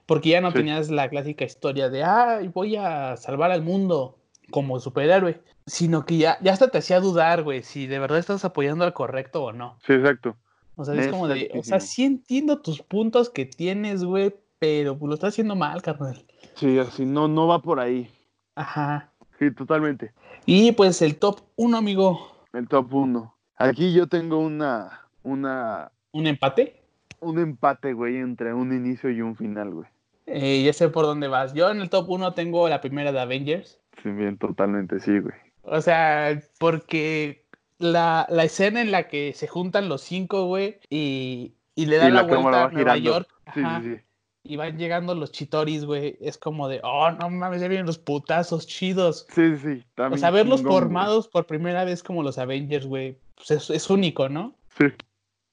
Porque 0.06 0.30
ya 0.30 0.40
no 0.40 0.50
Sí. 0.52 0.58
tenías 0.58 0.88
la 0.88 1.08
clásica 1.10 1.44
historia 1.44 1.90
de, 1.90 2.04
ay, 2.04 2.48
voy 2.48 2.76
a 2.76 3.16
salvar 3.16 3.50
al 3.50 3.62
mundo 3.62 4.18
como 4.50 4.80
superhéroe. 4.80 5.40
Sino 5.66 6.06
que 6.06 6.16
ya, 6.16 6.38
ya 6.42 6.52
hasta 6.52 6.68
te 6.68 6.78
hacía 6.78 7.00
dudar, 7.00 7.42
güey, 7.42 7.62
si 7.64 7.88
de 7.88 7.98
verdad 7.98 8.18
estás 8.20 8.44
apoyando 8.44 8.84
al 8.84 8.92
correcto 8.94 9.42
o 9.42 9.52
no. 9.52 9.78
Sí, 9.84 9.94
exacto. 9.94 10.36
O 10.76 10.84
sea, 10.84 10.94
es 10.94 11.08
como 11.08 11.26
de, 11.26 11.50
o 11.54 11.62
sea, 11.64 11.80
sí 11.80 12.04
entiendo 12.04 12.60
tus 12.60 12.82
puntos 12.82 13.30
que 13.30 13.46
tienes, 13.46 14.04
güey, 14.04 14.34
pero 14.58 14.96
pues, 14.98 15.08
lo 15.08 15.14
estás 15.14 15.34
haciendo 15.34 15.54
mal, 15.56 15.82
carnal. 15.82 16.24
Sí, 16.54 16.78
así, 16.78 17.04
no, 17.04 17.28
no 17.28 17.46
va 17.46 17.60
por 17.60 17.80
ahí. 17.80 18.10
Ajá. 18.54 19.12
Sí, 19.38 19.50
totalmente. 19.52 20.12
Y 20.46 20.72
pues 20.72 21.02
el 21.02 21.16
top 21.16 21.40
1, 21.56 21.76
amigo, 21.76 22.32
El 22.52 22.68
top 22.68 22.92
1. 22.94 23.34
Aquí 23.56 23.92
yo 23.92 24.06
tengo 24.06 24.38
una, 24.38 25.08
una, 25.22 25.90
un 26.12 26.26
empate. 26.26 26.82
un 27.20 27.38
empate, 27.38 27.92
güey, 27.92 28.16
entre 28.16 28.54
un 28.54 28.72
inicio 28.72 29.10
y 29.10 29.20
un 29.20 29.36
final, 29.36 29.70
güey. 29.74 29.88
Eh, 30.26 30.62
ya 30.64 30.72
sé 30.72 30.88
por 30.88 31.04
dónde 31.04 31.28
vas. 31.28 31.52
Yo 31.54 31.70
en 31.70 31.80
el 31.80 31.90
top 31.90 32.08
1 32.08 32.34
tengo 32.34 32.68
la 32.68 32.80
primera 32.80 33.12
de 33.12 33.20
Avengers. 33.20 33.80
Sí, 34.02 34.10
bien, 34.10 34.38
totalmente, 34.38 35.00
sí, 35.00 35.18
güey. 35.18 35.34
O 35.62 35.80
sea, 35.80 36.40
porque 36.58 37.46
la, 37.78 38.26
la 38.30 38.44
escena 38.44 38.80
en 38.80 38.90
la 38.90 39.08
que 39.08 39.32
se 39.34 39.46
juntan 39.48 39.88
los 39.88 40.00
cinco, 40.02 40.46
güey, 40.46 40.78
y, 40.88 41.54
y 41.74 41.86
le 41.86 41.96
dan 41.98 42.08
Y 42.08 42.14
la, 42.14 42.22
la 42.22 42.28
vuelta 42.28 42.48
a 42.48 42.66
va 42.66 42.72
Nueva 42.72 42.94
girando. 42.94 43.10
York. 43.10 43.28
Sí, 43.54 43.60
sí, 43.62 43.94
sí. 43.96 44.02
Y 44.48 44.56
van 44.56 44.78
llegando 44.78 45.14
los 45.14 45.32
chitoris, 45.32 45.84
güey. 45.84 46.16
Es 46.20 46.38
como 46.38 46.68
de, 46.68 46.80
oh, 46.82 47.10
no 47.12 47.30
mames, 47.30 47.60
ya 47.60 47.68
vienen 47.68 47.86
los 47.86 47.98
putazos 47.98 48.66
chidos. 48.66 49.26
Sí, 49.30 49.56
sí, 49.56 49.62
sí. 49.76 49.84
O 49.84 49.94
también 49.94 50.18
sea, 50.20 50.30
verlos 50.30 50.60
chingón, 50.60 50.72
formados 50.72 51.28
por 51.28 51.46
primera 51.46 51.84
vez 51.84 52.02
como 52.02 52.22
los 52.22 52.38
Avengers, 52.38 52.86
güey, 52.86 53.16
pues 53.36 53.50
es, 53.50 53.70
es 53.70 53.90
único, 53.90 54.28
¿no? 54.28 54.54
Sí, 54.78 54.86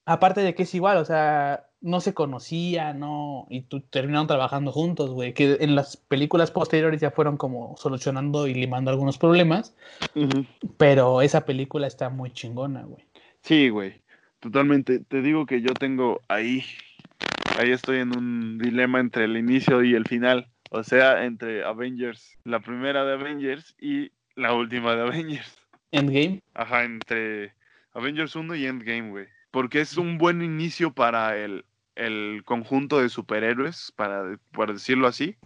Aparte 0.06 0.42
de 0.42 0.54
que 0.54 0.64
es 0.64 0.74
igual, 0.74 0.98
o 0.98 1.04
sea, 1.06 1.64
no 1.80 2.00
se 2.02 2.12
conocían, 2.12 3.00
¿no? 3.00 3.46
Y 3.48 3.62
tu- 3.62 3.80
terminaron 3.80 4.26
trabajando 4.26 4.70
juntos, 4.70 5.10
güey. 5.10 5.32
Que 5.32 5.56
en 5.60 5.74
las 5.74 5.96
películas 5.96 6.50
posteriores 6.50 7.00
ya 7.00 7.10
fueron 7.10 7.38
como 7.38 7.74
solucionando 7.78 8.46
y 8.46 8.52
limando 8.52 8.90
algunos 8.90 9.16
problemas. 9.16 9.74
Pero 10.76 11.22
esa 11.22 11.44
película 11.46 11.86
está 11.86 12.10
muy 12.10 12.30
chingona, 12.32 12.82
güey. 12.84 13.04
sí, 13.42 13.68
güey. 13.68 14.02
Totalmente. 14.40 14.98
Te 15.00 15.22
digo 15.22 15.46
que 15.46 15.62
yo 15.62 15.72
tengo 15.72 16.20
ahí, 16.28 16.62
ahí 17.58 17.70
estoy 17.70 17.98
en 17.98 18.16
un 18.16 18.58
dilema 18.58 19.00
entre 19.00 19.24
el 19.24 19.36
inicio 19.36 19.82
y 19.82 19.94
el 19.94 20.06
final. 20.06 20.48
O 20.70 20.82
sea, 20.82 21.24
entre 21.24 21.64
Avengers, 21.64 22.38
la 22.44 22.60
primera 22.60 23.04
de 23.04 23.14
Avengers 23.14 23.74
y 23.80 24.10
la 24.34 24.54
última 24.54 24.94
de 24.96 25.02
Avengers. 25.02 25.56
Endgame. 25.92 26.42
Ajá, 26.54 26.84
entre 26.84 27.54
Avengers 27.92 28.34
1 28.34 28.54
y 28.56 28.66
Endgame, 28.66 29.10
güey. 29.10 29.26
Porque 29.50 29.80
es 29.80 29.96
un 29.96 30.18
buen 30.18 30.42
inicio 30.42 30.92
para 30.92 31.36
el, 31.36 31.64
el 31.94 32.42
conjunto 32.44 33.00
de 33.00 33.08
superhéroes, 33.08 33.92
para, 33.94 34.36
para 34.50 34.72
decirlo 34.72 35.06
así. 35.06 35.36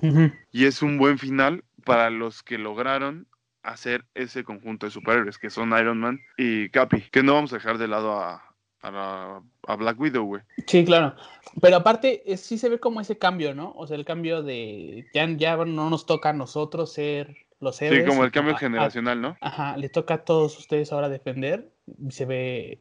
Y 0.50 0.64
es 0.64 0.80
un 0.80 0.96
buen 0.96 1.18
final 1.18 1.64
para 1.84 2.08
los 2.08 2.42
que 2.42 2.56
lograron 2.56 3.26
hacer 3.62 4.06
ese 4.14 4.44
conjunto 4.44 4.86
de 4.86 4.92
superhéroes, 4.92 5.36
que 5.36 5.50
son 5.50 5.78
Iron 5.78 5.98
Man 5.98 6.20
y 6.38 6.70
Capi. 6.70 7.02
Que 7.12 7.22
no 7.22 7.34
vamos 7.34 7.52
a 7.52 7.56
dejar 7.56 7.76
de 7.76 7.88
lado 7.88 8.18
a, 8.18 8.47
a, 8.82 9.40
a 9.66 9.76
Black 9.76 9.98
Widow, 10.00 10.24
güey. 10.24 10.42
Sí, 10.66 10.84
claro. 10.84 11.14
Pero 11.60 11.76
aparte, 11.76 12.22
sí 12.36 12.58
se 12.58 12.68
ve 12.68 12.78
como 12.78 13.00
ese 13.00 13.18
cambio, 13.18 13.54
¿no? 13.54 13.72
O 13.76 13.86
sea, 13.86 13.96
el 13.96 14.04
cambio 14.04 14.42
de. 14.42 15.06
Ya, 15.14 15.26
ya 15.36 15.56
no 15.56 15.90
nos 15.90 16.06
toca 16.06 16.30
a 16.30 16.32
nosotros 16.34 16.92
ser 16.92 17.36
los 17.60 17.80
héroes. 17.82 18.02
Sí, 18.04 18.08
como 18.08 18.24
el 18.24 18.30
cambio 18.30 18.54
a- 18.54 18.56
a- 18.56 18.60
generacional, 18.60 19.20
¿no? 19.20 19.36
Ajá, 19.40 19.76
le 19.76 19.88
toca 19.88 20.14
a 20.14 20.24
todos 20.24 20.58
ustedes 20.58 20.92
ahora 20.92 21.08
defender. 21.08 21.68
Se 22.10 22.24
ve. 22.24 22.80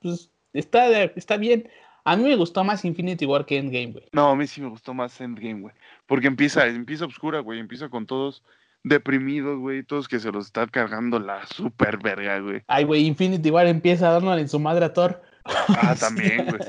Pues 0.00 0.30
está, 0.52 0.90
está 1.04 1.36
bien. 1.36 1.68
A 2.04 2.16
mí 2.16 2.24
me 2.24 2.34
gustó 2.36 2.64
más 2.64 2.84
Infinity 2.84 3.26
War 3.26 3.44
que 3.44 3.58
Endgame, 3.58 3.92
güey. 3.92 4.04
No, 4.12 4.30
a 4.30 4.36
mí 4.36 4.46
sí 4.46 4.60
me 4.60 4.68
gustó 4.68 4.94
más 4.94 5.20
Endgame, 5.20 5.60
güey. 5.60 5.74
Porque 6.06 6.26
empieza, 6.26 6.66
empieza 6.66 7.04
oscura, 7.04 7.40
güey. 7.40 7.60
Empieza 7.60 7.88
con 7.90 8.06
todos 8.06 8.42
deprimidos, 8.82 9.58
güey. 9.58 9.82
Todos 9.82 10.08
que 10.08 10.18
se 10.18 10.32
los 10.32 10.46
está 10.46 10.66
cargando 10.66 11.18
la 11.18 11.46
super 11.46 11.98
verga, 11.98 12.38
güey. 12.40 12.62
Ay, 12.66 12.84
güey, 12.84 13.06
Infinity 13.06 13.50
War 13.50 13.66
empieza 13.66 14.10
dándole 14.10 14.40
en 14.40 14.48
su 14.48 14.58
madre 14.58 14.86
a 14.86 14.92
Thor. 14.94 15.22
Ah, 15.44 15.94
también, 15.98 16.46
güey. 16.46 16.60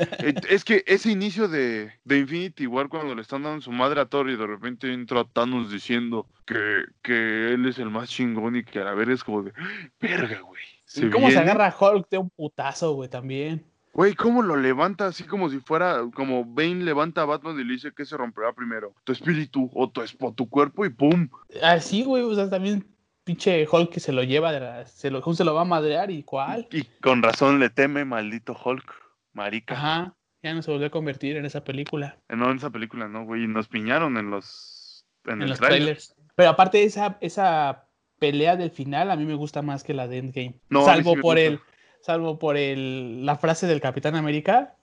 Es 0.50 0.64
que 0.64 0.84
ese 0.88 1.12
inicio 1.12 1.48
de, 1.48 1.92
de 2.04 2.20
Infinity 2.20 2.68
War, 2.68 2.88
cuando 2.90 3.14
le 3.16 3.22
están 3.22 3.44
dando 3.44 3.62
su 3.62 3.72
madre 3.72 4.02
a 4.02 4.06
Thor 4.06 4.30
y 4.30 4.36
de 4.38 4.48
repente 4.48 4.92
entra 4.94 5.26
Thanos 5.26 5.72
diciendo 5.72 6.28
que, 6.46 6.84
que 7.02 7.54
él 7.54 7.66
es 7.68 7.78
el 7.80 7.90
más 7.90 8.10
chingón 8.10 8.56
y 8.56 8.64
que 8.64 8.80
a 8.80 8.86
la 8.86 8.94
verga 8.94 9.14
es 9.14 9.24
como 9.24 9.44
de, 9.44 9.54
verga, 10.00 10.40
güey. 10.42 10.62
¿Y 10.96 11.10
cómo 11.10 11.28
se 11.28 11.36
viene". 11.36 11.52
agarra 11.52 11.76
Hulk 11.80 12.10
de 12.10 12.18
un 12.18 12.30
putazo, 12.30 12.94
güey, 12.94 13.10
también? 13.10 13.66
Güey, 13.94 14.14
¿cómo 14.16 14.42
lo 14.42 14.56
levanta 14.56 15.08
así 15.08 15.26
como 15.26 15.50
si 15.50 15.60
fuera, 15.60 16.02
como 16.16 16.46
Bane 16.46 16.84
levanta 16.84 17.24
a 17.24 17.26
Batman 17.26 17.60
y 17.60 17.66
le 17.66 17.74
dice 17.74 17.92
que 17.94 18.06
se 18.06 18.16
romperá 18.16 18.54
primero? 18.54 18.94
Tu 19.04 19.12
espíritu 19.12 19.70
o 19.74 19.90
tu, 19.90 20.02
esp- 20.02 20.34
tu 20.34 20.48
cuerpo 20.50 20.86
y 20.86 20.90
¡pum! 20.90 21.28
Así, 21.62 22.04
güey, 22.04 22.24
o 22.24 22.34
sea, 22.34 22.50
también 22.50 22.86
pinche 23.32 23.68
Hulk 23.70 23.92
que 23.92 24.00
se 24.00 24.12
lo 24.12 24.24
lleva, 24.24 24.52
de 24.52 24.60
la- 24.60 24.86
se, 24.86 25.10
lo, 25.10 25.22
se 25.34 25.44
lo 25.44 25.54
va 25.54 25.62
a 25.62 25.66
madrear 25.66 26.12
y 26.12 26.24
cuál. 26.24 26.68
Y 26.72 26.84
con 27.02 27.24
razón 27.24 27.60
le 27.60 27.70
teme, 27.70 28.04
maldito 28.06 28.58
Hulk, 28.62 28.94
marica. 29.34 29.74
Ajá, 29.74 30.16
ya 30.44 30.54
no 30.54 30.62
se 30.62 30.72
volvió 30.72 30.88
a 30.88 30.92
convertir 30.92 31.38
en 31.38 31.46
esa 31.46 31.64
película, 31.64 32.18
No, 32.30 32.52
en 32.52 32.58
esa 32.58 32.70
película 32.70 33.08
no, 33.08 33.24
güey, 33.26 33.48
nos 33.48 33.68
piñaron 33.68 34.18
en 34.18 34.30
los... 34.30 35.06
En, 35.26 35.34
en 35.34 35.42
el 35.44 35.50
los 35.50 35.60
trailers. 35.60 36.16
Pero 36.36 36.50
aparte 36.50 36.84
esa, 36.84 37.18
esa 37.22 37.86
pelea 38.20 38.56
del 38.56 38.72
final 38.72 39.12
a 39.12 39.16
mí 39.16 39.26
me 39.26 39.36
gusta 39.36 39.62
más 39.62 39.84
que 39.84 39.94
la 39.94 40.08
de 40.08 40.18
Endgame. 40.18 40.56
No, 40.70 40.84
salvo 40.86 41.14
sí 41.16 41.22
por 41.22 41.38
el, 41.38 41.60
salvo 42.02 42.38
por 42.40 42.58
el, 42.58 43.26
la 43.26 43.38
frase 43.38 43.68
del 43.68 43.82
Capitán 43.82 44.16
América, 44.16 44.76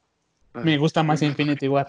Ay. 0.55 0.65
me 0.65 0.79
gusta 0.79 1.03
más 1.03 1.23
Infinity 1.23 1.69
War. 1.69 1.89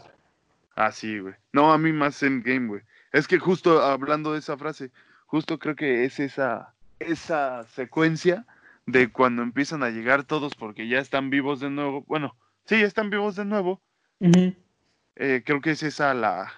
Ah, 0.76 0.92
sí, 0.92 1.20
güey. 1.20 1.36
No, 1.54 1.72
a 1.74 1.78
mí 1.78 1.92
más 1.94 2.24
Endgame, 2.24 2.68
güey. 2.68 2.82
Es 3.12 3.28
que 3.28 3.38
justo 3.38 3.82
hablando 3.82 4.34
de 4.34 4.40
esa 4.40 4.58
frase, 4.58 4.92
justo 5.30 5.60
creo 5.60 5.76
que 5.76 6.06
es 6.06 6.20
esa, 6.20 6.74
esa 6.98 7.64
secuencia 7.76 8.48
de 8.88 9.12
cuando 9.12 9.44
empiezan 9.44 9.84
a 9.84 9.92
llegar 9.92 10.24
todos 10.24 10.56
porque 10.56 10.88
ya 10.88 11.00
están 11.00 11.30
vivos 11.30 11.60
de 11.60 11.70
nuevo. 11.70 12.04
Bueno, 12.08 12.36
sí, 12.66 12.80
ya 12.80 12.88
están 12.88 13.12
vivos 13.12 13.36
de 13.36 13.46
nuevo. 13.46 13.80
Eh, 14.20 15.44
creo 15.46 15.62
que 15.62 15.72
es 15.72 15.84
esa 15.84 16.16
la, 16.16 16.52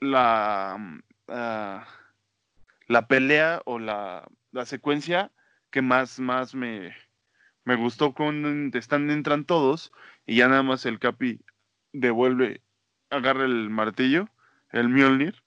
la, 0.00 0.76
mm, 0.78 1.02
ah, 1.28 1.86
la 2.86 3.06
pelea 3.08 3.60
o 3.66 3.78
la, 3.78 4.26
la 4.52 4.64
secuencia 4.64 5.30
que 5.70 5.82
más, 5.82 6.18
más 6.18 6.54
me, 6.54 6.96
me 7.64 7.76
gustó 7.76 8.14
con 8.14 8.70
están 8.72 9.10
entran 9.10 9.44
todos 9.44 9.92
y 10.26 10.36
ya 10.36 10.48
nada 10.48 10.62
más 10.62 10.86
el 10.86 10.98
Capi 10.98 11.40
devuelve, 11.92 12.62
agarra 13.10 13.44
el 13.44 13.68
martillo, 13.68 14.30
el 14.72 14.88
Mjolnir 14.88 15.43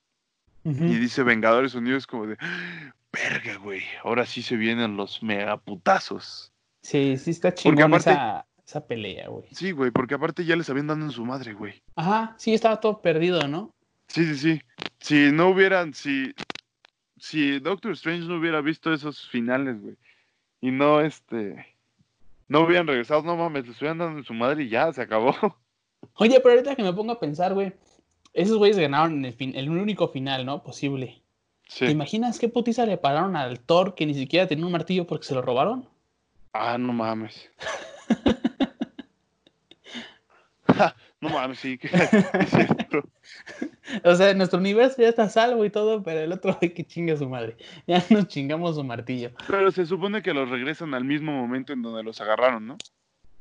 Y 0.69 0.95
dice 0.95 1.23
Vengadores 1.23 1.75
Unidos 1.75 2.05
como 2.05 2.27
de 2.27 2.37
verga, 3.13 3.55
güey, 3.57 3.83
ahora 4.03 4.25
sí 4.25 4.41
se 4.41 4.57
vienen 4.57 4.97
los 4.97 5.23
megaputazos. 5.23 6.51
Sí, 6.81 7.17
sí 7.17 7.31
está 7.31 7.53
chingón 7.53 7.93
aparte- 7.93 8.11
esa, 8.11 8.45
esa 8.65 8.85
pelea, 8.85 9.29
güey. 9.29 9.45
Sí, 9.53 9.71
güey, 9.71 9.91
porque 9.91 10.15
aparte 10.15 10.43
ya 10.43 10.57
les 10.57 10.69
habían 10.69 10.87
dado 10.87 11.01
en 11.01 11.11
su 11.11 11.25
madre, 11.25 11.53
güey. 11.53 11.81
Ajá, 11.95 12.35
sí, 12.37 12.53
estaba 12.53 12.81
todo 12.81 13.01
perdido, 13.01 13.47
¿no? 13.47 13.73
Sí, 14.07 14.25
sí, 14.25 14.35
sí. 14.35 14.61
Si 14.99 15.31
no 15.31 15.49
hubieran, 15.49 15.93
si, 15.93 16.33
si 17.17 17.59
Doctor 17.59 17.93
Strange 17.93 18.27
no 18.27 18.37
hubiera 18.37 18.59
visto 18.59 18.93
esos 18.93 19.29
finales, 19.29 19.81
güey, 19.81 19.95
y 20.59 20.71
no, 20.71 20.99
este, 20.99 21.65
no 22.49 22.61
hubieran 22.61 22.87
regresado, 22.87 23.21
no 23.21 23.37
mames, 23.37 23.67
les 23.67 23.77
hubieran 23.79 23.99
dado 23.99 24.17
en 24.17 24.23
su 24.23 24.33
madre 24.33 24.63
y 24.63 24.69
ya, 24.69 24.91
se 24.91 25.01
acabó. 25.01 25.33
Oye, 26.15 26.39
pero 26.41 26.55
ahorita 26.55 26.75
que 26.75 26.83
me 26.83 26.93
pongo 26.93 27.13
a 27.13 27.19
pensar, 27.19 27.53
güey, 27.53 27.73
esos 28.37 28.57
güeyes 28.57 28.77
ganaron 28.77 29.13
en 29.19 29.25
el, 29.25 29.33
fin, 29.33 29.53
el 29.55 29.69
único 29.69 30.07
final, 30.07 30.45
¿no? 30.45 30.63
Posible. 30.63 31.21
¿Te 31.67 31.73
Sí. 31.73 31.85
imaginas 31.85 32.39
qué 32.39 32.47
putiza 32.47 32.85
le 32.85 32.97
pararon 32.97 33.35
al 33.35 33.59
Thor 33.59 33.93
que 33.95 34.05
ni 34.05 34.13
siquiera 34.13 34.47
tenía 34.47 34.65
un 34.65 34.71
martillo 34.71 35.05
porque 35.05 35.25
se 35.25 35.33
lo 35.35 35.41
robaron? 35.41 35.87
Ah, 36.53 36.77
no 36.77 36.93
mames. 36.93 37.49
Ja, 40.67 40.95
no 41.21 41.29
mames, 41.29 41.59
sí, 41.59 41.77
que 41.77 41.87
es 42.39 42.49
cierto. 42.49 43.03
O 44.03 44.15
sea, 44.15 44.33
nuestro 44.33 44.59
universo 44.59 45.01
ya 45.01 45.09
está 45.09 45.23
a 45.23 45.29
salvo 45.29 45.65
y 45.65 45.69
todo, 45.69 46.03
pero 46.03 46.19
el 46.21 46.31
otro 46.31 46.55
güey 46.59 46.73
que 46.73 46.85
chinga 46.85 47.13
a 47.13 47.17
su 47.17 47.27
madre. 47.27 47.57
Ya 47.87 48.03
nos 48.09 48.27
chingamos 48.27 48.75
su 48.75 48.83
martillo. 48.83 49.31
Pero 49.47 49.71
se 49.71 49.85
supone 49.85 50.21
que 50.21 50.33
los 50.33 50.49
regresan 50.49 50.93
al 50.93 51.03
mismo 51.05 51.31
momento 51.31 51.73
en 51.73 51.81
donde 51.81 52.03
los 52.03 52.19
agarraron, 52.21 52.67
¿no? 52.67 52.77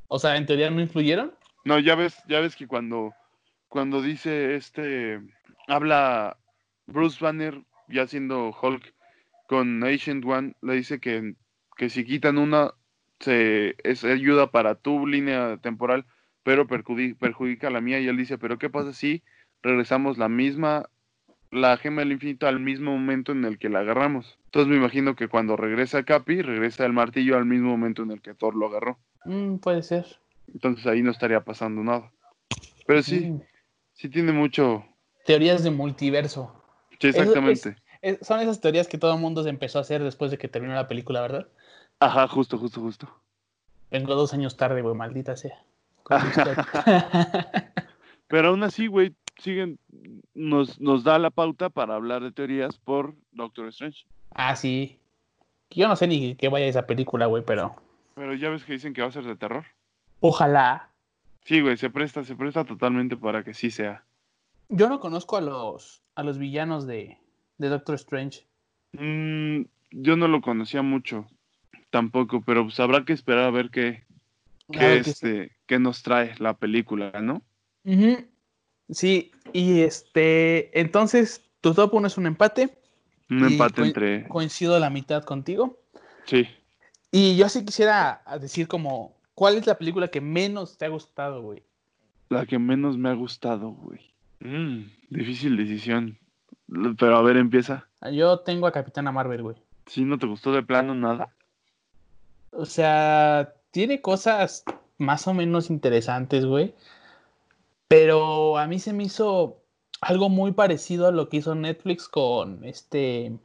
O 0.07 0.19
sea, 0.19 0.37
en 0.37 0.45
teoría 0.45 0.69
no 0.69 0.81
influyeron. 0.81 1.33
No, 1.65 1.79
ya 1.79 1.95
ves, 1.95 2.17
ya 2.29 2.39
ves 2.39 2.55
que 2.55 2.65
cuando, 2.67 3.13
cuando 3.69 4.01
dice 4.01 4.55
este, 4.55 5.19
habla 5.67 6.37
Bruce 6.85 7.23
Banner, 7.23 7.61
ya 7.89 8.07
siendo 8.07 8.55
Hulk, 8.61 8.93
con 9.47 9.83
Ancient 9.83 10.25
One, 10.25 10.55
le 10.61 10.73
dice 10.75 10.99
que, 10.99 11.35
que 11.77 11.89
si 11.89 12.03
quitan 12.05 12.37
una, 12.37 12.71
se, 13.19 13.75
es 13.83 14.03
ayuda 14.03 14.51
para 14.51 14.75
tu 14.75 15.07
línea 15.07 15.57
temporal, 15.57 16.05
pero 16.43 16.67
perjudi- 16.67 17.17
perjudica 17.17 17.69
la 17.69 17.81
mía. 17.81 17.99
Y 17.99 18.07
él 18.07 18.17
dice, 18.17 18.37
pero 18.37 18.57
¿qué 18.57 18.69
pasa 18.69 18.93
si 18.93 19.23
regresamos 19.61 20.17
la 20.17 20.27
misma, 20.29 20.89
la 21.51 21.77
gema 21.77 22.01
del 22.01 22.11
infinito 22.11 22.47
al 22.47 22.59
mismo 22.59 22.91
momento 22.91 23.31
en 23.31 23.45
el 23.45 23.57
que 23.57 23.69
la 23.69 23.79
agarramos? 23.79 24.37
Entonces 24.45 24.69
me 24.69 24.77
imagino 24.77 25.15
que 25.15 25.27
cuando 25.27 25.55
regresa 25.55 26.03
Capi, 26.03 26.41
regresa 26.41 26.85
el 26.85 26.93
martillo 26.93 27.37
al 27.37 27.45
mismo 27.45 27.69
momento 27.69 28.03
en 28.03 28.11
el 28.11 28.21
que 28.21 28.33
Thor 28.33 28.55
lo 28.55 28.67
agarró. 28.67 28.97
Mm, 29.25 29.57
puede 29.57 29.81
ser. 29.83 30.05
Entonces 30.53 30.85
ahí 30.87 31.01
no 31.01 31.11
estaría 31.11 31.41
pasando 31.43 31.83
nada. 31.83 32.11
Pero 32.85 33.01
sí, 33.01 33.29
Mm. 33.31 33.41
Sí 33.97 34.09
tiene 34.09 34.31
mucho. 34.31 34.85
Teorías 35.25 35.63
de 35.63 35.71
multiverso. 35.71 36.53
Sí, 36.99 37.09
es- 37.09 37.15
exactamente. 37.15 37.75
Es- 38.01 38.19
son 38.25 38.39
esas 38.39 38.61
teorías 38.61 38.87
que 38.87 38.97
todo 38.97 39.13
el 39.13 39.19
mundo 39.19 39.43
se 39.43 39.49
empezó 39.49 39.77
a 39.79 39.81
hacer 39.81 40.03
después 40.03 40.31
de 40.31 40.37
que 40.37 40.47
terminó 40.47 40.73
la 40.75 40.87
película, 40.87 41.19
¿verdad? 41.21 41.47
Ajá, 41.99 42.27
justo, 42.27 42.57
justo, 42.57 42.79
justo. 42.81 43.09
Vengo 43.91 44.15
dos 44.15 44.33
años 44.33 44.55
tarde, 44.57 44.81
güey, 44.81 44.95
maldita 44.95 45.35
sea. 45.35 45.63
Pero 48.27 48.49
aún 48.49 48.63
así, 48.63 48.87
güey, 48.87 49.13
siguen, 49.37 49.79
nos, 50.33 50.79
nos 50.79 51.03
da 51.03 51.17
la 51.19 51.29
pauta 51.29 51.69
para 51.69 51.95
hablar 51.95 52.21
de 52.23 52.31
teorías 52.31 52.77
por 52.77 53.15
Doctor 53.31 53.67
Strange. 53.69 54.05
ah, 54.31 54.55
sí. 54.55 54.99
Yo 55.69 55.87
no 55.89 55.95
sé 55.97 56.07
ni 56.07 56.35
qué 56.35 56.47
vaya 56.49 56.65
esa 56.65 56.85
película, 56.87 57.25
güey, 57.25 57.43
pero 57.45 57.75
Pero 58.15 58.33
ya 58.35 58.49
ves 58.49 58.63
que 58.63 58.73
dicen 58.73 58.93
que 58.93 59.01
va 59.01 59.09
a 59.09 59.11
ser 59.11 59.25
de 59.25 59.35
terror. 59.35 59.65
ojalá. 60.21 60.89
Sí, 61.47 61.61
güey, 61.61 61.77
se 61.77 61.89
presta, 61.89 62.25
se 62.25 62.35
presta 62.35 62.65
totalmente 62.65 63.15
para 63.15 63.41
que 63.41 63.53
sí 63.53 63.71
sea. 63.71 64.03
Yo 64.67 64.89
no 64.89 64.99
conozco 64.99 65.37
a 65.37 65.41
los, 65.41 66.03
a 66.13 66.23
los 66.23 66.37
villanos 66.37 66.85
de, 66.85 67.19
de 67.57 67.69
Doctor 67.69 67.95
Strange. 67.95 68.45
Mm, 68.91 69.61
yo 69.91 70.17
no 70.17 70.27
lo 70.27 70.41
conocía 70.41 70.81
mucho, 70.81 71.25
tampoco, 71.89 72.41
pero 72.45 72.63
pues 72.65 72.77
habrá 72.81 73.05
que 73.05 73.13
esperar 73.13 73.45
a 73.45 73.51
ver 73.51 73.69
qué, 73.69 74.03
qué, 74.73 75.05
sí. 75.05 75.09
este, 75.09 75.51
qué 75.67 75.79
nos 75.79 76.03
trae 76.03 76.35
la 76.39 76.57
película, 76.57 77.13
¿no? 77.21 77.41
Sí, 78.89 79.31
y 79.53 79.79
este, 79.83 80.77
entonces 80.77 81.49
tu 81.61 81.73
top 81.73 81.93
1 81.93 82.07
es 82.07 82.17
un 82.17 82.25
empate. 82.25 82.77
Un 83.29 83.45
empate 83.45 83.83
entre... 83.83 84.27
Coincido 84.27 84.75
a 84.75 84.79
la 84.79 84.89
mitad 84.89 85.23
contigo. 85.23 85.79
Sí. 86.25 86.45
Y 87.09 87.37
yo 87.37 87.47
sí 87.47 87.63
quisiera 87.63 88.21
decir 88.41 88.67
como, 88.67 89.16
¿cuál 89.37 89.55
es 89.55 89.67
la 89.67 89.77
película 89.77 90.07
que 90.07 90.19
menos 90.19 90.79
te 90.79 90.85
ha 90.85 90.89
gustado, 90.89 91.43
güey? 91.43 91.61
La 92.29 92.47
que 92.47 92.57
menos 92.57 92.97
me 92.97 93.09
ha 93.09 93.13
gustado, 93.13 93.69
güey. 93.69 93.99
Mm, 94.39 94.89
difícil 95.11 95.55
decisión. 95.55 96.17
Pero 96.97 97.15
a 97.15 97.21
ver, 97.21 97.37
empieza. 97.37 97.87
Yo 98.11 98.39
tengo 98.39 98.65
a 98.65 98.71
Capitana 98.71 99.11
Marvel, 99.11 99.43
güey. 99.43 99.55
Si 99.85 100.03
no 100.03 100.17
te 100.17 100.25
gustó 100.25 100.51
de 100.51 100.63
plano 100.63 100.95
nada. 100.95 101.35
O 102.49 102.65
sea, 102.65 103.53
tiene 103.69 104.01
cosas 104.01 104.63
más 104.97 105.27
o 105.27 105.35
menos 105.35 105.69
interesantes, 105.69 106.43
güey. 106.43 106.73
Pero 107.87 108.57
a 108.57 108.65
mí 108.65 108.79
se 108.79 108.91
me 108.91 109.03
hizo 109.03 109.61
algo 110.01 110.29
muy 110.29 110.51
parecido 110.51 111.07
a 111.07 111.11
lo 111.11 111.29
que 111.29 111.37
hizo 111.37 111.53
Netflix 111.53 112.07
con 112.07 112.63
este. 112.63 113.37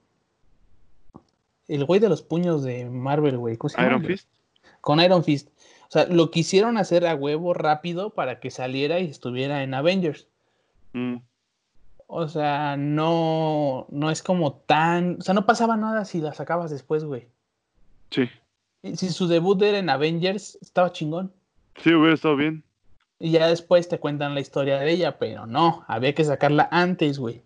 El 1.69 1.85
güey 1.85 2.01
de 2.01 2.09
los 2.09 2.23
puños 2.23 2.63
de 2.63 2.89
Marvel, 2.89 3.37
güey. 3.37 3.59
¿Cómo 3.59 3.69
se 3.69 3.77
llama? 3.77 3.89
Iron 3.89 4.05
Fist. 4.07 4.29
Con 4.81 5.01
Iron 5.01 5.23
Fist. 5.23 5.51
O 5.93 5.95
sea, 5.95 6.07
lo 6.07 6.31
quisieron 6.31 6.79
hacer 6.79 7.07
a 7.07 7.15
huevo 7.15 7.53
rápido 7.53 8.15
para 8.15 8.41
que 8.41 8.51
saliera 8.51 8.99
y 9.01 9.11
estuviera 9.11 9.63
en 9.63 9.75
Avengers. 9.75 10.27
Mm, 10.95 11.17
O 12.07 12.29
sea, 12.29 12.79
no, 12.79 13.87
no 13.91 14.11
es 14.11 14.23
como 14.23 14.55
tan. 14.55 15.19
O 15.19 15.23
sea, 15.23 15.35
no 15.35 15.45
pasaba 15.45 15.77
nada 15.77 16.07
si 16.07 16.23
la 16.23 16.33
sacabas 16.33 16.71
después, 16.71 17.05
güey. 17.05 17.29
sí. 18.11 18.31
Si 18.97 19.11
su 19.11 19.29
debut 19.29 19.61
era 19.61 19.79
en 19.79 19.91
Avengers, 19.91 20.57
estaba 20.63 20.93
chingón. 20.93 21.31
Sí, 21.77 21.93
hubiera 21.93 22.15
estado 22.15 22.37
bien. 22.37 22.65
Y 23.21 23.31
ya 23.33 23.47
después 23.47 23.87
te 23.87 23.99
cuentan 24.01 24.35
la 24.35 24.41
historia 24.41 24.79
de 24.81 24.91
ella, 24.91 25.19
pero 25.19 25.47
no, 25.47 25.85
había 25.89 26.15
que 26.15 26.25
sacarla 26.25 26.69
antes, 26.73 27.19
güey. 27.19 27.43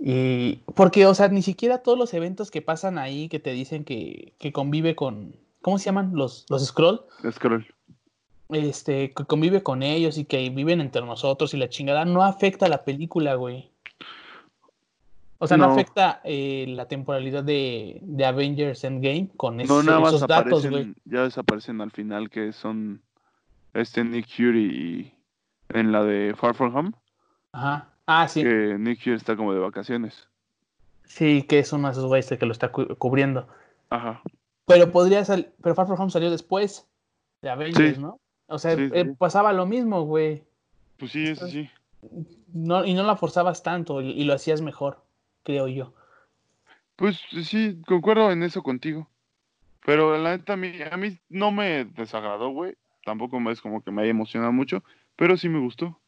Y 0.00 0.56
porque, 0.74 1.06
o 1.06 1.14
sea, 1.14 1.28
ni 1.28 1.42
siquiera 1.42 1.78
todos 1.78 1.96
los 1.96 2.12
eventos 2.14 2.50
que 2.50 2.62
pasan 2.62 2.98
ahí 2.98 3.28
que 3.28 3.38
te 3.38 3.52
dicen 3.52 3.84
que, 3.84 4.34
que 4.38 4.52
convive 4.52 4.96
con, 4.96 5.36
¿cómo 5.62 5.78
se 5.78 5.86
llaman? 5.86 6.10
Los, 6.14 6.46
los 6.48 6.66
scroll. 6.66 7.02
Scroll. 7.30 7.66
este, 8.50 9.12
que 9.12 9.24
convive 9.24 9.62
con 9.62 9.82
ellos 9.82 10.18
y 10.18 10.24
que 10.24 10.50
viven 10.50 10.80
entre 10.80 11.02
nosotros 11.02 11.54
y 11.54 11.56
la 11.56 11.68
chingada, 11.68 12.04
no 12.04 12.22
afecta 12.24 12.66
a 12.66 12.68
la 12.68 12.84
película, 12.84 13.34
güey. 13.34 13.70
O 15.38 15.46
sea, 15.46 15.56
no, 15.56 15.66
No. 15.68 15.72
afecta 15.72 16.20
eh, 16.24 16.66
la 16.68 16.86
temporalidad 16.86 17.42
de, 17.42 17.98
de 18.02 18.24
Avengers 18.26 18.84
Endgame 18.84 19.28
con 19.36 19.56
No, 19.56 19.62
esos, 19.62 19.84
nada 19.84 20.00
más 20.00 20.14
esos 20.14 20.28
datos, 20.28 20.66
güey. 20.68 20.94
ya 21.06 21.22
desaparecen 21.22 21.80
al 21.80 21.90
final 21.92 22.28
que 22.28 22.52
son 22.52 23.00
este 23.72 24.04
Nick 24.04 24.28
Fury 24.28 24.64
y 24.66 25.14
en 25.70 25.92
la 25.92 26.02
de 26.04 26.34
Far 26.36 26.54
From 26.54 26.74
Home, 26.76 26.92
Ajá. 27.52 27.88
Ah, 28.06 28.26
sí. 28.28 28.42
que 28.42 28.76
Nick 28.78 29.02
Fury 29.02 29.16
está 29.16 29.36
como 29.36 29.54
de 29.54 29.60
vacaciones. 29.60 30.26
Sí, 31.04 31.42
que 31.44 31.60
es 31.60 31.72
uno 31.72 31.88
de 31.88 31.92
esos 31.92 32.04
güeyes 32.06 32.28
que 32.28 32.44
lo 32.46 32.52
está 32.52 32.70
cu- 32.70 32.94
cubriendo. 32.96 33.48
Ajá. 33.88 34.20
Pero 34.66 34.92
podría 34.92 35.24
salir, 35.24 35.52
pero 35.62 35.74
Far 35.74 35.86
From 35.86 36.00
Home 36.00 36.10
salió 36.10 36.30
después 36.30 36.88
de 37.42 37.50
Avengers, 37.50 37.96
Sí. 37.96 38.00
¿no? 38.00 38.20
O 38.46 38.58
sea, 38.58 38.76
Sí, 38.76 38.86
sí, 38.86 38.92
eh, 38.94 39.14
pasaba 39.18 39.52
lo 39.52 39.66
mismo, 39.66 40.02
güey. 40.02 40.44
Pues 40.98 41.12
sí, 41.12 41.26
eso 41.26 41.46
sí. 41.48 41.68
No, 42.52 42.84
y 42.84 42.94
no 42.94 43.02
la 43.02 43.16
forzabas 43.16 43.62
tanto 43.62 44.00
y, 44.00 44.10
y 44.10 44.24
lo 44.24 44.34
hacías 44.34 44.60
mejor, 44.60 45.04
creo 45.42 45.68
yo. 45.68 45.92
Pues 46.96 47.20
sí, 47.44 47.80
concuerdo 47.86 48.30
en 48.30 48.42
eso 48.42 48.62
contigo. 48.62 49.08
Pero 49.86 50.18
la 50.18 50.36
neta, 50.36 50.52
a 50.54 50.56
mí, 50.56 50.72
a 50.90 50.96
mí 50.96 51.18
no 51.28 51.50
me 51.50 51.84
desagradó, 51.84 52.50
güey. 52.50 52.76
Tampoco 53.04 53.38
es 53.50 53.60
como 53.62 53.82
que 53.82 53.90
me 53.90 54.02
haya 54.02 54.10
emocionado 54.10 54.52
mucho, 54.52 54.84
pero 55.16 55.36
sí 55.36 55.48
me 55.48 55.58
gustó. 55.58 55.98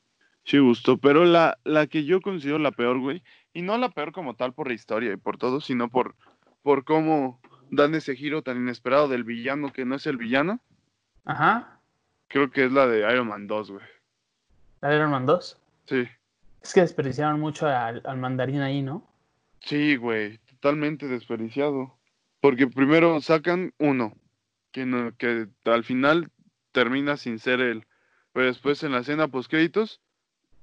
Sí 0.44 0.56
me 0.56 0.64
gustó, 0.64 0.98
pero 0.98 1.24
la, 1.24 1.58
la 1.64 1.86
que 1.86 2.04
yo 2.04 2.20
considero 2.20 2.58
la 2.58 2.72
peor, 2.72 2.98
güey, 2.98 3.22
y 3.54 3.62
no 3.62 3.78
la 3.78 3.90
peor 3.90 4.12
como 4.12 4.34
tal 4.34 4.52
por 4.52 4.68
la 4.68 4.74
historia 4.74 5.12
y 5.12 5.16
por 5.16 5.38
todo, 5.38 5.60
sino 5.60 5.88
por, 5.88 6.16
por 6.62 6.84
cómo 6.84 7.40
dan 7.72 7.94
ese 7.94 8.14
giro 8.14 8.42
tan 8.42 8.58
inesperado 8.58 9.08
del 9.08 9.24
villano 9.24 9.72
que 9.72 9.84
no 9.84 9.96
es 9.96 10.06
el 10.06 10.16
villano, 10.18 10.60
Ajá. 11.24 11.80
creo 12.28 12.50
que 12.50 12.66
es 12.66 12.72
la 12.72 12.86
de 12.86 13.00
Iron 13.12 13.28
Man 13.28 13.46
2, 13.46 13.70
güey. 13.72 13.84
La 14.82 14.94
Iron 14.94 15.10
Man 15.10 15.26
2. 15.26 15.58
Sí, 15.86 16.06
Es 16.62 16.72
que 16.74 16.82
desperdiciaron 16.82 17.40
mucho 17.40 17.66
al, 17.66 18.02
al 18.04 18.16
mandarín 18.18 18.60
ahí, 18.60 18.82
¿no? 18.82 19.08
sí, 19.60 19.96
güey, 19.96 20.38
totalmente 20.38 21.06
desperdiciado. 21.08 21.96
Porque 22.40 22.66
primero 22.66 23.20
sacan 23.20 23.72
uno, 23.78 24.14
que, 24.72 24.84
no, 24.84 25.16
que 25.16 25.46
al 25.64 25.84
final 25.84 26.30
termina 26.72 27.16
sin 27.16 27.38
ser 27.38 27.60
él. 27.60 27.86
Pero 28.32 28.46
después 28.46 28.82
en 28.82 28.90
la 28.92 28.98
escena 28.98 29.28
post 29.28 29.48
créditos 29.48 30.00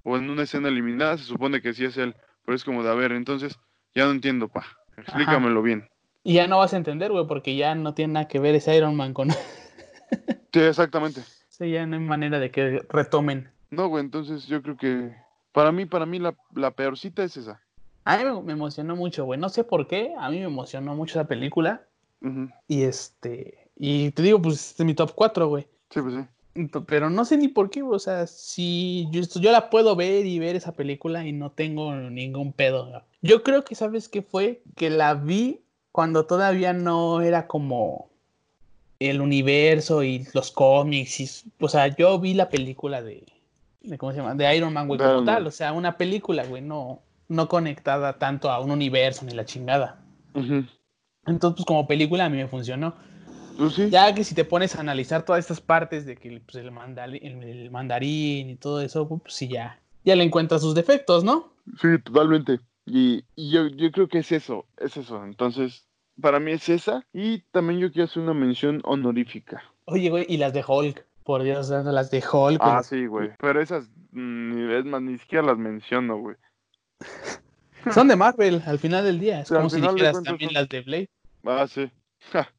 o 0.04 0.18
en 0.18 0.30
una 0.30 0.44
escena 0.44 0.68
eliminada 0.68 1.18
se 1.18 1.24
supone 1.24 1.62
que 1.62 1.74
sí 1.74 1.86
es 1.86 1.96
él. 1.98 2.14
Pero 2.44 2.56
es 2.58 2.66
como 2.66 2.84
de, 2.84 2.90
a 2.92 2.96
ver, 2.96 3.14
entonces 3.14 3.58
ya 3.96 4.04
no 4.06 4.12
entiendo, 4.12 4.50
pa. 4.50 4.66
Explícamelo 4.98 5.62
bien. 5.62 5.88
Y 6.30 6.34
ya 6.34 6.46
no 6.46 6.60
vas 6.60 6.76
a 6.76 6.78
entender, 6.78 7.12
güey, 7.12 7.26
porque 7.26 7.56
ya 7.56 7.74
no 7.74 7.96
tiene 7.96 8.14
nada 8.14 8.28
que 8.28 8.38
ver 8.38 8.54
ese 8.54 8.76
Iron 8.76 8.96
Man 8.96 9.16
con... 9.16 9.30
Sí, 10.54 10.60
exactamente. 10.60 11.22
sí, 11.50 11.72
ya 11.72 11.88
no 11.88 11.96
hay 11.96 12.04
manera 12.04 12.38
de 12.38 12.52
que 12.52 12.84
retomen. 12.88 13.50
No, 13.72 13.88
güey, 13.88 14.04
entonces 14.04 14.46
yo 14.46 14.62
creo 14.62 14.78
que 14.78 15.12
para 15.54 15.72
mí, 15.72 15.86
para 15.86 16.06
mí 16.06 16.20
la, 16.20 16.36
la 16.54 16.70
peorcita 16.70 17.24
es 17.24 17.36
esa. 17.36 17.60
A 18.06 18.18
mí 18.18 18.26
me, 18.26 18.44
me 18.44 18.54
emocionó 18.54 18.96
mucho, 18.96 19.26
güey. 19.26 19.40
No 19.40 19.50
sé 19.50 19.64
por 19.64 19.88
qué, 19.88 20.14
a 20.20 20.30
mí 20.30 20.38
me 20.38 20.46
emocionó 20.46 20.94
mucho 20.94 21.20
esa 21.20 21.28
película. 21.28 21.82
Y 22.68 22.84
este... 22.84 23.68
Y 23.76 24.12
te 24.12 24.22
digo, 24.22 24.40
pues 24.40 24.70
este 24.70 24.84
es 24.84 24.86
mi 24.86 24.94
top 24.94 25.14
4, 25.16 25.48
güey. 25.48 25.68
Sí, 25.90 26.00
pues 26.00 26.14
sí. 26.14 26.70
Pero 26.86 27.10
no 27.10 27.26
sé 27.26 27.38
ni 27.38 27.48
por 27.48 27.72
qué, 27.72 27.82
güey, 27.82 27.96
o 27.96 28.00
sea, 28.00 28.28
si 28.28 29.08
yo, 29.10 29.22
yo 29.22 29.52
la 29.52 29.72
puedo 29.72 29.96
ver 29.96 30.28
y 30.28 30.38
ver 30.38 30.56
esa 30.56 30.74
película 30.74 31.26
y 31.26 31.32
no 31.32 31.52
tengo 31.52 31.96
ningún 31.96 32.54
pedo. 32.54 33.04
Yo 33.24 33.42
creo 33.42 33.64
que, 33.66 33.74
¿sabes 33.74 34.10
qué 34.10 34.22
fue? 34.22 34.62
Que 34.76 34.92
la 34.92 35.16
vi 35.16 35.62
cuando 35.92 36.26
todavía 36.26 36.74
no 36.74 37.22
era 37.22 37.48
como 37.48 38.10
el 39.00 39.22
universo 39.22 40.04
y 40.04 40.28
los 40.34 40.52
cómics. 40.52 41.20
Y, 41.20 41.30
o 41.60 41.68
sea, 41.70 41.88
yo 41.96 42.20
vi 42.20 42.34
la 42.34 42.50
película 42.50 43.02
de, 43.02 43.26
de 43.82 43.98
¿cómo 43.98 44.12
se 44.12 44.18
llama? 44.20 44.36
De 44.36 44.56
Iron 44.56 44.74
Man, 44.74 44.88
güey, 44.88 45.00
como 45.00 45.24
tal. 45.26 45.48
O 45.48 45.52
sea, 45.52 45.74
una 45.74 45.98
película, 45.98 46.46
güey, 46.46 46.62
no, 46.62 47.02
no 47.28 47.48
conectada 47.48 48.18
tanto 48.18 48.52
a 48.52 48.60
un 48.60 48.72
universo 48.72 49.26
ni 49.26 49.32
la 49.34 49.46
chingada. 49.46 50.00
Entonces, 51.26 51.58
pues 51.58 51.66
como 51.66 51.88
película 51.88 52.26
a 52.26 52.30
mí 52.30 52.38
me 52.38 52.48
funcionó. 52.48 52.96
Pues 53.58 53.74
sí. 53.74 53.90
Ya 53.90 54.14
que 54.16 54.24
si 54.24 54.36
te 54.36 54.46
pones 54.46 54.76
a 54.76 54.80
analizar 54.80 55.24
todas 55.24 55.40
estas 55.40 55.60
partes 55.60 56.06
de 56.06 56.16
que 56.16 56.42
pues, 56.42 56.56
el, 56.64 56.72
mandali- 56.72 57.20
el- 57.22 57.44
el 57.44 57.72
mandarín 57.72 58.50
y 58.50 58.56
todo 58.56 58.82
eso, 58.82 59.08
pues 59.08 59.34
sí, 59.34 59.48
ya, 59.50 59.80
ya 60.06 60.16
le 60.16 60.24
encuentras 60.24 60.62
sus 60.62 60.76
defectos, 60.76 61.24
¿no? 61.24 61.52
Sí, 61.82 61.88
totalmente. 62.04 62.60
Y, 62.92 63.24
y 63.36 63.52
yo, 63.52 63.68
yo 63.68 63.92
creo 63.92 64.08
que 64.08 64.20
es 64.20 64.32
eso, 64.32 64.66
es 64.78 64.98
eso. 64.98 65.24
Entonces, 65.24 65.88
para 66.20 66.40
mí 66.40 66.52
es 66.52 66.68
esa. 66.70 67.06
Y 67.14 67.42
también 67.52 67.80
yo 67.80 67.92
quiero 67.92 68.06
hacer 68.06 68.24
una 68.24 68.34
mención 68.34 68.82
honorífica. 68.84 69.64
Oye, 69.86 70.10
güey, 70.10 70.26
y 70.28 70.38
las 70.38 70.54
de 70.54 70.64
Hulk, 70.68 71.06
por 71.24 71.44
Dios, 71.44 71.70
las 71.70 72.10
de 72.12 72.24
Hulk. 72.32 72.60
Ah, 72.62 72.82
sí, 72.84 73.06
güey. 73.06 73.30
Pero 73.40 73.62
esas, 73.62 73.90
mm, 74.12 74.56
ni- 74.56 74.74
es 74.74 74.86
más, 74.86 75.02
ni 75.04 75.18
siquiera 75.20 75.46
las 75.46 75.58
menciono, 75.58 76.18
güey. 76.18 76.36
Son 77.94 78.08
de 78.08 78.16
Marvel, 78.16 78.62
al 78.66 78.80
final 78.80 79.04
del 79.06 79.20
día. 79.20 79.42
Es 79.42 79.48
Sí, 79.48 79.54
como 79.56 79.70
si 79.70 79.80
dijeras 79.82 80.22
también 80.24 80.50
son- 80.50 80.54
las 80.56 80.70
de 80.70 80.82
Blade. 80.82 81.10
Ah, 81.46 81.68
sí. 81.68 81.90
Ja, 82.34 82.52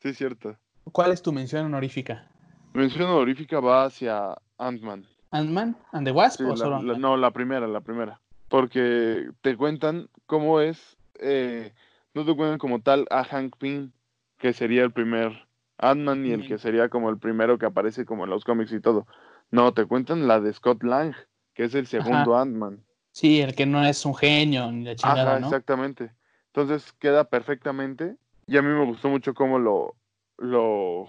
sí, 0.00 0.14
cierto. 0.14 0.56
¿Cuál 0.92 1.10
es 1.12 1.20
tu 1.22 1.32
mención 1.32 1.66
honorífica? 1.66 2.28
Mención 2.72 3.10
honorífica 3.10 3.58
va 3.58 3.84
hacia 3.86 4.36
Ant-Man. 4.58 5.04
¿Ant-Man 5.32 5.76
and 5.92 6.06
the 6.06 6.12
Wasp 6.12 6.38
Sí, 6.38 6.44
o 6.44 6.50
la- 6.50 6.56
solo 6.56 6.82
la- 6.82 6.98
no, 6.98 7.16
la 7.16 7.30
primera, 7.32 7.66
la 7.66 7.80
primera. 7.80 8.20
Porque 8.48 9.30
te 9.42 9.56
cuentan 9.56 10.08
cómo 10.26 10.60
es, 10.60 10.96
eh, 11.20 11.72
no 12.14 12.24
te 12.24 12.34
cuentan 12.34 12.58
como 12.58 12.80
tal 12.80 13.06
a 13.10 13.24
Hank 13.24 13.56
Pym, 13.58 13.92
que 14.38 14.52
sería 14.52 14.82
el 14.82 14.92
primer 14.92 15.46
Ant-Man 15.78 16.26
y 16.26 16.32
el 16.32 16.46
que 16.46 16.58
sería 16.58 16.88
como 16.88 17.10
el 17.10 17.18
primero 17.18 17.58
que 17.58 17.66
aparece 17.66 18.04
como 18.04 18.24
en 18.24 18.30
los 18.30 18.44
cómics 18.44 18.72
y 18.72 18.80
todo. 18.80 19.06
No, 19.50 19.72
te 19.72 19.86
cuentan 19.86 20.26
la 20.26 20.40
de 20.40 20.52
Scott 20.52 20.82
Lang, 20.82 21.14
que 21.54 21.64
es 21.64 21.74
el 21.74 21.86
segundo 21.86 22.36
Ant-Man. 22.36 22.84
Sí, 23.12 23.40
el 23.40 23.54
que 23.54 23.66
no 23.66 23.84
es 23.84 24.04
un 24.04 24.14
genio 24.14 24.70
ni 24.70 24.84
la 24.84 24.96
chingada, 24.96 25.22
Ajá, 25.22 25.40
¿no? 25.40 25.46
exactamente. 25.46 26.12
Entonces 26.46 26.92
queda 26.94 27.24
perfectamente. 27.24 28.16
Y 28.46 28.56
a 28.56 28.62
mí 28.62 28.68
me 28.68 28.84
gustó 28.84 29.08
mucho 29.08 29.34
cómo 29.34 29.58
lo, 29.58 29.94
lo, 30.38 31.06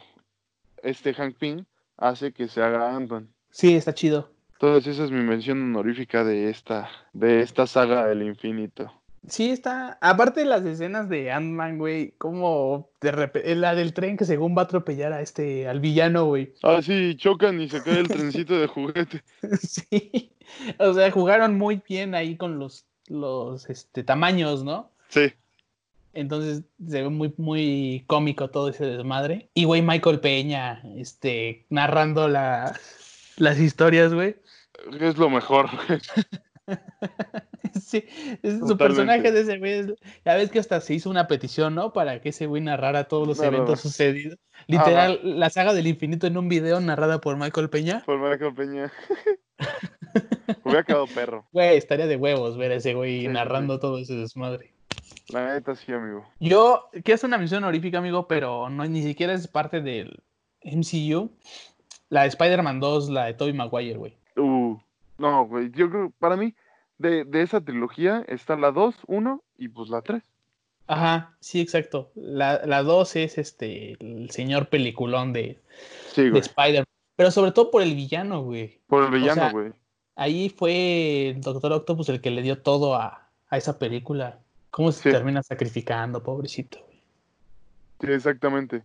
este 0.83 1.13
Hank 1.13 1.37
Pym 1.37 1.65
hace 1.97 2.31
que 2.31 2.47
se 2.47 2.61
haga 2.61 2.95
Ant-Man. 2.95 3.33
Sí, 3.49 3.75
está 3.75 3.93
chido. 3.93 4.31
Entonces 4.61 4.95
esa 4.95 5.05
es 5.05 5.11
mi 5.11 5.21
mención 5.21 5.61
honorífica 5.61 6.25
de 6.25 6.49
esta, 6.49 6.89
de 7.13 7.39
esta 7.39 7.65
saga 7.65 8.05
del 8.07 8.23
infinito. 8.23 8.91
Sí, 9.25 9.51
está. 9.51 9.97
Aparte 10.01 10.41
de 10.41 10.47
las 10.47 10.65
escenas 10.65 11.07
de 11.07 11.31
Ant-Man, 11.31 11.77
güey, 11.77 12.11
como 12.17 12.89
de 12.99 13.13
repente. 13.13 13.55
La 13.55 13.73
del 13.73 13.93
tren 13.93 14.17
que 14.17 14.25
según 14.25 14.57
va 14.57 14.63
a 14.63 14.65
atropellar 14.65 15.13
a 15.13 15.21
este. 15.21 15.65
al 15.65 15.79
villano, 15.79 16.25
güey. 16.25 16.53
Ah, 16.61 16.81
sí, 16.81 17.15
chocan 17.15 17.61
y 17.61 17.69
se 17.69 17.81
cae 17.81 17.99
el 17.99 18.07
trencito 18.09 18.59
de 18.59 18.67
juguete. 18.67 19.23
Sí. 19.61 20.33
O 20.77 20.93
sea, 20.93 21.09
jugaron 21.09 21.57
muy 21.57 21.81
bien 21.87 22.13
ahí 22.13 22.35
con 22.35 22.59
los, 22.59 22.85
los 23.07 23.69
este, 23.69 24.03
tamaños, 24.03 24.65
¿no? 24.65 24.91
Sí, 25.07 25.31
Entonces 26.13 26.63
se 26.85 27.03
ve 27.03 27.09
muy, 27.09 27.33
muy 27.37 28.03
cómico 28.07 28.49
todo 28.49 28.67
ese 28.67 28.85
desmadre. 28.85 29.47
Y, 29.53 29.63
güey, 29.63 29.81
Michael 29.81 30.19
Peña, 30.19 30.81
este, 30.97 31.65
narrando 31.69 32.27
la, 32.27 32.75
las 33.39 33.59
historias, 33.59 34.13
güey. 34.13 34.35
es 34.99 35.17
lo 35.17 35.29
mejor. 35.29 35.69
güey. 35.87 35.99
Sí, 37.81 38.03
es 38.43 38.59
su 38.59 38.77
personaje 38.77 39.31
de 39.31 39.41
ese 39.41 39.57
güey. 39.57 39.95
Ya 40.25 40.35
ves 40.35 40.51
que 40.51 40.59
hasta 40.59 40.81
se 40.81 40.93
hizo 40.93 41.09
una 41.09 41.27
petición, 41.27 41.75
¿no? 41.75 41.93
Para 41.93 42.21
que 42.21 42.29
ese 42.29 42.45
güey 42.45 42.61
narrara 42.61 43.05
todos 43.05 43.27
los 43.27 43.41
eventos 43.41 43.79
sucedidos. 43.79 44.37
Literal, 44.67 45.19
la 45.23 45.49
saga 45.49 45.73
del 45.73 45.87
infinito 45.87 46.27
en 46.27 46.37
un 46.37 46.49
video 46.49 46.79
narrada 46.79 47.21
por 47.21 47.37
Michael 47.37 47.69
Peña. 47.69 48.03
Por 48.05 48.19
Michael 48.19 48.53
Peña. 48.53 48.91
Hubiera 50.63 50.83
quedado 50.83 51.07
perro. 51.07 51.47
Güey, 51.51 51.77
estaría 51.77 52.07
de 52.07 52.15
huevos 52.15 52.57
ver 52.57 52.71
a 52.71 52.75
ese 52.75 52.93
güey 52.93 53.21
Sí, 53.21 53.27
sí, 53.27 53.33
narrando 53.33 53.79
todo 53.79 53.99
ese 53.99 54.15
desmadre. 54.15 54.73
La 55.29 55.53
neta 55.53 55.75
sí, 55.75 55.91
amigo. 55.91 56.27
Yo, 56.39 56.89
que 57.03 57.13
es 57.13 57.23
una 57.23 57.37
mención 57.37 57.63
honorífica, 57.63 57.99
amigo, 57.99 58.27
pero 58.27 58.69
no 58.69 58.85
ni 58.85 59.03
siquiera 59.03 59.33
es 59.33 59.47
parte 59.47 59.81
del 59.81 60.23
MCU. 60.63 61.31
La 62.09 62.23
de 62.23 62.27
Spider-Man 62.29 62.79
2, 62.79 63.09
la 63.09 63.25
de 63.25 63.33
Tobey 63.35 63.53
Maguire, 63.53 63.97
güey. 63.97 64.17
Uh, 64.35 64.77
no, 65.17 65.45
güey. 65.45 65.71
Yo 65.71 65.89
creo, 65.89 66.11
para 66.19 66.35
mí, 66.35 66.55
de, 66.97 67.23
de 67.25 67.41
esa 67.41 67.61
trilogía 67.61 68.23
está 68.27 68.55
la 68.55 68.71
2, 68.71 68.95
1 69.07 69.43
y 69.57 69.67
pues 69.67 69.89
la 69.89 70.01
3. 70.01 70.23
Ajá, 70.87 71.35
sí, 71.39 71.61
exacto. 71.61 72.09
La, 72.15 72.65
la 72.65 72.81
2 72.81 73.15
es 73.17 73.37
este, 73.37 73.91
el 73.99 74.31
señor 74.31 74.69
peliculón 74.69 75.33
de, 75.33 75.59
Sí, 76.13 76.29
de. 76.29 76.39
Spider-Man. 76.39 76.85
Pero 77.15 77.31
sobre 77.31 77.51
todo 77.51 77.69
por 77.69 77.81
el 77.83 77.93
villano, 77.95 78.41
güey. 78.43 78.79
Por 78.87 79.03
el 79.03 79.11
villano, 79.11 79.41
sea, 79.41 79.51
güey. 79.51 79.71
Ahí 80.15 80.49
fue 80.49 81.29
el 81.29 81.41
Doctor 81.41 81.73
Octopus 81.73 82.09
el 82.09 82.21
que 82.21 82.31
le 82.31 82.41
dio 82.41 82.59
todo 82.61 82.95
a, 82.95 83.27
a 83.49 83.57
esa 83.57 83.77
película. 83.77 84.39
¿Cómo 84.71 84.91
se 84.91 85.03
Sí. 85.03 85.11
termina 85.11 85.43
sacrificando, 85.43 86.23
pobrecito? 86.23 86.79
güey? 86.85 86.99
Sí, 88.01 88.11
exactamente. 88.11 88.83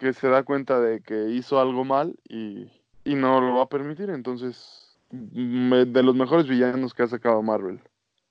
Que 0.00 0.12
se 0.14 0.28
da 0.28 0.42
cuenta 0.44 0.80
de 0.80 1.02
que 1.02 1.28
hizo 1.28 1.60
algo 1.60 1.84
mal 1.84 2.16
y, 2.28 2.70
y 3.04 3.14
no 3.14 3.40
lo 3.40 3.56
va 3.56 3.64
a 3.64 3.68
permitir. 3.68 4.08
Entonces, 4.10 4.98
me- 5.10 5.84
de 5.84 6.02
los 6.02 6.14
mejores 6.14 6.48
villanos 6.48 6.94
que 6.94 7.02
ha 7.02 7.06
sacado 7.06 7.42
Marvel. 7.42 7.80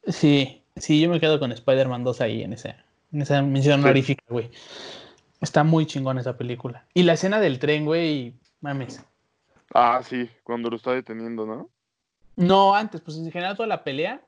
Sí, 0.08 0.64
sí, 0.76 1.00
yo 1.00 1.10
me 1.12 1.20
quedo 1.20 1.40
con 1.40 1.52
Spider-Man 1.52 2.04
2 2.04 2.22
ahí 2.22 2.42
en 2.42 2.54
esa, 2.54 2.84
en 3.14 3.22
esa 3.22 3.42
mención 3.44 3.80
Sí. 3.80 3.84
honorífica, 3.86 4.24
güey. 4.30 4.50
Está 5.42 5.64
muy 5.64 5.86
chingón 5.86 6.18
esa 6.18 6.38
película. 6.38 6.86
Y 6.96 7.04
la 7.04 7.14
escena 7.14 7.40
del 7.40 7.60
tren, 7.60 7.86
güey, 7.86 8.34
mames. 8.62 9.06
Ah, 9.74 10.02
sí, 10.04 10.28
cuando 10.44 10.70
lo 10.72 10.76
está 10.78 10.92
deteniendo, 10.94 11.46
¿no? 11.46 11.70
No, 12.36 12.74
antes, 12.74 13.00
pues 13.02 13.16
en 13.18 13.32
general 13.32 13.56
toda 13.56 13.68
la 13.68 13.84
pelea. 13.84 14.22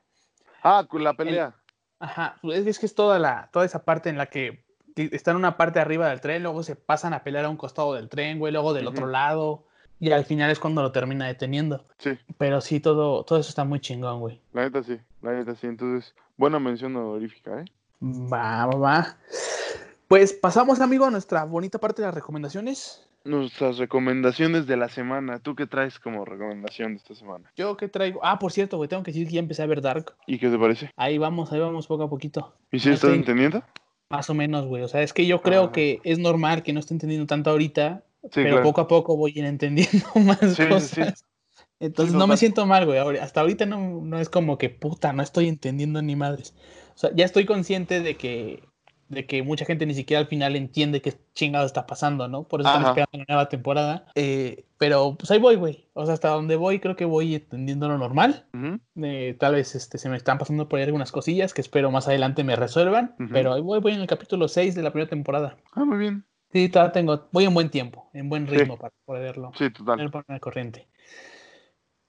Ah, 0.62 0.86
la 0.92 1.14
pelea. 1.14 1.56
Ajá, 1.98 2.36
pues 2.40 2.64
es 2.66 2.78
que 2.78 2.86
es 2.86 2.94
toda 2.94 3.18
la, 3.18 3.50
toda 3.52 3.64
esa 3.64 3.84
parte 3.84 4.10
en 4.10 4.16
la 4.16 4.26
que 4.26 4.64
están 4.96 5.32
en 5.32 5.38
una 5.38 5.56
parte 5.56 5.80
arriba 5.80 6.08
del 6.08 6.20
tren, 6.20 6.42
luego 6.42 6.62
se 6.62 6.76
pasan 6.76 7.14
a 7.14 7.22
pelear 7.24 7.44
a 7.44 7.50
un 7.50 7.56
costado 7.56 7.94
del 7.94 8.08
tren, 8.08 8.38
güey, 8.38 8.52
luego 8.52 8.74
del 8.74 8.86
otro 8.86 9.06
lado, 9.06 9.64
y 10.00 10.10
al 10.10 10.24
final 10.24 10.50
es 10.50 10.58
cuando 10.58 10.82
lo 10.82 10.92
termina 10.92 11.26
deteniendo. 11.26 11.84
Sí, 11.98 12.18
Pero 12.38 12.60
sí, 12.60 12.80
todo, 12.80 13.24
todo 13.24 13.38
eso 13.38 13.48
está 13.48 13.64
muy 13.64 13.80
chingón, 13.80 14.20
güey. 14.20 14.40
la 14.52 14.62
neta 14.62 14.82
sí, 14.82 14.98
la 15.22 15.32
neta 15.32 15.54
sí. 15.54 15.66
Entonces, 15.66 16.14
buena 16.36 16.58
mención 16.58 16.96
honorífica, 16.96 17.60
¿eh? 17.60 17.64
Va, 18.02 18.66
va, 18.66 18.76
va. 18.76 19.16
Pues 20.08 20.32
pasamos, 20.32 20.80
amigo, 20.80 21.04
a 21.06 21.10
nuestra 21.10 21.44
bonita 21.44 21.78
parte 21.78 22.02
de 22.02 22.08
las 22.08 22.14
recomendaciones. 22.14 23.06
Nuestras 23.24 23.78
recomendaciones 23.78 24.66
de 24.66 24.76
la 24.76 24.88
semana. 24.88 25.38
¿Tú 25.38 25.54
qué 25.54 25.66
traes 25.68 26.00
como 26.00 26.24
recomendación 26.24 26.94
de 26.94 26.96
esta 26.96 27.14
semana? 27.14 27.52
Yo 27.54 27.76
qué 27.76 27.86
traigo. 27.88 28.18
Ah, 28.24 28.40
por 28.40 28.50
cierto, 28.50 28.76
güey, 28.78 28.88
tengo 28.88 29.04
que 29.04 29.12
decir 29.12 29.28
que 29.28 29.34
ya 29.34 29.38
empecé 29.38 29.62
a 29.62 29.66
ver 29.66 29.80
Dark. 29.80 30.16
¿Y 30.26 30.38
qué 30.38 30.50
te 30.50 30.58
parece? 30.58 30.90
Ahí 30.96 31.18
vamos, 31.18 31.52
ahí 31.52 31.60
vamos 31.60 31.86
poco 31.86 32.02
a 32.02 32.10
poquito. 32.10 32.52
¿Y 32.72 32.80
si 32.80 32.90
estás 32.90 33.12
entendiendo? 33.12 33.62
Más 34.12 34.28
o 34.30 34.34
menos, 34.34 34.66
güey. 34.66 34.82
O 34.82 34.88
sea, 34.88 35.02
es 35.02 35.12
que 35.14 35.26
yo 35.26 35.40
creo 35.40 35.64
Ah. 35.64 35.72
que 35.72 36.00
es 36.04 36.18
normal 36.18 36.62
que 36.62 36.72
no 36.74 36.80
esté 36.80 36.92
entendiendo 36.94 37.26
tanto 37.26 37.48
ahorita, 37.50 38.04
Sí, 38.24 38.28
pero 38.34 38.50
claro. 38.50 38.62
poco 38.62 38.80
a 38.82 38.86
poco 38.86 39.16
voy 39.16 39.32
a 39.34 39.38
ir 39.40 39.44
entendiendo 39.46 40.06
más 40.14 40.38
Sí, 40.54 40.66
cosas. 40.68 40.90
sí. 40.90 41.24
Entonces 41.80 42.14
no 42.14 42.26
me 42.28 42.36
siento 42.36 42.64
mal, 42.66 42.84
güey. 42.86 42.98
Hasta 43.18 43.40
ahorita 43.40 43.66
no, 43.66 44.02
no 44.02 44.20
es 44.20 44.28
como 44.28 44.58
que 44.58 44.68
puta, 44.70 45.12
no 45.12 45.22
estoy 45.22 45.48
entendiendo 45.48 46.00
ni 46.02 46.14
madres. 46.14 46.54
O 46.94 46.98
sea, 46.98 47.10
ya 47.14 47.24
estoy 47.24 47.46
consciente 47.46 48.00
de 48.00 48.16
que, 48.16 48.62
de 49.12 49.26
que 49.26 49.42
mucha 49.42 49.64
gente 49.64 49.84
ni 49.86 49.94
siquiera 49.94 50.20
al 50.20 50.26
final 50.26 50.56
entiende 50.56 51.02
qué 51.02 51.14
chingado 51.34 51.66
está 51.66 51.86
pasando, 51.86 52.28
¿no? 52.28 52.44
Por 52.44 52.60
eso 52.60 52.68
están 52.70 52.82
Ajá. 52.82 52.90
esperando 52.90 53.18
la 53.18 53.24
nueva 53.28 53.48
temporada. 53.48 54.06
Eh, 54.14 54.64
pero 54.78 55.16
pues 55.18 55.30
ahí 55.30 55.38
voy, 55.38 55.56
güey. 55.56 55.86
O 55.92 56.04
sea, 56.04 56.14
hasta 56.14 56.28
donde 56.30 56.56
voy 56.56 56.80
creo 56.80 56.96
que 56.96 57.04
voy 57.04 57.34
entendiendo 57.34 57.88
lo 57.88 57.98
normal. 57.98 58.46
Ujú. 58.54 58.78
Eh, 59.04 59.36
tal 59.38 59.54
vez 59.54 59.74
este, 59.74 59.98
se 59.98 60.08
me 60.08 60.16
están 60.16 60.38
pasando 60.38 60.68
por 60.68 60.78
ahí 60.78 60.84
algunas 60.86 61.12
cosillas 61.12 61.52
que 61.54 61.60
espero 61.60 61.90
más 61.90 62.08
adelante 62.08 62.42
me 62.42 62.56
resuelvan. 62.56 63.14
Ujú. 63.20 63.28
Pero 63.32 63.52
ahí 63.52 63.60
voy, 63.60 63.80
voy 63.80 63.92
en 63.92 64.00
el 64.00 64.06
capítulo 64.06 64.48
6 64.48 64.74
de 64.74 64.82
la 64.82 64.90
primera 64.92 65.10
temporada. 65.10 65.56
Ah, 65.74 65.84
muy 65.84 65.98
bien. 65.98 66.24
Sí, 66.52 66.68
todavía 66.68 66.92
tengo, 66.92 67.28
voy 67.32 67.44
en 67.44 67.54
buen 67.54 67.70
tiempo, 67.70 68.10
en 68.12 68.28
buen 68.28 68.46
Sí. 68.48 68.56
ritmo 68.56 68.76
para 68.78 68.92
poderlo 69.04 69.52
Sí, 69.56 69.70
total. 69.70 70.10
poner 70.10 70.40
corriente. 70.40 70.86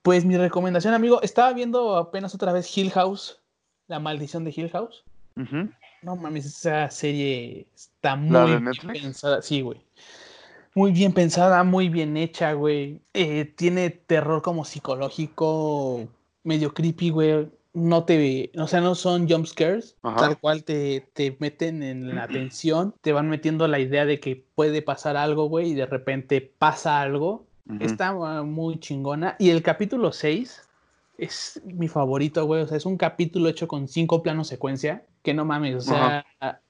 Pues 0.01 0.25
mi 0.25 0.37
recomendación, 0.37 0.93
amigo, 0.93 1.21
estaba 1.21 1.53
viendo 1.53 1.95
apenas 1.95 2.35
otra 2.35 2.51
vez 2.51 2.77
Hill 2.77 2.91
House, 2.91 3.41
La 3.87 3.99
maldición 3.99 4.43
de 4.43 4.53
Hill 4.55 4.69
House. 4.69 5.03
Ujú. 5.37 5.69
No 6.03 6.15
mames, 6.15 6.45
esa 6.45 6.89
serie 6.89 7.65
está 7.75 8.15
¿La 8.15 8.45
muy 8.45 8.57
bien 8.57 9.03
pensada. 9.03 9.41
Sí, 9.41 9.61
güey. 9.61 9.81
Muy 10.75 10.91
bien 10.91 11.13
pensada, 11.13 11.63
muy 11.63 11.87
bien 11.87 12.17
hecha, 12.17 12.53
güey. 12.53 12.99
Eh, 13.13 13.45
tiene 13.55 13.89
terror 13.89 14.41
como 14.41 14.65
psicológico, 14.65 16.07
medio 16.43 16.73
creepy, 16.73 17.09
güey. 17.09 17.49
No 17.73 18.03
te, 18.03 18.51
o 18.57 18.67
sea, 18.67 18.81
no 18.81 18.93
son 18.93 19.27
jump 19.27 19.47
scares, 19.47 19.95
Ajá. 20.03 20.17
tal 20.17 20.39
cual 20.39 20.63
te, 20.63 21.07
te 21.13 21.35
meten 21.39 21.81
en 21.81 22.15
la 22.15 22.27
tensión, 22.27 22.93
te 23.01 23.13
van 23.13 23.29
metiendo 23.29 23.67
la 23.67 23.79
idea 23.79 24.05
de 24.05 24.19
que 24.19 24.45
puede 24.55 24.81
pasar 24.81 25.15
algo, 25.17 25.45
güey, 25.45 25.71
y 25.71 25.73
de 25.73 25.85
repente 25.85 26.41
pasa 26.41 27.01
algo. 27.01 27.45
Está 27.79 28.09
ah, 28.09 28.43
muy 28.43 28.77
chingona. 28.79 29.37
Y 29.39 29.49
el 29.49 29.63
capítulo 29.63 30.11
6 30.11 30.67
es 31.17 31.61
mi 31.65 31.87
favorito, 31.87 32.45
güey. 32.45 32.61
O 32.61 32.67
sea, 32.67 32.77
es 32.77 32.85
un 32.85 32.97
capítulo 32.97 33.49
hecho 33.49 33.67
con 33.67 33.87
cinco 33.87 34.23
planos 34.23 34.47
secuencia. 34.47 35.05
Que 35.21 35.33
no 35.33 35.45
mames. 35.45 35.75
O 35.75 35.81
sea, 35.81 36.25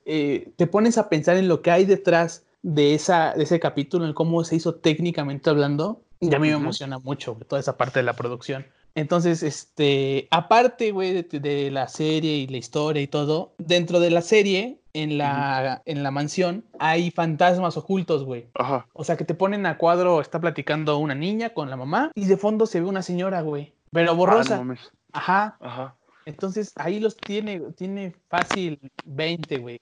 eh, 0.06 0.52
te 0.56 0.68
pones 0.68 0.98
a 0.98 1.10
pensar 1.10 1.38
en 1.38 1.48
lo 1.48 1.62
que 1.62 1.72
hay 1.72 1.86
detrás 1.86 2.46
de, 2.62 2.94
esa, 2.94 3.34
de 3.34 3.44
ese 3.44 3.60
capítulo, 3.60 4.06
en 4.06 4.14
cómo 4.14 4.44
se 4.44 4.56
hizo 4.56 4.76
técnicamente 4.76 5.50
hablando. 5.50 6.02
Y 6.20 6.34
a 6.34 6.40
mí 6.40 6.48
me 6.48 6.54
emociona 6.54 7.00
mucho 7.00 7.34
güey, 7.34 7.46
toda 7.46 7.60
esa 7.60 7.76
parte 7.76 8.00
de 8.00 8.04
la 8.04 8.14
producción. 8.14 8.66
Entonces, 8.96 9.44
este, 9.44 10.28
aparte, 10.30 10.92
güey, 10.92 11.24
de, 11.24 11.40
de 11.40 11.72
la 11.72 11.88
serie 11.88 12.36
y 12.36 12.48
la 12.48 12.58
historia 12.58 13.02
y 13.02 13.08
todo, 13.08 13.54
dentro 13.58 14.00
de 14.00 14.12
la 14.12 14.22
serie, 14.22 14.80
en 14.94 15.18
la, 15.18 15.82
en 15.86 16.04
la 16.04 16.12
mansión, 16.12 16.64
hay 16.80 17.12
fantasmas 17.12 17.76
ocultos, 17.78 18.24
güey. 18.24 18.48
Ajá. 18.54 18.88
O 18.94 19.04
sea, 19.04 19.18
que 19.18 19.26
te 19.26 19.34
ponen 19.34 19.66
a 19.66 19.78
cuadro, 19.78 20.22
está 20.22 20.40
platicando 20.40 20.98
una 20.98 21.16
niña 21.16 21.50
con 21.50 21.70
la 21.70 21.76
mamá 21.76 22.12
y 22.16 22.26
de 22.26 22.38
fondo 22.38 22.66
se 22.68 22.80
ve 22.80 22.88
una 22.88 23.02
señora, 23.02 23.42
güey. 23.42 23.74
Pero 23.94 24.12
Ah, 24.12 24.14
no 24.14 24.18
borrosa. 24.18 24.64
Ajá. 25.12 25.58
Ajá. 25.60 25.96
Entonces 26.26 26.74
ahí 26.76 27.00
los 27.00 27.16
tiene, 27.18 27.60
tiene 27.78 28.16
fácil 28.30 28.80
20, 29.06 29.58
güey. 29.60 29.80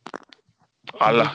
Ala. 0.99 1.31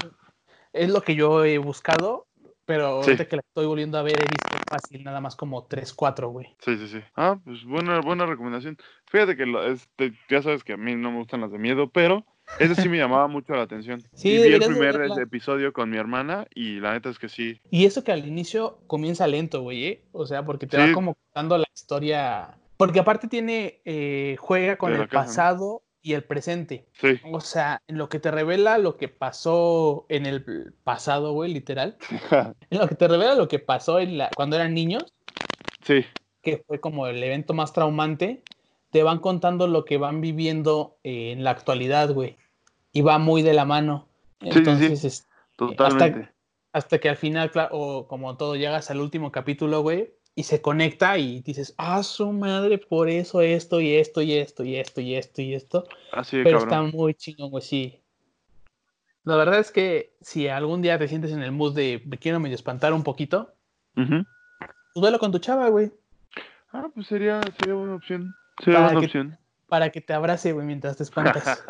Es 0.73 0.91
lo 0.91 1.01
que 1.01 1.15
yo 1.15 1.45
he 1.45 1.59
buscado, 1.59 2.27
pero 2.65 3.03
Sí. 3.03 3.11
ahorita 3.11 3.29
que 3.29 3.37
la 3.37 3.43
estoy 3.47 3.67
volviendo 3.67 3.99
a 3.99 4.03
ver, 4.03 4.15
he 4.19 4.25
visto 4.29 4.59
fácil 4.69 5.05
nada 5.05 5.21
más 5.21 5.37
como 5.37 5.65
3, 5.65 5.95
4, 5.95 6.29
güey. 6.31 6.55
Sí, 6.59 6.77
sí, 6.77 6.89
sí. 6.89 7.01
Ah, 7.15 7.39
pues 7.45 7.65
buena, 7.65 8.01
buena 8.01 8.27
recomendación. 8.27 8.77
Fíjate 9.07 9.37
que 9.37 9.47
lo- 9.47 9.65
este, 9.65 10.13
ya 10.29 10.43
sabes 10.43 10.65
que 10.65 10.73
a 10.75 10.77
mí 10.77 10.95
no 10.97 11.13
me 11.13 11.19
gustan 11.19 11.41
las 11.41 11.53
de 11.53 11.59
miedo, 11.59 11.89
pero 11.91 12.27
ese 12.59 12.75
sí 12.75 12.89
me 12.89 12.99
llamaba 12.99 13.29
mucho 13.29 13.55
la 13.55 13.63
atención. 13.63 14.03
Sí, 14.13 14.29
y 14.31 14.43
vi 14.49 14.55
el 14.55 14.61
primer 14.65 14.99
verla. 14.99 15.23
episodio 15.23 15.73
con 15.73 15.89
mi 15.89 15.97
hermana 15.97 16.47
y 16.55 16.81
la 16.81 16.93
neta 16.93 17.09
es 17.09 17.19
que 17.19 17.29
sí. 17.29 17.61
Y 17.71 17.87
eso 17.87 18.03
que 18.05 18.13
al 18.13 18.27
inicio 18.27 18.81
comienza 18.89 19.27
lento, 19.29 19.63
güey, 19.63 19.85
¿eh? 19.87 20.05
O 20.13 20.27
sea, 20.27 20.45
porque 20.45 20.67
te 20.67 20.77
Sí. 20.77 20.89
va 20.89 20.93
como 20.93 21.15
contando 21.15 21.57
la 21.57 21.67
historia. 21.75 22.59
Porque 22.77 23.01
aparte 23.01 23.29
tiene, 23.29 23.81
eh, 23.85 24.37
juega 24.39 24.77
con 24.77 24.93
el 24.95 25.09
pasado 25.09 25.83
y 26.03 26.13
el 26.13 26.23
presente. 26.25 26.87
Sí. 26.93 27.19
O 27.33 27.41
sea, 27.41 27.83
en 27.89 27.99
lo 27.99 28.09
que 28.09 28.21
te 28.21 28.31
revela 28.31 28.79
lo 28.79 28.97
que 28.97 29.09
pasó 29.09 30.07
en 30.09 30.27
el 30.27 30.73
pasado, 30.85 31.33
güey, 31.33 31.53
literal. 31.53 31.97
En 32.71 32.79
lo 32.79 32.87
que 32.87 32.95
te 32.95 33.09
revela 33.09 33.35
lo 33.35 33.49
que 33.49 33.59
pasó 33.59 33.99
en 33.99 34.19
la, 34.19 34.31
cuando 34.37 34.57
eran 34.57 34.75
niños, 34.75 35.05
sí. 35.83 36.05
que 36.43 36.63
fue 36.67 36.81
como 36.81 37.07
el 37.07 37.23
evento 37.23 37.55
más 37.55 37.73
traumante, 37.73 38.43
te 38.91 39.03
van 39.03 39.19
contando 39.19 39.67
lo 39.67 39.85
que 39.85 39.97
van 39.99 40.21
viviendo 40.21 40.99
eh, 41.03 41.33
en 41.33 41.43
la 41.45 41.51
actualidad, 41.51 42.13
güey. 42.13 42.37
Y 42.93 43.03
va 43.03 43.19
muy 43.19 43.43
de 43.43 43.53
la 43.55 43.65
mano. 43.65 44.07
Sí, 44.41 44.47
sí, 44.49 44.53
sí. 44.53 44.59
Entonces, 44.59 45.05
es- 45.05 45.29
Totalmente. 45.57 46.29
hasta 46.73 46.99
que 46.99 47.09
al 47.09 47.17
final, 47.17 47.51
claro, 47.51 47.71
o 47.77 48.07
como 48.07 48.37
todo, 48.37 48.55
llegas 48.57 48.91
al 48.91 49.01
último 49.01 49.33
capítulo, 49.33 49.81
güey, 49.81 50.13
y 50.39 50.43
se 50.43 50.61
conecta 50.61 51.17
y 51.17 51.41
dices, 51.41 51.75
ah, 51.79 52.03
su 52.03 52.31
madre, 52.31 52.77
por 52.79 53.09
eso 53.09 53.41
esto 53.41 53.81
y 53.81 53.95
esto 53.95 54.21
y 54.21 54.35
esto 54.35 54.63
y 54.65 54.77
esto 54.77 55.01
y 55.01 55.15
esto 55.17 55.41
y 55.43 55.55
esto. 55.55 55.85
Así 56.13 56.37
de 56.37 56.45
Pero 56.45 56.59
cabrón. 56.61 56.87
está 56.87 56.97
muy 56.97 57.15
chingón, 57.15 57.51
güey, 57.51 57.65
sí. 57.65 58.03
La 59.25 59.35
verdad 59.37 59.59
es 59.59 59.73
que 59.73 60.15
si 60.21 60.47
algún 60.47 60.83
día 60.83 60.99
te 60.99 61.09
sientes 61.09 61.33
en 61.33 61.43
el 61.43 61.53
mood 61.53 61.75
de 61.75 62.03
me 62.07 62.19
quiero 62.19 62.39
medio 62.39 62.55
espantar 62.55 62.93
un 62.93 63.03
poquito, 63.03 63.55
Ujú. 63.97 64.25
pues 64.95 65.03
velo 65.03 65.19
con 65.19 65.33
tu 65.33 65.39
chava, 65.39 65.69
güey. 65.71 65.91
Ah, 66.71 66.89
pues 66.95 67.07
sería, 67.07 67.41
sería 67.59 67.75
buena 67.75 67.95
opción. 67.95 68.35
Sería 68.63 68.81
Para 68.81 68.87
buena 68.89 69.01
que- 69.01 69.07
opción. 69.07 69.39
Para 69.69 69.91
que 69.91 70.01
te 70.01 70.13
abrace, 70.13 70.53
güey, 70.53 70.65
mientras 70.65 70.97
te 70.99 71.03
espantas. 71.03 71.65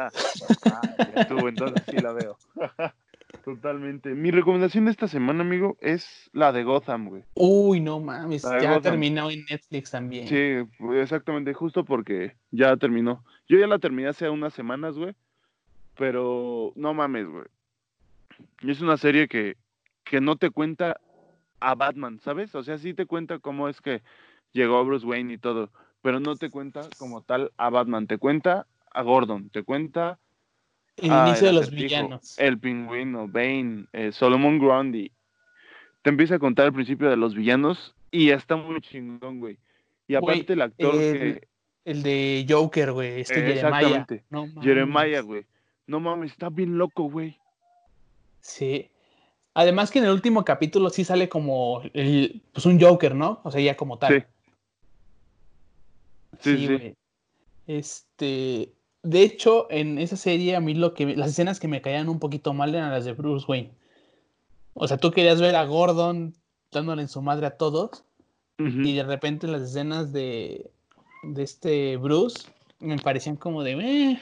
ah, 0.66 0.82
ya 1.14 1.22
estuvo, 1.22 1.48
entonces 1.48 1.82
sí 1.88 1.96
la 1.96 2.12
veo. 2.12 2.36
Totalmente. 3.46 4.12
Mi 4.16 4.32
recomendación 4.32 4.86
de 4.86 4.90
esta 4.90 5.06
semana, 5.06 5.42
amigo, 5.42 5.78
es 5.80 6.28
la 6.32 6.50
de 6.50 6.64
Gotham, 6.64 7.08
güey. 7.08 7.22
Uy, 7.34 7.78
no 7.78 8.00
mames, 8.00 8.42
La 8.42 8.60
ya 8.60 8.80
terminó 8.80 9.30
en 9.30 9.44
Netflix 9.48 9.92
también. 9.92 10.26
Sí, 10.26 10.68
exactamente, 10.96 11.54
justo 11.54 11.84
porque 11.84 12.36
ya 12.50 12.76
terminó. 12.76 13.24
Yo 13.48 13.56
ya 13.56 13.68
la 13.68 13.78
terminé 13.78 14.08
hace 14.08 14.28
unas 14.28 14.52
semanas, 14.52 14.98
güey. 14.98 15.14
Pero 15.96 16.72
no 16.74 16.92
mames, 16.92 17.28
güey. 17.28 17.44
Es 18.62 18.80
una 18.80 18.96
serie 18.96 19.28
que, 19.28 19.56
que 20.02 20.20
no 20.20 20.34
te 20.34 20.50
cuenta 20.50 21.00
a 21.60 21.76
Batman, 21.76 22.18
¿sabes? 22.18 22.52
O 22.56 22.64
sea, 22.64 22.78
sí 22.78 22.94
te 22.94 23.06
cuenta 23.06 23.38
cómo 23.38 23.68
es 23.68 23.80
que 23.80 24.02
llegó 24.50 24.84
Bruce 24.84 25.06
Wayne 25.06 25.34
y 25.34 25.38
todo, 25.38 25.70
pero 26.02 26.18
no 26.18 26.34
te 26.34 26.50
cuenta 26.50 26.80
como 26.98 27.22
tal 27.22 27.52
a 27.58 27.70
Batman, 27.70 28.08
te 28.08 28.18
cuenta 28.18 28.66
a 28.90 29.02
Gordon, 29.02 29.50
te 29.50 29.62
cuenta 29.62 30.18
El 30.96 31.06
inicio 31.12 31.46
de 31.48 31.52
los 31.52 31.62
Acertijo, 31.64 31.82
villanos. 31.88 32.38
El 32.38 32.58
pingüino, 32.58 33.28
Bane, 33.28 33.86
eh, 33.92 34.12
Solomon 34.12 34.58
Grundy. 34.58 35.10
Te 36.02 36.10
empieza 36.10 36.36
a 36.36 36.38
contar 36.38 36.66
el 36.66 36.72
principio 36.72 37.10
de 37.10 37.16
los 37.16 37.34
villanos 37.34 37.94
y 38.10 38.30
está 38.30 38.56
muy 38.56 38.80
chingón, 38.80 39.40
güey. 39.40 39.58
Y 40.08 40.16
Güey, 40.16 40.34
aparte 40.36 40.52
el 40.54 40.62
actor 40.62 40.94
el- 40.94 41.18
que... 41.18 41.48
El 41.84 42.02
de 42.02 42.44
Joker, 42.48 42.90
güey, 42.92 43.20
este 43.20 43.34
Eh, 43.34 43.54
Jeremiah. 43.54 43.68
exactamente. 43.80 44.24
No 44.30 44.46
mames. 44.46 44.64
Jeremiah, 44.64 45.20
güey. 45.20 45.44
No 45.86 46.00
mames, 46.00 46.32
está 46.32 46.48
bien 46.48 46.78
loco, 46.78 47.04
güey. 47.04 47.38
Sí. 48.40 48.90
Además 49.54 49.90
que 49.90 50.00
en 50.00 50.06
el 50.06 50.10
último 50.12 50.44
capítulo 50.44 50.90
sí 50.90 51.04
sale 51.04 51.28
como 51.28 51.82
el, 51.94 52.42
pues 52.52 52.66
un 52.66 52.80
Joker, 52.80 53.14
¿no? 53.14 53.40
O 53.44 53.50
sea, 53.52 53.60
ya 53.60 53.76
como 53.76 53.98
tal. 53.98 54.14
Sí. 54.14 54.24
Sí, 56.40 56.56
sí. 56.58 56.66
güey. 56.66 56.94
Este, 57.66 58.72
de 59.06 59.22
hecho, 59.22 59.66
en 59.70 59.98
esa 59.98 60.16
serie 60.16 60.56
a 60.56 60.60
mí 60.60 60.74
lo 60.74 60.94
que 60.94 61.16
las 61.16 61.30
escenas 61.30 61.60
que 61.60 61.68
me 61.68 61.80
caían 61.80 62.08
un 62.08 62.18
poquito 62.18 62.52
mal 62.52 62.74
eran 62.74 62.90
las 62.90 63.04
de 63.04 63.12
Bruce 63.12 63.46
Wayne. 63.48 63.70
O 64.74 64.86
sea, 64.88 64.96
tú 64.98 65.10
querías 65.10 65.40
ver 65.40 65.56
a 65.56 65.64
Gordon 65.64 66.34
dándole 66.70 67.02
en 67.02 67.08
su 67.08 67.22
madre 67.22 67.46
a 67.46 67.56
todos 67.56 68.04
y 68.58 68.94
de 68.94 69.02
repente 69.04 69.46
las 69.46 69.62
escenas 69.62 70.12
de 70.12 70.70
de 71.22 71.42
este 71.42 71.96
Bruce 71.96 72.48
me 72.80 72.96
parecían 72.98 73.36
como 73.36 73.62
de 73.62 73.76
"Meh". 73.76 74.20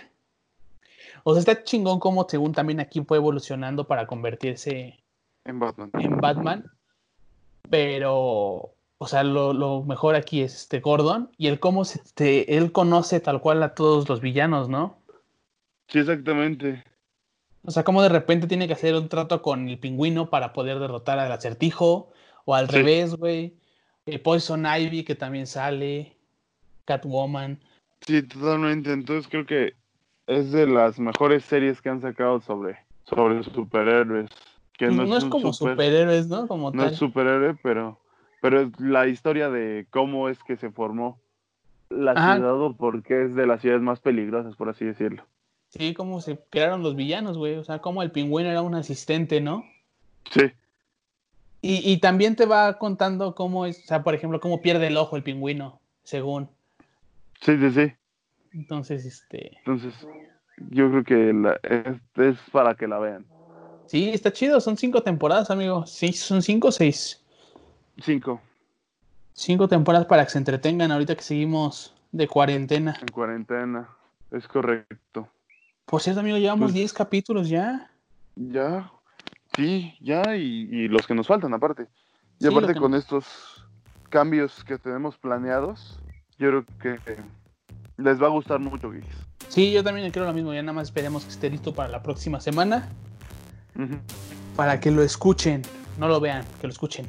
O 1.23 1.33
sea, 1.33 1.41
está 1.41 1.63
chingón 1.65 2.01
como 2.01 2.29
según 2.29 2.53
también 2.53 2.81
aquí 2.81 3.01
fue 3.03 3.19
evolucionando 3.19 3.87
para 3.87 4.07
convertirse 4.07 4.99
En 5.45 5.59
Batman. 5.59 5.91
en 5.95 6.17
Batman. 6.19 6.71
Pero 7.71 8.75
o 8.99 9.07
sea, 9.07 9.23
lo, 9.25 9.53
lo 9.53 9.83
mejor 9.83 10.15
aquí 10.15 10.43
es 10.43 10.55
este 10.55 10.81
Gordon 10.81 11.31
y 11.37 11.49
el 11.49 11.61
cómo 11.61 11.85
se, 11.85 12.01
este, 12.01 12.57
él 12.57 12.73
conoce 12.73 13.21
tal 13.21 13.41
cual 13.41 13.63
a 13.63 13.75
todos 13.75 14.09
los 14.09 14.21
villanos, 14.21 14.69
¿no? 14.69 14.99
Sí, 15.89 15.99
exactamente. 15.99 16.83
O 17.67 17.71
sea, 17.71 17.83
cómo 17.85 18.03
de 18.03 18.09
repente 18.09 18.47
tiene 18.47 18.67
que 18.67 18.75
hacer 18.75 18.95
un 18.95 19.09
trato 19.09 19.41
con 19.43 19.69
el 19.69 19.79
pingüino 19.79 20.29
para 20.31 20.53
poder 20.53 20.79
derrotar 20.79 21.19
al 21.19 21.33
acertijo, 21.33 22.13
o 22.45 22.55
al 22.55 22.69
Sí. 22.69 22.77
revés, 22.77 23.15
güey. 23.17 23.55
Eh, 24.07 24.19
Poison 24.19 24.67
Ivy, 24.67 25.03
que 25.05 25.15
también 25.15 25.47
sale, 25.47 26.15
Catwoman. 26.85 27.59
Sí, 28.03 28.23
totalmente. 28.23 28.93
Entonces 28.93 29.29
creo 29.31 29.47
que 29.47 29.73
es 30.27 30.53
de 30.53 30.67
las 30.67 30.99
mejores 30.99 31.45
series 31.45 31.81
que 31.81 31.89
han 31.89 32.03
sacado 32.03 32.41
sobre, 32.43 32.77
sobre 33.05 33.43
superhéroes. 33.45 34.29
Que 34.77 34.89
No, 34.89 35.07
no, 35.07 35.17
es 35.17 35.25
como 35.25 35.53
super- 35.53 35.73
superhéroes, 35.73 36.27
¿no? 36.29 36.47
Como 36.49 36.71
No 36.71 36.83
tal. 36.85 36.93
es 36.93 36.99
superhéroe, 36.99 37.57
pero, 37.63 37.99
pero 38.45 38.61
es 38.61 38.79
la 38.79 39.07
historia 39.07 39.49
de 39.49 39.87
cómo 39.89 40.29
es 40.29 40.39
que 40.45 40.59
se 40.59 40.71
formó 40.71 41.19
la 41.89 42.11
Ajá. 42.13 42.35
ciudad 42.35 42.61
o 42.61 42.77
por 42.77 43.03
qué 43.03 43.25
es 43.25 43.35
de 43.35 43.47
las 43.47 43.63
ciudades 43.63 43.83
más 43.83 44.01
peligrosas, 44.01 44.55
por 44.55 44.69
así 44.69 44.85
decirlo. 44.85 45.25
Sí, 45.71 45.95
cómo 45.95 46.21
se 46.21 46.39
crearon 46.51 46.83
los 46.83 46.95
villanos, 46.95 47.39
güey. 47.39 47.55
O 47.55 47.65
sea, 47.65 47.79
cómo 47.79 48.03
el 48.03 48.11
pingüino 48.11 48.51
era 48.51 48.61
un 48.61 48.75
asistente, 48.75 49.41
¿no? 49.41 49.65
Sí, 50.31 50.53
Y, 51.63 51.91
y 51.91 52.01
también 52.01 52.37
te 52.37 52.45
va 52.45 52.77
contando 52.77 53.35
cómo 53.35 53.65
es, 53.65 53.79
o 53.79 53.87
sea, 53.87 54.03
por 54.05 54.15
ejemplo, 54.15 54.41
cómo 54.41 54.61
pierde 54.61 54.89
el 54.89 54.99
ojo 54.99 55.17
el 55.17 55.23
pingüino, 55.23 55.81
según. 56.03 56.51
sí, 57.41 57.57
sí, 57.57 57.71
sí. 57.71 57.93
Entonces, 58.53 59.07
este. 59.07 59.57
Entonces, 59.61 59.95
yo 60.69 60.91
creo 60.91 61.05
que 61.05 61.33
la- 61.33 61.59
es, 61.63 61.97
es 62.17 62.37
para 62.53 62.75
que 62.75 62.87
la 62.87 62.99
vean. 62.99 63.25
Sí, 63.87 64.11
está 64.11 64.31
chido. 64.31 64.61
Son 64.61 64.77
cinco 64.77 65.03
temporadas, 65.03 65.51
amigo. 65.51 65.87
Sí, 65.87 66.13
son 66.13 66.43
cinco 66.43 66.69
o 66.69 66.73
seis. 66.73 67.24
Cinco 68.01 68.41
Cinco 69.33 69.69
temporadas 69.69 70.07
para 70.07 70.25
que 70.25 70.31
se 70.31 70.39
entretengan 70.39 70.93
ahorita 70.93 71.17
que 71.17 71.23
seguimos 71.23 71.93
de 72.13 72.29
cuarentena. 72.29 72.97
en 73.01 73.09
cuarentena. 73.09 73.89
Es 74.31 74.47
correcto. 74.47 75.29
Por 75.87 76.01
cierto, 76.01 76.21
amigo, 76.21 76.39
llevamos 76.39 76.67
Pues- 76.67 76.75
10 76.75 76.93
capítulos 76.93 77.49
ya. 77.49 77.91
Ya, 78.37 78.91
sí, 79.57 79.97
ya, 80.01 80.37
y, 80.37 80.69
y 80.71 80.89
los 80.89 81.07
que 81.07 81.15
nos 81.15 81.27
faltan 81.27 81.53
aparte. 81.55 81.87
Y 82.41 82.45
Sí, 82.45 82.47
aparte 82.49 82.75
con 82.75 82.95
estos 82.95 83.67
cambios 84.09 84.65
que 84.65 84.77
tenemos 84.79 85.17
planeados, 85.19 85.99
yo 86.39 86.49
creo 86.51 86.65
que 86.81 86.99
les 87.97 88.21
va 88.23 88.27
a 88.27 88.31
gustar 88.31 88.59
mucho, 88.61 88.91
geeks. 88.91 89.07
Sí, 89.49 89.73
yo 89.73 89.85
también 89.85 90.11
creo 90.11 90.25
lo 90.25 90.33
mismo. 90.33 90.53
Ya 90.55 90.63
nada 90.63 90.73
más 90.73 90.89
esperemos 90.89 91.25
que 91.25 91.31
esté 91.31 91.49
listo 91.51 91.75
para 91.75 91.89
la 91.89 92.03
próxima 92.03 92.41
semana. 92.41 92.89
Para 94.57 94.81
que 94.81 94.91
lo 94.91 95.03
escuchen. 95.03 95.63
No 95.99 96.09
lo 96.09 96.19
vean, 96.21 96.45
que 96.61 96.67
lo 96.67 96.73
escuchen. 96.73 97.07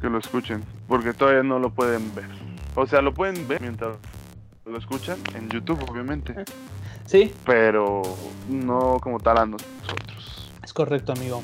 Que 0.00 0.08
lo 0.08 0.18
escuchen, 0.18 0.62
porque 0.88 1.12
todavía 1.12 1.42
no 1.42 1.58
lo 1.58 1.70
pueden 1.70 2.14
ver. 2.14 2.28
O 2.74 2.86
sea, 2.86 3.02
lo 3.02 3.12
pueden 3.14 3.46
ver 3.48 3.60
mientras 3.60 3.96
lo 4.64 4.78
escuchan 4.78 5.18
en 5.34 5.48
YouTube, 5.50 5.78
obviamente, 5.90 6.34
Sí, 7.06 7.32
pero 7.44 8.02
no 8.48 8.98
como 9.02 9.18
tal 9.18 9.38
a 9.38 9.46
nosotros. 9.46 10.50
es 10.62 10.72
correcto, 10.72 11.12
amigo. 11.12 11.42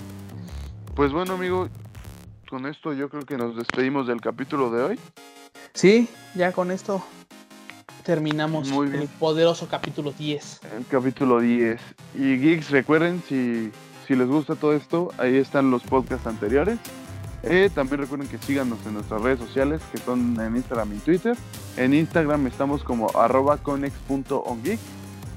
Pues 0.95 1.13
bueno, 1.13 1.35
amigo, 1.35 1.69
con 2.49 2.67
esto 2.67 2.93
yo 2.93 3.09
creo 3.09 3.25
que 3.27 3.37
nos 3.37 3.57
despedimos 3.57 4.07
del 4.07 4.21
capítulo 4.21 4.71
de 4.71 4.83
hoy. 4.83 4.99
Sí, 5.75 6.09
ya 6.35 6.53
con 6.53 6.71
esto 6.71 7.03
terminamos 8.05 8.69
Muy 8.71 8.89
bien. 8.89 9.03
el 9.03 9.09
poderoso 9.09 9.69
capítulo 9.69 10.13
10. 10.13 10.61
El 10.79 10.87
capítulo 10.87 11.41
10. 11.41 11.81
Y 12.15 12.37
geeks, 12.39 12.71
recuerden, 12.71 13.23
si, 13.29 13.71
si 14.07 14.15
les 14.17 14.27
gusta 14.29 14.55
todo 14.57 14.73
esto, 14.75 15.11
ahí 15.19 15.37
están 15.37 15.71
los 15.71 15.83
podcasts 15.83 16.27
anteriores. 16.27 16.79
Eh, 17.43 17.71
también 17.75 18.01
recuerden 18.01 18.29
que 18.29 18.39
síganos 18.39 18.79
en 18.87 18.95
nuestras 18.95 19.23
redes 19.23 19.39
sociales, 19.39 19.81
que 19.93 19.99
son 19.99 20.39
en 20.41 20.57
Instagram 20.57 20.95
y 20.95 20.99
Twitter. 20.99 21.37
En 21.77 21.95
Instagram 21.95 22.47
estamos 22.47 22.83
como 22.83 23.11
arroba 23.17 23.59
conex.ongeek 23.59 24.81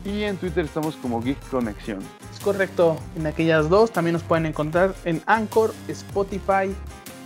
y 0.04 0.24
en 0.24 0.38
Twitter 0.38 0.66
estamos 0.66 0.96
como 0.96 1.22
Geek 1.22 1.38
Conexión. 1.50 2.00
Es 2.34 2.40
correcto, 2.40 2.98
en 3.16 3.28
aquellas 3.28 3.70
dos 3.70 3.92
también 3.92 4.14
nos 4.14 4.24
pueden 4.24 4.48
encontrar 4.48 4.96
en 5.06 5.22
Anchor, 5.28 5.74
Spotify 5.88 6.74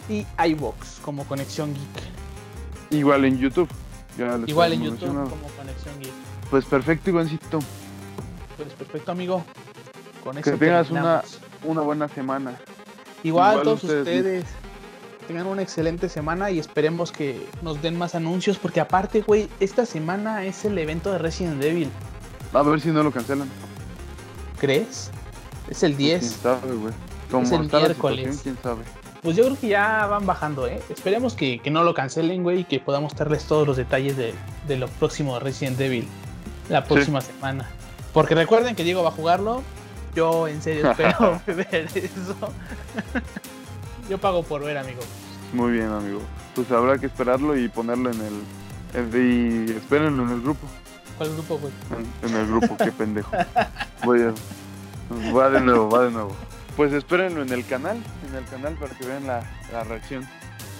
y 0.10 0.26
iBox 0.50 1.00
como 1.02 1.26
Conexión 1.26 1.74
Geek. 1.74 3.00
Igual 3.00 3.26
en 3.26 3.38
YouTube. 3.40 3.70
Igual 4.46 4.74
en 4.74 4.84
YouTube 4.84 5.00
mencionado. 5.00 5.30
como 5.30 5.48
Conexión 5.50 6.00
Geek. 6.00 6.14
Pues 6.50 6.66
perfecto, 6.66 7.10
Ivancito. 7.10 7.60
Pues 8.58 8.74
perfecto, 8.74 9.12
amigo. 9.12 9.44
Con 10.24 10.36
Que 10.42 10.52
tengas 10.52 10.90
una, 10.92 11.24
una 11.64 11.82
buena 11.82 12.08
semana. 12.08 12.58
Igual, 13.24 13.54
igual 13.54 13.64
todos 13.64 13.84
ustedes, 13.84 14.00
ustedes, 14.02 14.46
tengan 15.26 15.48
una 15.48 15.62
excelente 15.62 16.08
semana 16.10 16.52
y 16.52 16.60
esperemos 16.60 17.12
que 17.12 17.46
nos 17.62 17.82
den 17.82 17.98
más 17.98 18.16
anuncios 18.16 18.58
porque 18.58 18.80
aparte, 18.80 19.22
güey, 19.22 19.50
esta 19.60 19.86
semana 19.86 20.46
es 20.46 20.64
el 20.66 20.78
evento 20.78 21.12
de 21.12 21.18
Resident 21.18 21.62
Evil. 21.64 21.90
A 22.54 22.62
ver 22.62 22.80
si 22.80 22.90
no 22.90 23.04
lo 23.04 23.12
cancelan. 23.12 23.50
¿Crees? 24.60 25.12
Es 25.70 25.84
el 25.84 25.92
Pues 25.94 25.98
10. 25.98 26.20
Quién 26.22 26.42
sabe, 26.42 26.74
güey. 26.76 26.94
Como 27.30 27.44
Es 27.44 27.52
el 27.52 27.60
miércoles. 27.72 28.40
quién 28.44 28.58
sabe. 28.62 28.84
Pues 29.22 29.36
yo 29.36 29.44
creo 29.46 29.58
que 29.60 29.68
ya 29.70 30.06
van 30.06 30.26
bajando, 30.28 30.68
¿eh? 30.68 30.80
Esperemos 30.90 31.34
que, 31.34 31.60
que 31.60 31.72
no 31.72 31.84
lo 31.84 31.94
cancelen, 31.96 32.44
güey, 32.44 32.60
y 32.60 32.64
que 32.64 32.80
podamos 32.80 33.16
darles 33.16 33.46
todos 33.46 33.66
los 33.68 33.76
detalles 33.76 34.16
de, 34.18 34.34
de 34.68 34.78
lo 34.78 34.88
próximo 34.88 35.34
de 35.34 35.40
Resident 35.40 35.80
Evil 35.82 36.08
la 36.70 36.84
próxima 36.84 37.22
semana. 37.22 37.68
Porque 38.14 38.36
recuerden 38.36 38.76
que 38.76 38.84
Diego 38.84 39.02
va 39.04 39.10
a 39.10 39.14
jugarlo. 39.14 39.64
Yo 40.16 40.48
en 40.48 40.62
serio 40.62 40.92
espero 40.92 41.42
ver 41.48 41.90
eso. 41.96 42.36
yo 44.10 44.18
pago 44.18 44.44
por 44.44 44.64
ver, 44.64 44.78
amigo. 44.78 45.02
Muy 45.54 45.74
bien, 45.74 45.88
amigo. 45.92 46.22
Pues 46.56 46.72
habrá 46.72 46.98
que 46.98 47.06
esperarlo 47.08 47.58
y 47.58 47.68
ponerlo 47.70 48.12
en 48.12 48.22
el. 48.22 48.44
en- 49.14 49.68
y 49.68 49.72
espérenlo 49.72 50.24
en 50.24 50.30
el 50.32 50.42
grupo. 50.42 50.68
¿Cuál 51.18 51.34
grupo, 51.34 51.58
güey? 51.60 51.74
En, 52.24 52.30
en 52.30 52.36
el 52.38 52.48
grupo, 52.48 52.76
qué 52.78 52.92
pendejo. 52.92 53.32
Voy 54.04 54.22
a. 54.22 54.34
Va 55.34 55.50
de 55.50 55.62
nuevo, 55.62 55.90
va 55.90 56.06
de 56.06 56.12
nuevo. 56.12 56.36
Pues 56.76 56.92
espérenlo 56.92 57.42
en 57.42 57.52
el 57.54 57.66
canal, 57.66 57.98
en 58.30 58.36
el 58.36 58.44
canal 58.46 58.74
para 58.76 58.94
que 58.96 59.06
vean 59.06 59.26
la, 59.28 59.44
la 59.72 59.84
reacción 59.86 60.28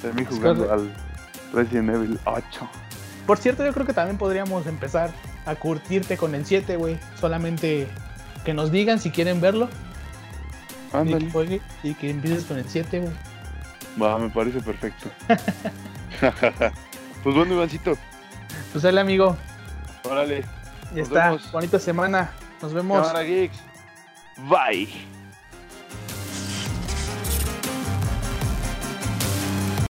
de 0.04 0.12
mí 0.14 0.26
jugando 0.26 0.72
al 0.72 0.94
Resident 1.54 1.90
Evil 1.90 2.20
8. 2.26 2.44
Por 3.26 3.38
cierto, 3.38 3.64
yo 3.66 3.74
creo 3.74 3.86
que 3.86 3.94
también 3.94 4.18
podríamos 4.18 4.68
empezar 4.68 5.12
a 5.46 5.56
curtirte 5.56 6.18
con 6.18 6.36
el 6.36 6.46
7, 6.46 6.76
güey. 6.76 7.00
Solamente 7.22 7.88
que 8.44 8.54
nos 8.54 8.72
digan 8.72 9.00
si 9.00 9.10
quieren 9.12 9.40
verlo. 9.40 9.70
Y 11.04 11.08
que, 11.08 11.14
Ándale. 11.16 11.32
juegue, 11.32 11.62
y 11.84 11.94
que 11.94 12.10
empieces 12.10 12.46
con 12.46 12.58
el 12.58 12.66
7, 12.68 13.00
güey. 13.00 13.14
Va, 14.02 14.18
me 14.18 14.30
parece 14.30 14.60
perfecto. 14.62 15.10
pues 17.24 17.36
bueno, 17.36 17.54
Ivancito, 17.54 17.98
Pues 18.72 18.84
dale, 18.84 19.02
amigo. 19.02 19.38
órale. 20.04 20.44
Ya 20.94 21.02
está. 21.04 21.26
vemos. 21.30 21.52
Bonita 21.52 21.80
semana. 21.80 22.32
Nos 22.62 22.74
vemos. 22.74 23.06
Cámara 23.08 23.24
Geeks. 23.24 23.58
Bye. 24.50 25.15